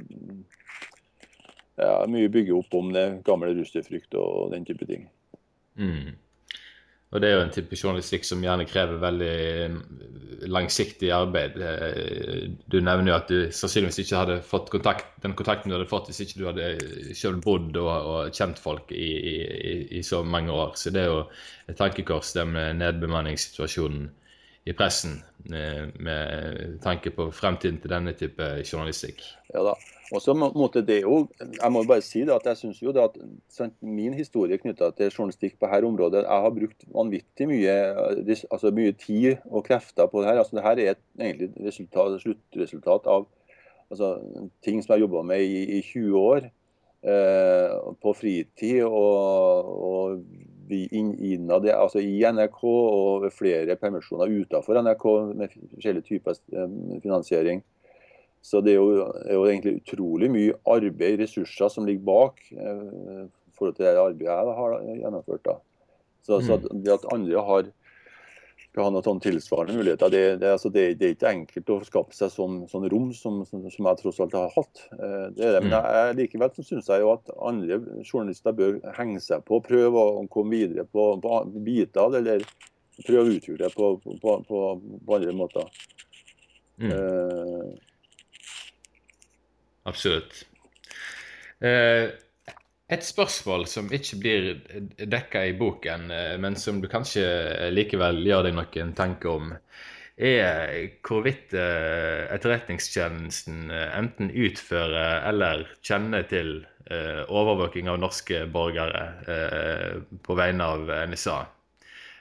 ja, 1.80 2.06
mye 2.06 2.30
bygger 2.30 2.60
opp 2.60 2.76
om 2.78 2.92
det 2.94 3.06
gamle 3.26 3.50
russerfrykt 3.58 4.14
og 4.14 4.54
den 4.54 4.68
type 4.68 4.86
ting. 4.86 5.08
Mm. 5.74 6.14
Og 7.10 7.22
det 7.22 7.28
er 7.28 7.38
jo 7.38 7.42
en 7.42 7.54
type 7.54 7.74
journalistikk 7.74 8.26
som 8.26 8.42
gjerne 8.44 8.68
krever 8.70 9.00
veldig 9.02 10.48
langsiktig 10.50 11.10
arbeid. 11.12 11.56
Du 12.70 12.78
nevner 12.78 13.10
jo 13.10 13.16
at 13.16 13.32
du 13.32 13.50
sannsynligvis 13.54 13.98
ikke 14.04 14.20
hadde 14.20 14.36
fått 14.46 14.70
kontakt, 14.70 15.10
den 15.24 15.34
kontakten 15.38 15.72
du 15.72 15.76
hadde 15.76 15.90
fått 15.90 16.06
hvis 16.10 16.22
ikke 16.24 16.38
du 16.38 16.46
hadde 16.46 16.68
selv 17.18 17.42
bodd 17.44 17.74
og, 17.82 17.90
og 17.90 18.36
kjent 18.36 18.62
folk 18.62 18.94
i, 18.94 19.10
i, 19.32 19.34
i, 19.98 20.04
så 20.06 20.22
mange 20.22 20.54
år. 20.54 20.76
Så 20.78 20.94
det 20.94 21.02
er 21.02 21.10
jo 21.10 21.20
et 21.66 21.76
tankekors, 21.80 22.32
med 22.46 22.78
nedbemanningssituasjonen 22.78 24.06
i 24.70 24.76
pressen, 24.76 25.18
eh, 25.50 25.88
med 25.98 26.78
tanke 26.84 27.10
på 27.16 27.30
fremtiden 27.34 27.80
til 27.82 27.90
denne 27.90 28.14
type 28.14 28.52
journalistikk. 28.62 29.24
Ja 29.50 29.66
da. 29.72 29.74
Og 30.10 30.22
så 30.22 30.34
måtte 30.34 30.82
det 30.82 31.00
jo, 31.02 31.28
Jeg 31.38 31.72
må 31.72 31.84
bare 31.86 32.02
si 32.02 32.24
det 32.26 32.34
at 32.34 32.46
jeg 32.46 32.56
synes 32.56 32.82
jo 32.82 32.92
det 32.92 33.02
at 33.02 33.18
sant, 33.48 33.74
min 33.80 34.14
historie 34.14 34.58
knytta 34.58 34.90
til 34.98 35.10
journalistikk 35.10 35.58
på 35.58 35.68
dette 35.70 35.86
området 35.86 36.24
Jeg 36.24 36.44
har 36.44 36.54
brukt 36.56 36.86
vanvittig 36.94 37.46
mye, 37.48 37.76
altså 38.50 38.72
mye 38.74 38.92
tid 38.92 39.36
og 39.50 39.64
krefter 39.64 40.06
på 40.06 40.22
det 40.22 40.30
her. 40.30 40.38
altså 40.38 40.56
det 40.56 40.64
her 40.66 40.78
er 40.78 40.90
et 40.90 41.04
egentlig 41.18 41.52
resultat, 41.66 42.20
sluttresultat 42.22 43.06
av 43.06 43.28
altså, 43.90 44.18
ting 44.64 44.82
som 44.82 44.94
jeg 44.94 44.98
har 44.98 45.06
jobba 45.06 45.22
med 45.22 45.42
i, 45.42 45.78
i, 45.78 45.82
20 45.82 46.18
år. 46.18 46.50
Eh, 47.00 47.76
på 48.02 48.12
fritid 48.12 48.82
og, 48.84 49.68
og 49.90 50.20
innad 50.70 51.64
altså 51.72 52.02
i 52.04 52.18
NRK 52.20 52.58
og 52.64 53.24
flere 53.32 53.76
permisjoner 53.80 54.28
utenfor 54.28 54.82
NRK 54.84 55.06
med 55.38 55.54
forskjellige 55.54 56.08
typer 56.10 56.36
eh, 56.52 56.74
finansiering. 57.02 57.62
Så 58.42 58.62
det 58.64 58.72
er 58.72 58.78
jo, 58.78 59.04
er 59.26 59.36
jo, 59.36 59.44
egentlig 59.50 59.80
utrolig 59.82 60.30
mye 60.32 60.54
arbeid, 60.64 61.18
ressurser, 61.20 61.68
som 61.68 61.84
ligger 61.88 62.06
bak 62.08 62.40
eh, 62.54 63.26
forhold 63.56 63.76
til 63.76 63.84
det 63.84 63.98
arbeidet 64.00 64.30
jeg 64.30 64.56
har 64.60 64.78
gjennomført. 65.02 65.44
da. 65.44 65.58
Så, 66.24 66.40
mm. 66.40 66.46
så 66.46 66.60
det 66.72 66.96
at 66.96 67.12
andre 67.12 67.44
har 67.44 67.68
skal 68.70 68.86
ha 68.86 68.90
noen 68.94 69.02
sånn 69.02 69.20
tilsvarende 69.24 69.74
muligheter, 69.80 70.12
det, 70.12 70.22
det, 70.38 70.50
altså 70.54 70.70
det, 70.70 70.84
det, 71.00 71.06
er 71.08 71.14
ikke 71.16 71.30
enkelt 71.32 71.72
å 71.74 71.78
skape 71.82 72.14
seg 72.14 72.30
sånn, 72.30 72.60
sånn 72.70 72.86
rom 72.92 73.08
som, 73.16 73.40
som, 73.48 73.64
som, 73.66 73.88
jeg 73.88 73.98
tross 73.98 74.20
alt 74.22 74.36
har 74.38 74.52
hatt. 74.54 74.82
Eh. 74.94 75.24
Men 75.34 75.66
mm. 75.66 75.74
jeg, 75.74 76.16
likevel 76.20 76.52
så 76.54 76.66
syns 76.68 76.90
jeg 76.92 77.02
jo 77.02 77.10
at 77.16 77.32
andre 77.34 77.80
journalister 78.04 78.54
bør 78.54 78.78
henge 78.94 79.22
seg 79.24 79.42
på, 79.48 79.58
prøve 79.66 80.04
å 80.04 80.22
komme 80.30 80.54
videre 80.54 80.86
på, 80.86 81.08
på 81.24 81.40
biter 81.66 82.04
av 82.04 82.14
det, 82.14 82.22
eller 82.22 82.46
prøve 83.02 83.24
å 83.24 83.34
utvikle 83.34 83.58
det 83.64 83.72
på, 83.74 83.90
på, 84.06 84.38
på, 84.46 84.62
andre 85.18 85.34
måter. 85.34 85.66
Mm. 86.80 86.94
Uh, 86.94 87.89
Absolutt. 89.90 90.44
Eh, 91.60 92.08
et 92.90 93.06
spørsmål 93.06 93.66
som 93.70 93.90
ikke 93.92 94.18
blir 94.22 94.50
dekka 94.98 95.44
i 95.50 95.56
boken, 95.58 96.10
eh, 96.10 96.36
men 96.40 96.56
som 96.56 96.80
du 96.80 96.88
kanskje 96.90 97.26
likevel 97.74 98.22
gjør 98.26 98.48
deg 98.48 98.56
noen 98.56 98.94
tanker 98.98 99.34
om, 99.34 99.52
er 100.20 100.72
hvorvidt 101.06 101.54
eh, 101.56 102.26
Etterretningstjenesten 102.34 103.70
enten 103.72 104.30
utfører 104.30 105.24
eller 105.30 105.64
kjenner 105.82 106.26
til 106.28 106.60
overvåking 106.90 107.86
av 107.86 108.00
norske 108.02 108.40
borgere 108.50 109.02
på 110.26 110.34
vegne 110.34 110.64
av 110.66 110.88
NSA. 111.12 111.36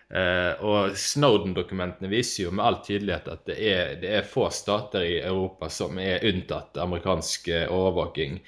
Uh, 0.10 0.58
og 0.66 0.96
Snowden-dokumentene 0.98 2.10
viser 2.10 2.48
jo 2.48 2.52
med 2.58 2.66
all 2.66 2.80
tydelighet 2.82 3.28
at 3.30 3.44
det 3.46 3.58
er, 3.62 3.92
det 4.02 4.10
er, 4.18 4.26
få 4.26 4.48
stater 4.50 5.06
i 5.06 5.20
Europa 5.20 5.70
som 5.70 6.00
er 6.02 6.26
unntatt 6.26 6.80
amerikansk 6.82 7.52
uh, 7.54 7.68
overvåking. 7.70 8.40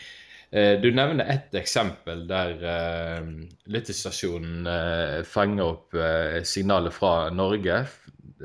Uh, 0.49 0.73
du 0.81 0.89
nevner 0.89 1.29
ett 1.29 1.53
eksempel 1.61 2.25
der 2.31 2.55
uh, 2.65 3.29
lyttestasjonen 3.69 4.65
fanger 5.29 5.69
opp 5.75 6.01
signalet 6.49 6.97
fra 6.97 7.29
Norge 7.29 7.83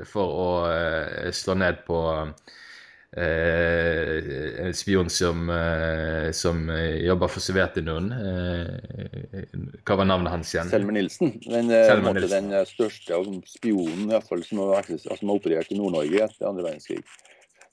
for 0.05 0.37
å 0.37 0.49
slå 1.33 1.57
ned 1.57 1.81
på 1.89 1.99
Eh, 2.27 2.66
en 3.15 4.73
spion 4.75 5.09
som, 5.09 5.49
eh, 5.49 6.31
som 6.31 6.69
jobber 7.01 7.27
for 7.31 7.39
Sovjetunionen. 7.39 8.11
Eh, 8.11 9.45
hva 9.87 9.95
var 10.01 10.09
navnet 10.09 10.33
hans 10.33 10.51
igjen? 10.53 10.69
Selmer 10.69 10.97
Nilsen. 10.97 11.31
Den, 11.45 11.71
Selmer 11.71 12.17
Nilsen. 12.17 12.49
den 12.51 12.67
største 12.67 13.21
spionen 13.47 14.11
i 14.11 14.21
fall, 14.21 14.43
som, 14.43 14.59
har, 14.65 14.83
altså, 14.83 15.15
som 15.15 15.31
har 15.31 15.39
operert 15.39 15.71
i 15.71 15.79
Nord-Norge 15.79 16.25
etter 16.27 16.49
andre 16.49 16.67
verdenskrig. 16.67 16.99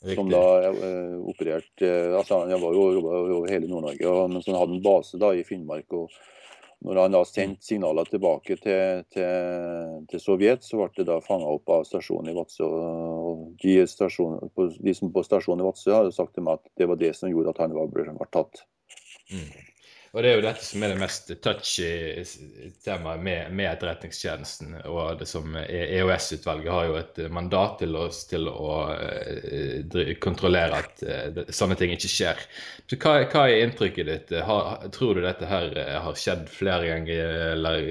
Riktig. 0.04 0.18
Som 0.20 0.30
da 0.30 0.44
eh, 0.68 1.16
opererte 1.24 1.90
altså 2.12 2.42
Han 2.44 2.60
var 2.60 2.74
jo 2.76 2.82
over 3.00 3.48
hele 3.48 3.70
Nord-Norge, 3.70 4.14
men 4.28 4.44
så 4.44 4.56
hadde 4.58 4.76
en 4.76 4.84
base 4.84 5.18
da 5.20 5.32
i 5.32 5.44
Finnmark. 5.46 5.88
og 5.96 6.12
når 6.84 7.00
han 7.00 7.14
da 7.16 7.22
sendte 7.24 7.64
signaler 7.64 8.08
tilbake 8.10 8.58
til, 8.60 9.04
til, 9.12 10.00
til, 10.10 10.20
Sovjet, 10.20 10.66
så 10.66 10.82
ble 10.82 10.90
det 10.98 11.06
da 11.08 11.16
fanga 11.24 11.48
opp 11.56 11.70
av 11.72 11.86
stasjonen 11.88 12.32
i 12.32 12.36
Vadsø. 12.36 12.68
De, 13.62 13.76
de, 13.80 14.94
som 14.98 15.12
på 15.14 15.24
stasjonen 15.24 15.64
i 15.64 15.68
Vadsø 15.68 15.94
hadde 15.96 16.12
sagt 16.12 16.36
til 16.36 16.44
meg 16.44 16.60
at 16.60 16.72
det 16.80 16.90
var 16.90 17.00
det 17.00 17.14
som 17.16 17.32
gjorde 17.32 17.54
at 17.54 17.62
han 17.64 17.76
var, 17.76 17.88
ble 17.88 18.28
tatt. 18.36 18.66
Mm. 19.32 19.48
Og 20.14 20.22
det 20.22 20.30
er 20.30 20.36
jo 20.38 20.44
dette 20.44 20.62
som 20.62 20.82
er 20.86 20.92
det 20.92 21.00
mest 21.00 21.30
touchy 21.42 22.22
temaet 22.86 23.22
med, 23.26 23.48
med 23.50 23.66
Etterretningstjenesten. 23.72 24.76
Og 24.86 25.18
det 25.18 25.26
som 25.26 25.56
EOS-utvalget 25.58 26.70
har 26.70 26.84
jo 26.86 26.98
et 27.00 27.18
mandat 27.34 27.80
til 27.80 27.96
oss 27.98 28.20
til 28.30 28.46
å 28.46 28.76
uh, 28.94 30.12
kontrollere 30.22 30.78
at 30.84 31.02
uh, 31.02 31.40
sånne 31.50 31.74
ting 31.80 31.96
ikke 31.96 32.12
skjer. 32.12 32.44
Så 32.86 32.98
hva, 33.02 33.16
hva 33.32 33.48
er 33.48 33.64
inntrykket 33.64 34.10
ditt? 34.12 34.30
Har, 34.46 34.86
tror 34.94 35.18
du 35.18 35.24
dette 35.24 35.48
her 35.50 35.72
eh, 35.80 35.96
har 36.04 36.18
skjedd 36.18 36.46
flere 36.52 36.86
ganger, 36.92 37.34
eller 37.54 37.90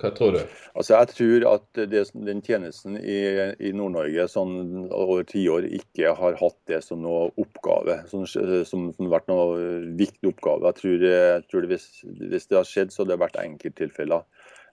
hva 0.00 0.10
tror 0.16 0.34
du? 0.34 0.40
Altså 0.72 0.96
Jeg 0.96 1.10
tror 1.12 1.46
at 1.52 1.80
det, 1.92 2.04
den 2.26 2.42
tjenesten 2.42 2.96
i, 2.98 3.18
i 3.60 3.74
Nord-Norge 3.76 4.26
sånn 4.32 4.88
over 4.88 5.22
tiår 5.28 5.68
ikke 5.78 6.14
har 6.18 6.38
hatt 6.40 6.58
det 6.70 6.80
som 6.86 7.02
noe 7.04 7.28
oppgave, 7.38 8.00
som, 8.10 8.24
som, 8.26 8.88
som 8.96 9.12
vært 9.12 9.30
noe 9.30 9.92
viktig 10.00 10.32
oppgave. 10.32 10.72
Jeg 10.72 10.80
tror, 10.80 11.06
jeg 11.12 11.48
tror 11.52 11.64
det 11.64 11.74
hvis, 11.74 11.86
hvis, 12.02 12.48
det 12.48 12.58
har 12.58 12.68
skjedd, 12.68 12.92
så 12.92 13.02
har 13.02 13.12
det 13.12 13.20
vært 13.22 13.40
enkelttilfeller. 13.42 14.24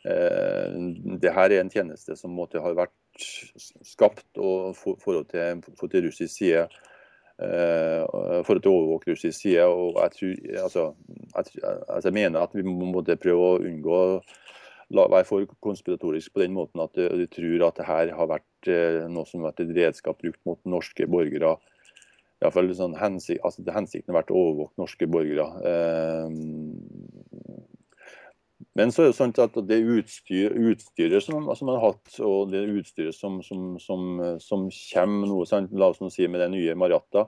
Eh, 0.08 0.78
det 1.22 1.34
her 1.36 1.52
er 1.52 1.64
en 1.64 1.72
tjeneste 1.74 2.16
som 2.16 2.36
måtte 2.36 2.64
ha 2.64 2.72
vært 2.78 2.96
skapt 3.20 4.40
og 4.40 4.78
for, 4.80 5.00
forhold 5.04 5.28
til, 5.34 5.64
for 5.80 5.92
til 5.92 6.08
russisk 6.08 6.34
side. 6.38 6.68
Eh, 7.40 8.04
forhold 8.48 8.64
til 8.64 8.76
overvåk 8.76 9.10
russisk 9.12 9.42
side. 9.42 9.66
og 9.66 10.00
jeg, 10.00 10.16
tror, 10.18 10.62
altså, 10.64 10.86
jeg, 11.36 11.64
altså, 11.88 12.08
jeg 12.08 12.14
mener 12.14 12.40
at 12.40 12.56
vi 12.56 12.64
må 12.64 13.04
prøve 13.04 13.50
å 13.54 13.60
unngå 13.60 14.00
å 14.00 15.10
være 15.14 15.28
for 15.28 15.46
konspiratorisk 15.62 16.34
på 16.34 16.42
den 16.42 16.56
måten 16.56 16.82
at 16.82 16.96
de, 16.98 17.06
de 17.20 17.28
tror 17.30 17.68
at 17.68 17.78
det 17.78 17.86
her 17.86 18.14
har 18.18 18.32
vært 18.32 18.72
eh, 18.72 19.04
noe 19.12 19.28
som 19.30 19.44
har 19.44 19.52
vært 19.52 19.68
et 19.68 19.76
redskap 19.78 20.18
brukt 20.24 20.42
mot 20.50 20.64
norske 20.66 21.06
borgere 21.08 21.60
i 22.40 22.46
hvert 22.46 22.56
fall 22.56 22.70
sånn 22.72 22.94
hensik, 22.96 23.42
altså 23.44 23.66
Hensikten 23.76 24.14
har 24.14 24.22
vært 24.22 24.30
å 24.32 24.40
overvåke 24.40 24.80
norske 24.80 25.08
borgere. 25.12 25.44
Eh, 25.68 26.30
men 28.80 28.94
så 28.96 29.04
er 29.04 29.10
det 29.10 29.18
sånn 29.18 29.34
at 29.44 29.58
det 29.68 29.78
utstyr, 29.84 30.54
utstyret 30.72 31.26
som, 31.26 31.50
som, 31.52 31.68
man 31.68 31.80
har 31.82 31.90
hatt, 31.90 32.20
og 32.24 32.54
det 32.54 32.62
utstyret 32.72 33.18
som, 33.18 33.42
som, 33.44 33.74
som, 33.84 34.70
kommer 34.94 35.50
sant? 35.50 35.74
la 35.76 35.90
oss 35.92 36.00
si 36.16 36.28
med 36.32 36.40
den 36.46 36.56
nye 36.56 36.78
Maratta, 36.80 37.26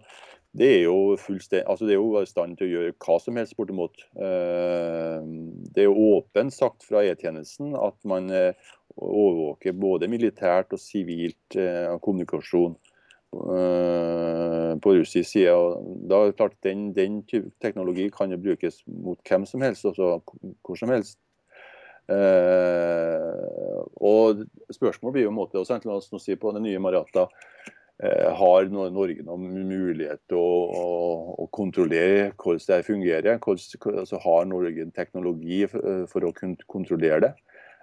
det 0.56 0.70
er 0.78 0.82
jo 0.86 1.16
altså 1.16 1.88
det 1.88 1.93
er 1.93 1.99
jo 1.99 2.22
i 2.22 2.28
stand 2.28 2.56
til 2.60 2.68
å 2.68 2.72
gjøre 2.72 2.95
hva 3.04 3.18
som 3.24 3.38
helst 3.39 3.56
bortimot. 3.60 4.04
Eh, 4.20 5.28
det 5.76 5.84
er 5.84 5.88
jo 5.88 6.08
åpent 6.18 6.56
sagt 6.56 6.88
fra 6.88 7.04
E-tjenesten 7.08 7.76
at 7.80 7.99
man 8.08 8.32
eh, 8.36 8.72
overvåker 8.95 9.76
både 9.76 10.12
militært 10.12 10.72
og 10.76 10.84
sivilt 10.84 11.56
kommunikasjon 12.04 12.76
uh, 13.36 14.76
på 14.84 14.93
russisk 14.97 15.30
side. 15.32 15.52
og 15.52 16.08
da 16.10 16.20
er 16.20 16.26
det 16.32 16.38
klart 16.38 16.58
Den, 16.64 16.93
den 16.95 17.24
type 17.24 17.52
teknologi 17.62 18.10
kan 18.10 18.32
jo 18.32 18.38
brukes 18.38 18.84
mot 18.88 19.20
hvem 19.30 19.45
som 19.45 19.62
helst, 19.62 19.86
altså 19.86 20.20
hvor 20.64 20.76
som 20.76 20.89
helst. 20.89 21.20
Uh, 22.12 23.84
og 24.03 24.41
Spørsmålet 24.74 25.14
blir 25.16 25.28
jo 25.28 25.32
en 25.32 25.38
måte, 25.38 25.59
også, 25.59 25.78
la 25.86 25.99
oss 25.99 26.09
si 26.24 26.36
på 26.39 26.51
den 26.55 26.66
nye 26.66 26.82
Marata, 26.84 27.28
uh, 28.03 28.30
har 28.39 28.72
Norge 28.74 29.24
noen 29.28 29.45
mulighet 29.70 30.24
til 30.32 30.39
å, 30.39 30.57
å, 30.76 30.84
å, 31.43 31.47
kontrollere 31.53 32.32
hvordan 32.36 32.66
det 32.68 32.82
fungerer? 32.89 33.39
Hvordan, 33.39 33.95
altså, 34.03 34.20
har 34.26 34.49
Norge 34.49 34.89
teknologi 34.97 35.64
for, 35.72 36.03
for 36.12 36.28
å 36.28 36.34
kunne 36.36 36.72
kontrollere 36.72 37.24
det? 37.30 37.34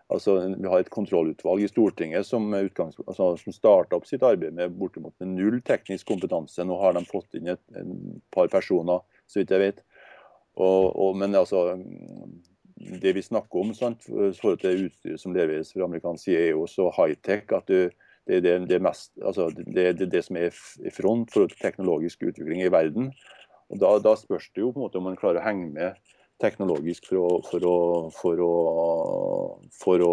Altså, 0.08 0.38
vi 0.56 0.68
har 0.72 0.80
et 0.80 0.88
kontrollutvalg 0.88 1.60
i 1.60 1.68
Stortinget 1.68 2.24
som, 2.24 2.46
altså, 2.56 3.34
som 3.36 3.52
starta 3.52 3.98
opp 3.98 4.06
sitt 4.08 4.22
arbeid 4.24 4.56
med 4.56 4.76
bortimot 4.80 5.12
null 5.20 5.58
teknisk 5.60 6.08
kompetanse. 6.08 6.64
Nå 6.64 6.78
har 6.80 6.96
de 6.96 7.02
fått 7.10 7.36
inn 7.36 7.50
et, 7.52 7.60
et 7.76 7.90
par 8.32 8.48
personer, 8.48 9.04
så 9.28 9.42
vidt 9.42 9.52
jeg 9.52 9.60
vet. 9.66 9.82
Og, 10.56 10.96
og, 10.96 11.12
men 11.20 11.36
altså, 11.36 11.76
det 13.02 13.14
vi 13.16 13.22
snakker 13.24 13.62
om 13.62 13.72
sant, 13.74 14.04
forhold 14.08 14.60
til 14.62 14.86
utstyret 14.88 15.22
som 15.22 15.34
leveres 15.34 15.72
fra 15.74 15.86
amerikansk 15.88 16.24
side, 16.24 16.44
er 16.44 16.52
jo 16.52 16.66
så 16.70 16.90
high-tech 16.94 17.50
at 17.56 17.70
det, 17.70 17.82
det, 18.28 18.54
det, 18.68 18.82
mest, 18.82 19.12
altså, 19.24 19.48
det, 19.50 20.10
det 20.12 20.22
som 20.24 20.36
er 20.36 20.54
i 20.84 20.92
front 20.94 21.32
for 21.32 21.50
teknologisk 21.62 22.22
utvikling 22.28 22.62
i 22.62 22.72
verden. 22.72 23.12
Og 23.68 23.80
Da, 23.80 23.96
da 24.04 24.14
spørs 24.16 24.50
det 24.54 24.62
jo 24.62 24.72
på 24.72 24.80
en 24.80 24.86
måte 24.86 25.00
om 25.00 25.08
man 25.08 25.18
klarer 25.18 25.42
å 25.42 25.48
henge 25.48 25.68
med 25.74 25.98
teknologisk 26.40 27.08
for 27.10 27.18
å, 27.18 27.28
for 27.50 27.66
å, 27.66 27.74
for 28.14 28.42
å, 28.44 28.52
for 29.74 30.04
å, 30.04 30.12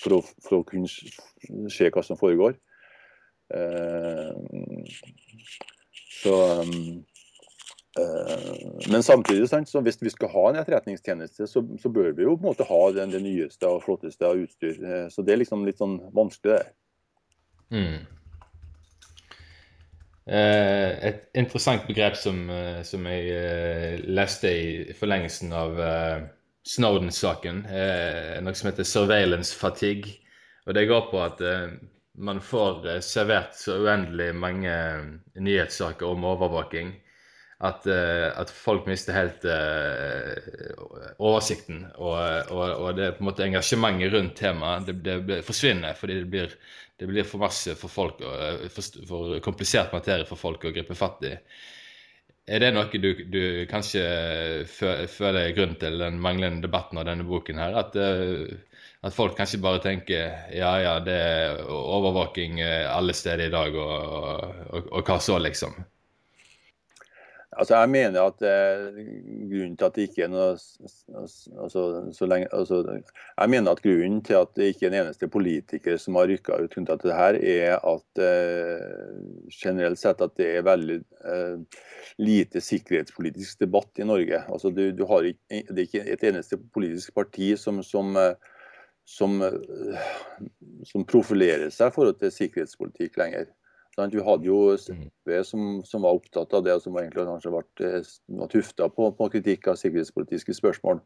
for 0.00 0.16
å, 0.16 0.20
for 0.46 0.58
å 0.60 0.66
kunne 0.66 1.70
se 1.70 1.90
hva 1.92 2.04
som 2.06 2.18
foregår. 2.20 2.56
Uh, 3.50 4.30
så 6.20 6.34
eh, 6.62 6.70
Men 8.90 9.02
samtidig, 9.02 9.48
hvis 9.82 9.98
vi 10.02 10.12
skal 10.12 10.30
ha 10.30 10.44
en 10.48 10.60
etterretningstjeneste, 10.60 11.46
så, 11.50 11.64
så 11.82 11.90
bør 11.90 12.12
vi 12.14 12.22
jo 12.22 12.36
på 12.36 12.44
en 12.44 12.52
måte 12.52 12.68
ha 12.68 12.80
den, 12.94 13.10
det 13.10 13.22
nyeste 13.24 13.66
og 13.66 13.82
flotteste 13.82 14.28
av 14.28 14.38
utstyr. 14.38 14.78
Eh, 14.78 15.08
så 15.10 15.24
det 15.26 15.34
er 15.34 15.42
liksom 15.42 15.66
litt 15.66 15.80
sånn 15.82 15.98
vanskelig, 16.14 16.60
det. 16.60 16.70
Mm. 17.70 18.06
Eh, 20.30 20.90
et 21.08 21.22
interessant 21.34 21.86
begrep 21.88 22.14
som, 22.18 22.44
eh, 22.54 22.82
som 22.86 23.06
jeg 23.10 23.30
eh, 23.34 23.96
leste 24.06 24.50
i 24.50 24.94
forlengelsen 24.94 25.54
av 25.56 25.80
Snowden-saken, 26.70 27.62
noe 28.44 28.54
som 28.54 28.68
heter 28.68 28.84
'surveillance 28.84 29.56
fatigue'. 29.56 30.18
Og 30.66 30.74
Det 30.74 30.86
går 30.86 31.08
på 31.10 31.22
at 31.24 31.40
man 32.14 32.40
får 32.40 33.00
servert 33.00 33.56
så 33.56 33.80
uendelig 33.80 34.34
mange 34.34 34.70
nyhetssaker 35.34 36.06
om 36.06 36.24
overvåking 36.24 36.92
at, 37.60 37.84
at 37.86 38.50
folk 38.56 38.86
mister 38.88 39.12
helt 39.12 39.42
oversikten. 41.20 41.82
Og, 42.00 42.16
og, 42.54 42.62
og, 42.70 42.86
det 42.96 43.10
på 43.18 43.20
en 43.20 43.28
måte 43.28 43.44
engasjementet 43.44 44.14
rundt 44.14 44.38
temaet 44.38 44.88
det, 44.88 45.18
det, 45.28 45.42
forsvinner 45.44 45.98
fordi 45.98 46.22
det 46.22 46.30
blir 46.32 46.54
det 47.00 47.06
blir 47.08 47.24
for 47.24 47.40
masse 47.40 47.74
for 47.80 47.88
folk, 47.88 48.20
eh, 48.20 48.66
for, 48.68 49.04
for 49.08 49.36
komplisert 49.44 49.94
materie 49.96 50.26
for 50.28 50.40
folk 50.40 50.66
å 50.68 50.72
gripe 50.74 50.96
fatt 50.98 51.24
i. 51.24 51.36
Er 52.50 52.60
det 52.60 52.72
noe 52.74 53.00
du, 53.00 53.08
du 53.30 53.42
kanskje 53.70 54.02
føler 54.68 55.54
grunn 55.56 55.76
til 55.80 56.00
den 56.00 56.18
manglende 56.20 56.64
debatten 56.66 57.00
av 57.00 57.06
denne 57.08 57.24
boken 57.24 57.60
her? 57.62 57.78
At, 57.80 57.96
eh, 57.96 58.52
at, 59.00 59.16
folk 59.16 59.38
kanskje 59.38 59.62
bare 59.64 59.80
tenker 59.84 60.52
ja, 60.52 60.74
ja, 60.82 60.94
det 61.04 61.16
er 61.16 61.62
overvåking 61.72 62.60
eh, 62.66 62.84
alle 62.90 63.16
steder 63.16 63.48
i 63.48 63.54
dag, 63.54 63.80
og, 63.80 64.60
og, 64.68 64.92
og 64.92 65.08
hva 65.08 65.16
så, 65.24 65.38
liksom? 65.40 65.78
Altså, 67.60 67.76
jeg 67.76 67.90
mener 67.92 68.22
at 68.24 68.42
eh, 68.48 69.00
grunnen 69.50 69.74
til 69.76 69.84
at 69.84 69.96
det 69.96 70.04
ikke 70.08 70.22
er 70.24 70.30
noe 70.32 70.46
altså, 71.20 71.82
så 72.16 72.28
lenge, 72.28 72.46
altså, 72.56 72.78
Jeg 72.88 73.50
mener 73.52 73.74
at 73.74 73.82
grunnen 73.84 74.22
til 74.24 74.38
at 74.38 74.54
det 74.56 74.70
ikke 74.70 74.86
er 74.86 74.94
en 74.94 74.96
eneste 75.02 75.28
politiker 75.28 75.98
som 76.00 76.16
har 76.16 76.30
rykka 76.30 76.56
ut 76.56 76.72
grunnen 76.72 76.88
til 76.88 77.10
det 77.10 77.18
her, 77.18 77.36
er 77.36 77.84
at 77.90 78.22
eh, 78.24 79.20
generelt 79.52 80.00
sett 80.00 80.24
at 80.24 80.32
det 80.40 80.48
er 80.54 80.64
veldig 80.70 80.98
eh, 81.34 81.84
lite 82.24 82.64
sikkerhetspolitisk 82.64 83.60
debatt 83.60 84.00
i 84.00 84.08
Norge. 84.08 84.40
Altså, 84.48 84.72
du, 84.72 84.86
du 84.96 85.04
har 85.12 85.28
ikke, 85.28 85.60
det 85.68 85.76
er 85.76 85.88
ikke 85.90 86.06
et 86.16 86.26
eneste 86.32 86.56
politisk 86.72 87.12
parti 87.14 87.52
som, 87.60 87.84
som, 87.84 88.16
eh, 88.16 88.56
som, 89.04 89.36
eh, 89.44 90.00
som 90.88 91.04
profilerer 91.04 91.68
seg 91.68 91.92
i 91.92 91.98
forhold 91.98 92.22
til 92.24 92.38
sikkerhetspolitikk 92.40 93.20
lenger. 93.20 93.52
Vi 94.08 94.24
hadde 94.24 94.48
jo 94.48 94.60
SV 94.76 95.34
som, 95.44 95.66
som, 95.84 96.06
var 96.06 96.16
opptatt 96.16 96.54
av 96.56 96.64
det, 96.64 96.76
og 96.76 96.84
som 96.84 96.96
egentlig 97.00 97.26
kanskje 97.28 97.52
ble 97.54 97.90
eh, 97.90 98.48
tufta 98.52 98.88
på, 98.88 99.10
på, 99.18 99.28
kritikk 99.34 99.68
av 99.70 99.78
sikkerhetspolitiske 99.80 100.56
spørsmål. 100.56 101.02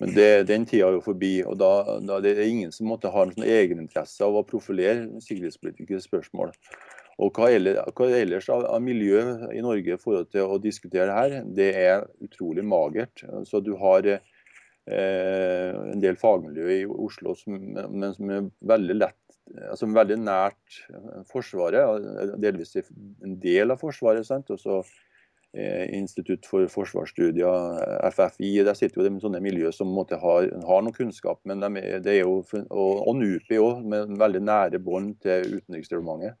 Men 0.00 0.12
det, 0.12 0.28
den 0.50 0.66
tida 0.68 0.90
er 0.90 0.98
jo 0.98 1.04
forbi. 1.06 1.38
og 1.46 1.56
da, 1.60 1.98
da 2.04 2.20
det 2.20 2.34
er 2.36 2.50
ingen 2.50 2.72
som 2.74 2.90
måtte 2.90 3.12
ha 3.12 3.24
en 3.24 3.32
sånn 3.32 3.48
egeninteresse 3.48 4.26
av 4.26 4.36
å 4.36 4.44
profilere 4.44 5.22
sikkerhetspolitiske 5.24 6.02
spørsmål. 6.04 6.52
Og 7.16 7.32
Hva 7.32 7.48
eller, 7.48 7.78
hva 7.96 8.10
ellers 8.12 8.48
av, 8.52 8.66
av, 8.68 8.82
miljø 8.84 9.22
i 9.56 9.62
Norge 9.64 9.94
i 9.94 10.00
forhold 10.00 10.28
til 10.34 10.50
å 10.52 10.58
diskutere 10.60 11.08
det 11.08 11.16
her, 11.16 11.36
det 11.56 11.70
er 11.80 12.04
utrolig 12.20 12.64
magert. 12.64 13.24
Så 13.48 13.62
Du 13.64 13.72
har 13.80 14.04
eh, 14.10 14.18
en 15.94 16.02
del 16.02 16.20
fagmiljø 16.20 16.68
i 16.74 16.82
Oslo 16.84 17.32
som, 17.40 17.56
men 17.56 18.12
som 18.18 18.34
er 18.34 18.50
veldig 18.68 18.98
lett 19.00 19.25
altså 19.70 19.88
veldig 19.90 20.18
nært 20.20 20.78
eh, 20.92 21.18
Forsvaret, 21.30 22.06
delvis 22.42 22.76
en 22.80 23.36
del 23.42 23.74
av 23.74 23.82
Forsvaret. 23.82 24.26
Og 24.26 24.60
så 24.60 24.78
eh, 25.56 25.86
Institutt 25.96 26.48
for 26.48 26.66
forsvarsstudier, 26.72 27.82
eh, 27.82 28.08
FFI. 28.14 28.52
Der 28.66 28.78
sitter 28.78 29.02
jo 29.02 29.08
de 29.08 29.22
sånne 29.22 29.42
miljø 29.44 29.72
som 29.74 29.92
måtte 29.92 30.18
har, 30.22 30.50
har 30.68 30.82
noe 30.84 30.96
kunnskap. 30.96 31.40
men 31.44 31.62
de, 31.62 32.00
det 32.04 32.18
er 32.18 32.24
jo, 32.24 32.42
Og, 32.70 33.06
og 33.06 33.14
NUPI 33.20 33.60
òg, 33.62 33.84
med 33.84 34.18
veldig 34.18 34.42
nære 34.42 34.82
bånd 34.82 35.16
til 35.22 35.60
Utenriksdepartementet. 35.60 36.40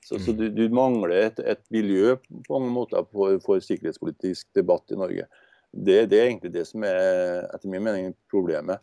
Så, 0.00 0.16
så 0.18 0.32
du, 0.32 0.46
du, 0.48 0.62
mangler 0.72 1.12
et, 1.12 1.40
et, 1.44 1.60
miljø 1.68 2.14
på 2.46 2.56
mange 2.56 2.72
måter 2.72 3.04
for, 3.12 3.36
for 3.44 3.60
sikkerhetspolitisk 3.60 4.48
debatt 4.56 4.94
i 4.94 4.96
Norge. 4.96 5.26
Det, 5.70 6.06
det, 6.10 6.18
er 6.18 6.30
egentlig 6.30 6.54
det 6.54 6.64
som 6.66 6.86
er 6.88 7.44
etter 7.52 7.68
min 7.68 7.84
mening 7.84 8.14
problemet. 8.32 8.80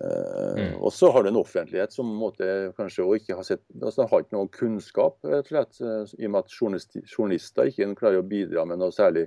Mm. 0.00 0.78
Og 0.80 0.92
så 0.92 1.10
har 1.12 1.22
du 1.22 1.28
en 1.28 1.36
offentlighet 1.36 1.92
som 1.92 2.08
måtte, 2.16 2.46
kanskje 2.78 3.04
ikke 3.18 3.36
har 3.36 3.46
sett, 3.46 3.62
altså 3.76 4.06
har 4.08 4.24
ikke 4.24 4.38
noe 4.38 4.50
kunnskap, 4.52 5.18
rett 5.26 5.50
og 5.50 5.52
slett, 5.52 5.80
eh, 5.84 6.14
i 6.18 6.28
og 6.28 6.32
med 6.32 6.46
at 6.46 7.06
journalister 7.12 7.68
ikke 7.68 7.90
klarer 8.00 8.22
å 8.22 8.26
bidra 8.26 8.64
med 8.68 8.80
noe 8.80 8.94
særlig 8.94 9.26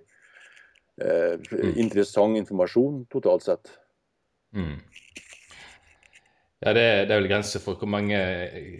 eh, 0.97 1.37
mm. 1.37 1.75
interessant 1.85 2.41
informasjon 2.41 3.03
totalt 3.13 3.45
sett. 3.45 3.75
Mm. 4.57 4.79
Ja, 6.65 6.71
det 6.73 6.83
det 7.05 7.13
er 7.13 7.19
vel 7.19 7.29
grenser 7.29 7.61
for 7.61 7.77
hvor 7.77 7.89
mange, 7.91 8.17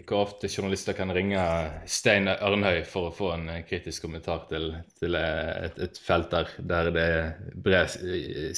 hvor 0.08 0.24
ofte 0.24 0.50
journalister 0.50 0.96
kan 0.96 1.12
ringe 1.14 1.38
Stein 1.86 2.26
Ørnhøi 2.26 2.80
for 2.88 3.12
å 3.12 3.14
få 3.14 3.30
en 3.36 3.46
kritisk 3.68 4.08
kommentar 4.08 4.48
til, 4.50 4.72
til 4.98 5.14
et, 5.20 5.78
et, 5.78 6.00
felt 6.02 6.32
der, 6.34 6.50
der 6.58 6.90
det 6.90 7.04
er 7.14 7.34
bred 7.62 7.94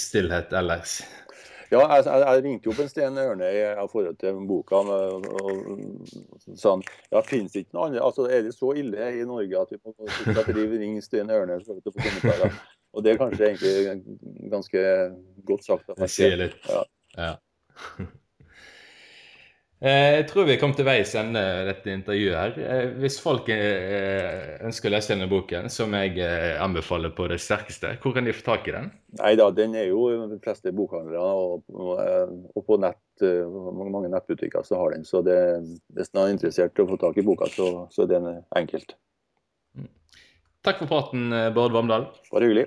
stillhet 0.00 0.54
ellers. 0.56 1.02
Ja, 1.68 1.82
jeg, 1.96 2.04
jeg, 2.08 2.42
ringte 2.44 2.68
jo 2.68 2.72
opp 2.72 2.80
en 2.80 2.90
Sten 2.90 3.18
Ørne 3.20 3.48
i 3.52 3.62
forhold 3.92 4.16
til 4.22 4.38
boka 4.48 4.80
og, 4.80 5.26
og 5.42 5.50
han, 6.62 6.84
ja, 7.12 7.22
finnes 7.26 7.56
ikke 7.58 7.76
noe 7.76 7.88
annet. 7.88 8.00
Altså, 8.04 8.28
Er 8.32 8.46
det 8.46 8.54
så 8.56 8.72
ille 8.78 9.10
i 9.18 9.26
Norge 9.28 9.64
at 9.64 9.74
vi 9.74 9.80
må 9.84 10.76
ringe 10.78 11.04
Sten 11.04 11.32
Ørne 11.34 11.58
for 11.66 11.76
å 11.76 11.92
få 11.92 11.98
kommentarer? 11.98 12.56
Og 12.96 13.04
det 13.04 13.12
er 13.12 13.20
kanskje 13.20 13.50
egentlig 13.50 14.50
ganske 14.50 14.84
godt 15.46 15.66
sagt. 15.66 15.92
Det 15.98 16.08
sier 16.10 16.38
litt. 16.40 16.56
Ja. 16.72 16.80
ja. 17.18 17.34
Eh, 19.78 20.16
jeg 20.16 20.24
tror 20.26 20.48
vi 20.48 20.56
kom 20.58 20.72
til 20.74 20.86
veis 20.88 21.12
ende 21.14 21.40
dette 21.68 21.92
intervjuet. 21.92 22.34
her. 22.34 22.56
Eh, 22.58 22.88
hvis 22.98 23.20
folk 23.22 23.46
eh, 23.54 24.58
ønsker 24.66 24.90
å 24.90 24.94
lese 24.96 25.12
denne 25.12 25.28
boken, 25.30 25.68
som 25.70 25.94
jeg 25.94 26.18
anbefaler 26.58 27.12
på 27.14 27.28
det 27.30 27.38
sterkeste, 27.42 27.94
hvor 28.02 28.16
kan 28.16 28.26
de 28.26 28.34
få 28.34 28.42
tak 28.48 28.66
i 28.66 28.74
den? 28.74 28.90
Nei 29.20 29.36
da, 29.38 29.50
Den 29.54 29.76
er 29.78 29.86
jo 29.92 30.08
de 30.32 30.40
fleste 30.42 30.74
bokhandlere, 30.74 31.22
og, 31.22 31.62
og, 31.70 32.64
på 32.66 32.80
nett, 32.82 32.98
mange 33.22 34.10
nettbutikker 34.10 34.66
så 34.66 34.82
har 34.82 34.96
den. 34.96 35.06
Så 35.06 35.22
det, 35.22 35.38
hvis 35.94 36.10
man 36.12 36.26
er 36.26 36.34
interessert 36.34 36.74
i 36.74 36.82
å 36.82 36.90
få 36.90 36.98
tak 36.98 37.22
i 37.22 37.26
boka, 37.26 37.46
så, 37.54 37.86
så 37.94 38.02
er 38.04 38.12
den 38.16 38.28
enkelt. 38.58 38.98
Mm. 39.78 39.88
Takk 40.66 40.82
for 40.82 40.90
praten, 40.90 41.30
Bård 41.54 41.76
Vamdal. 41.76 42.10
Bare 42.32 42.50
hyggelig. 42.50 42.66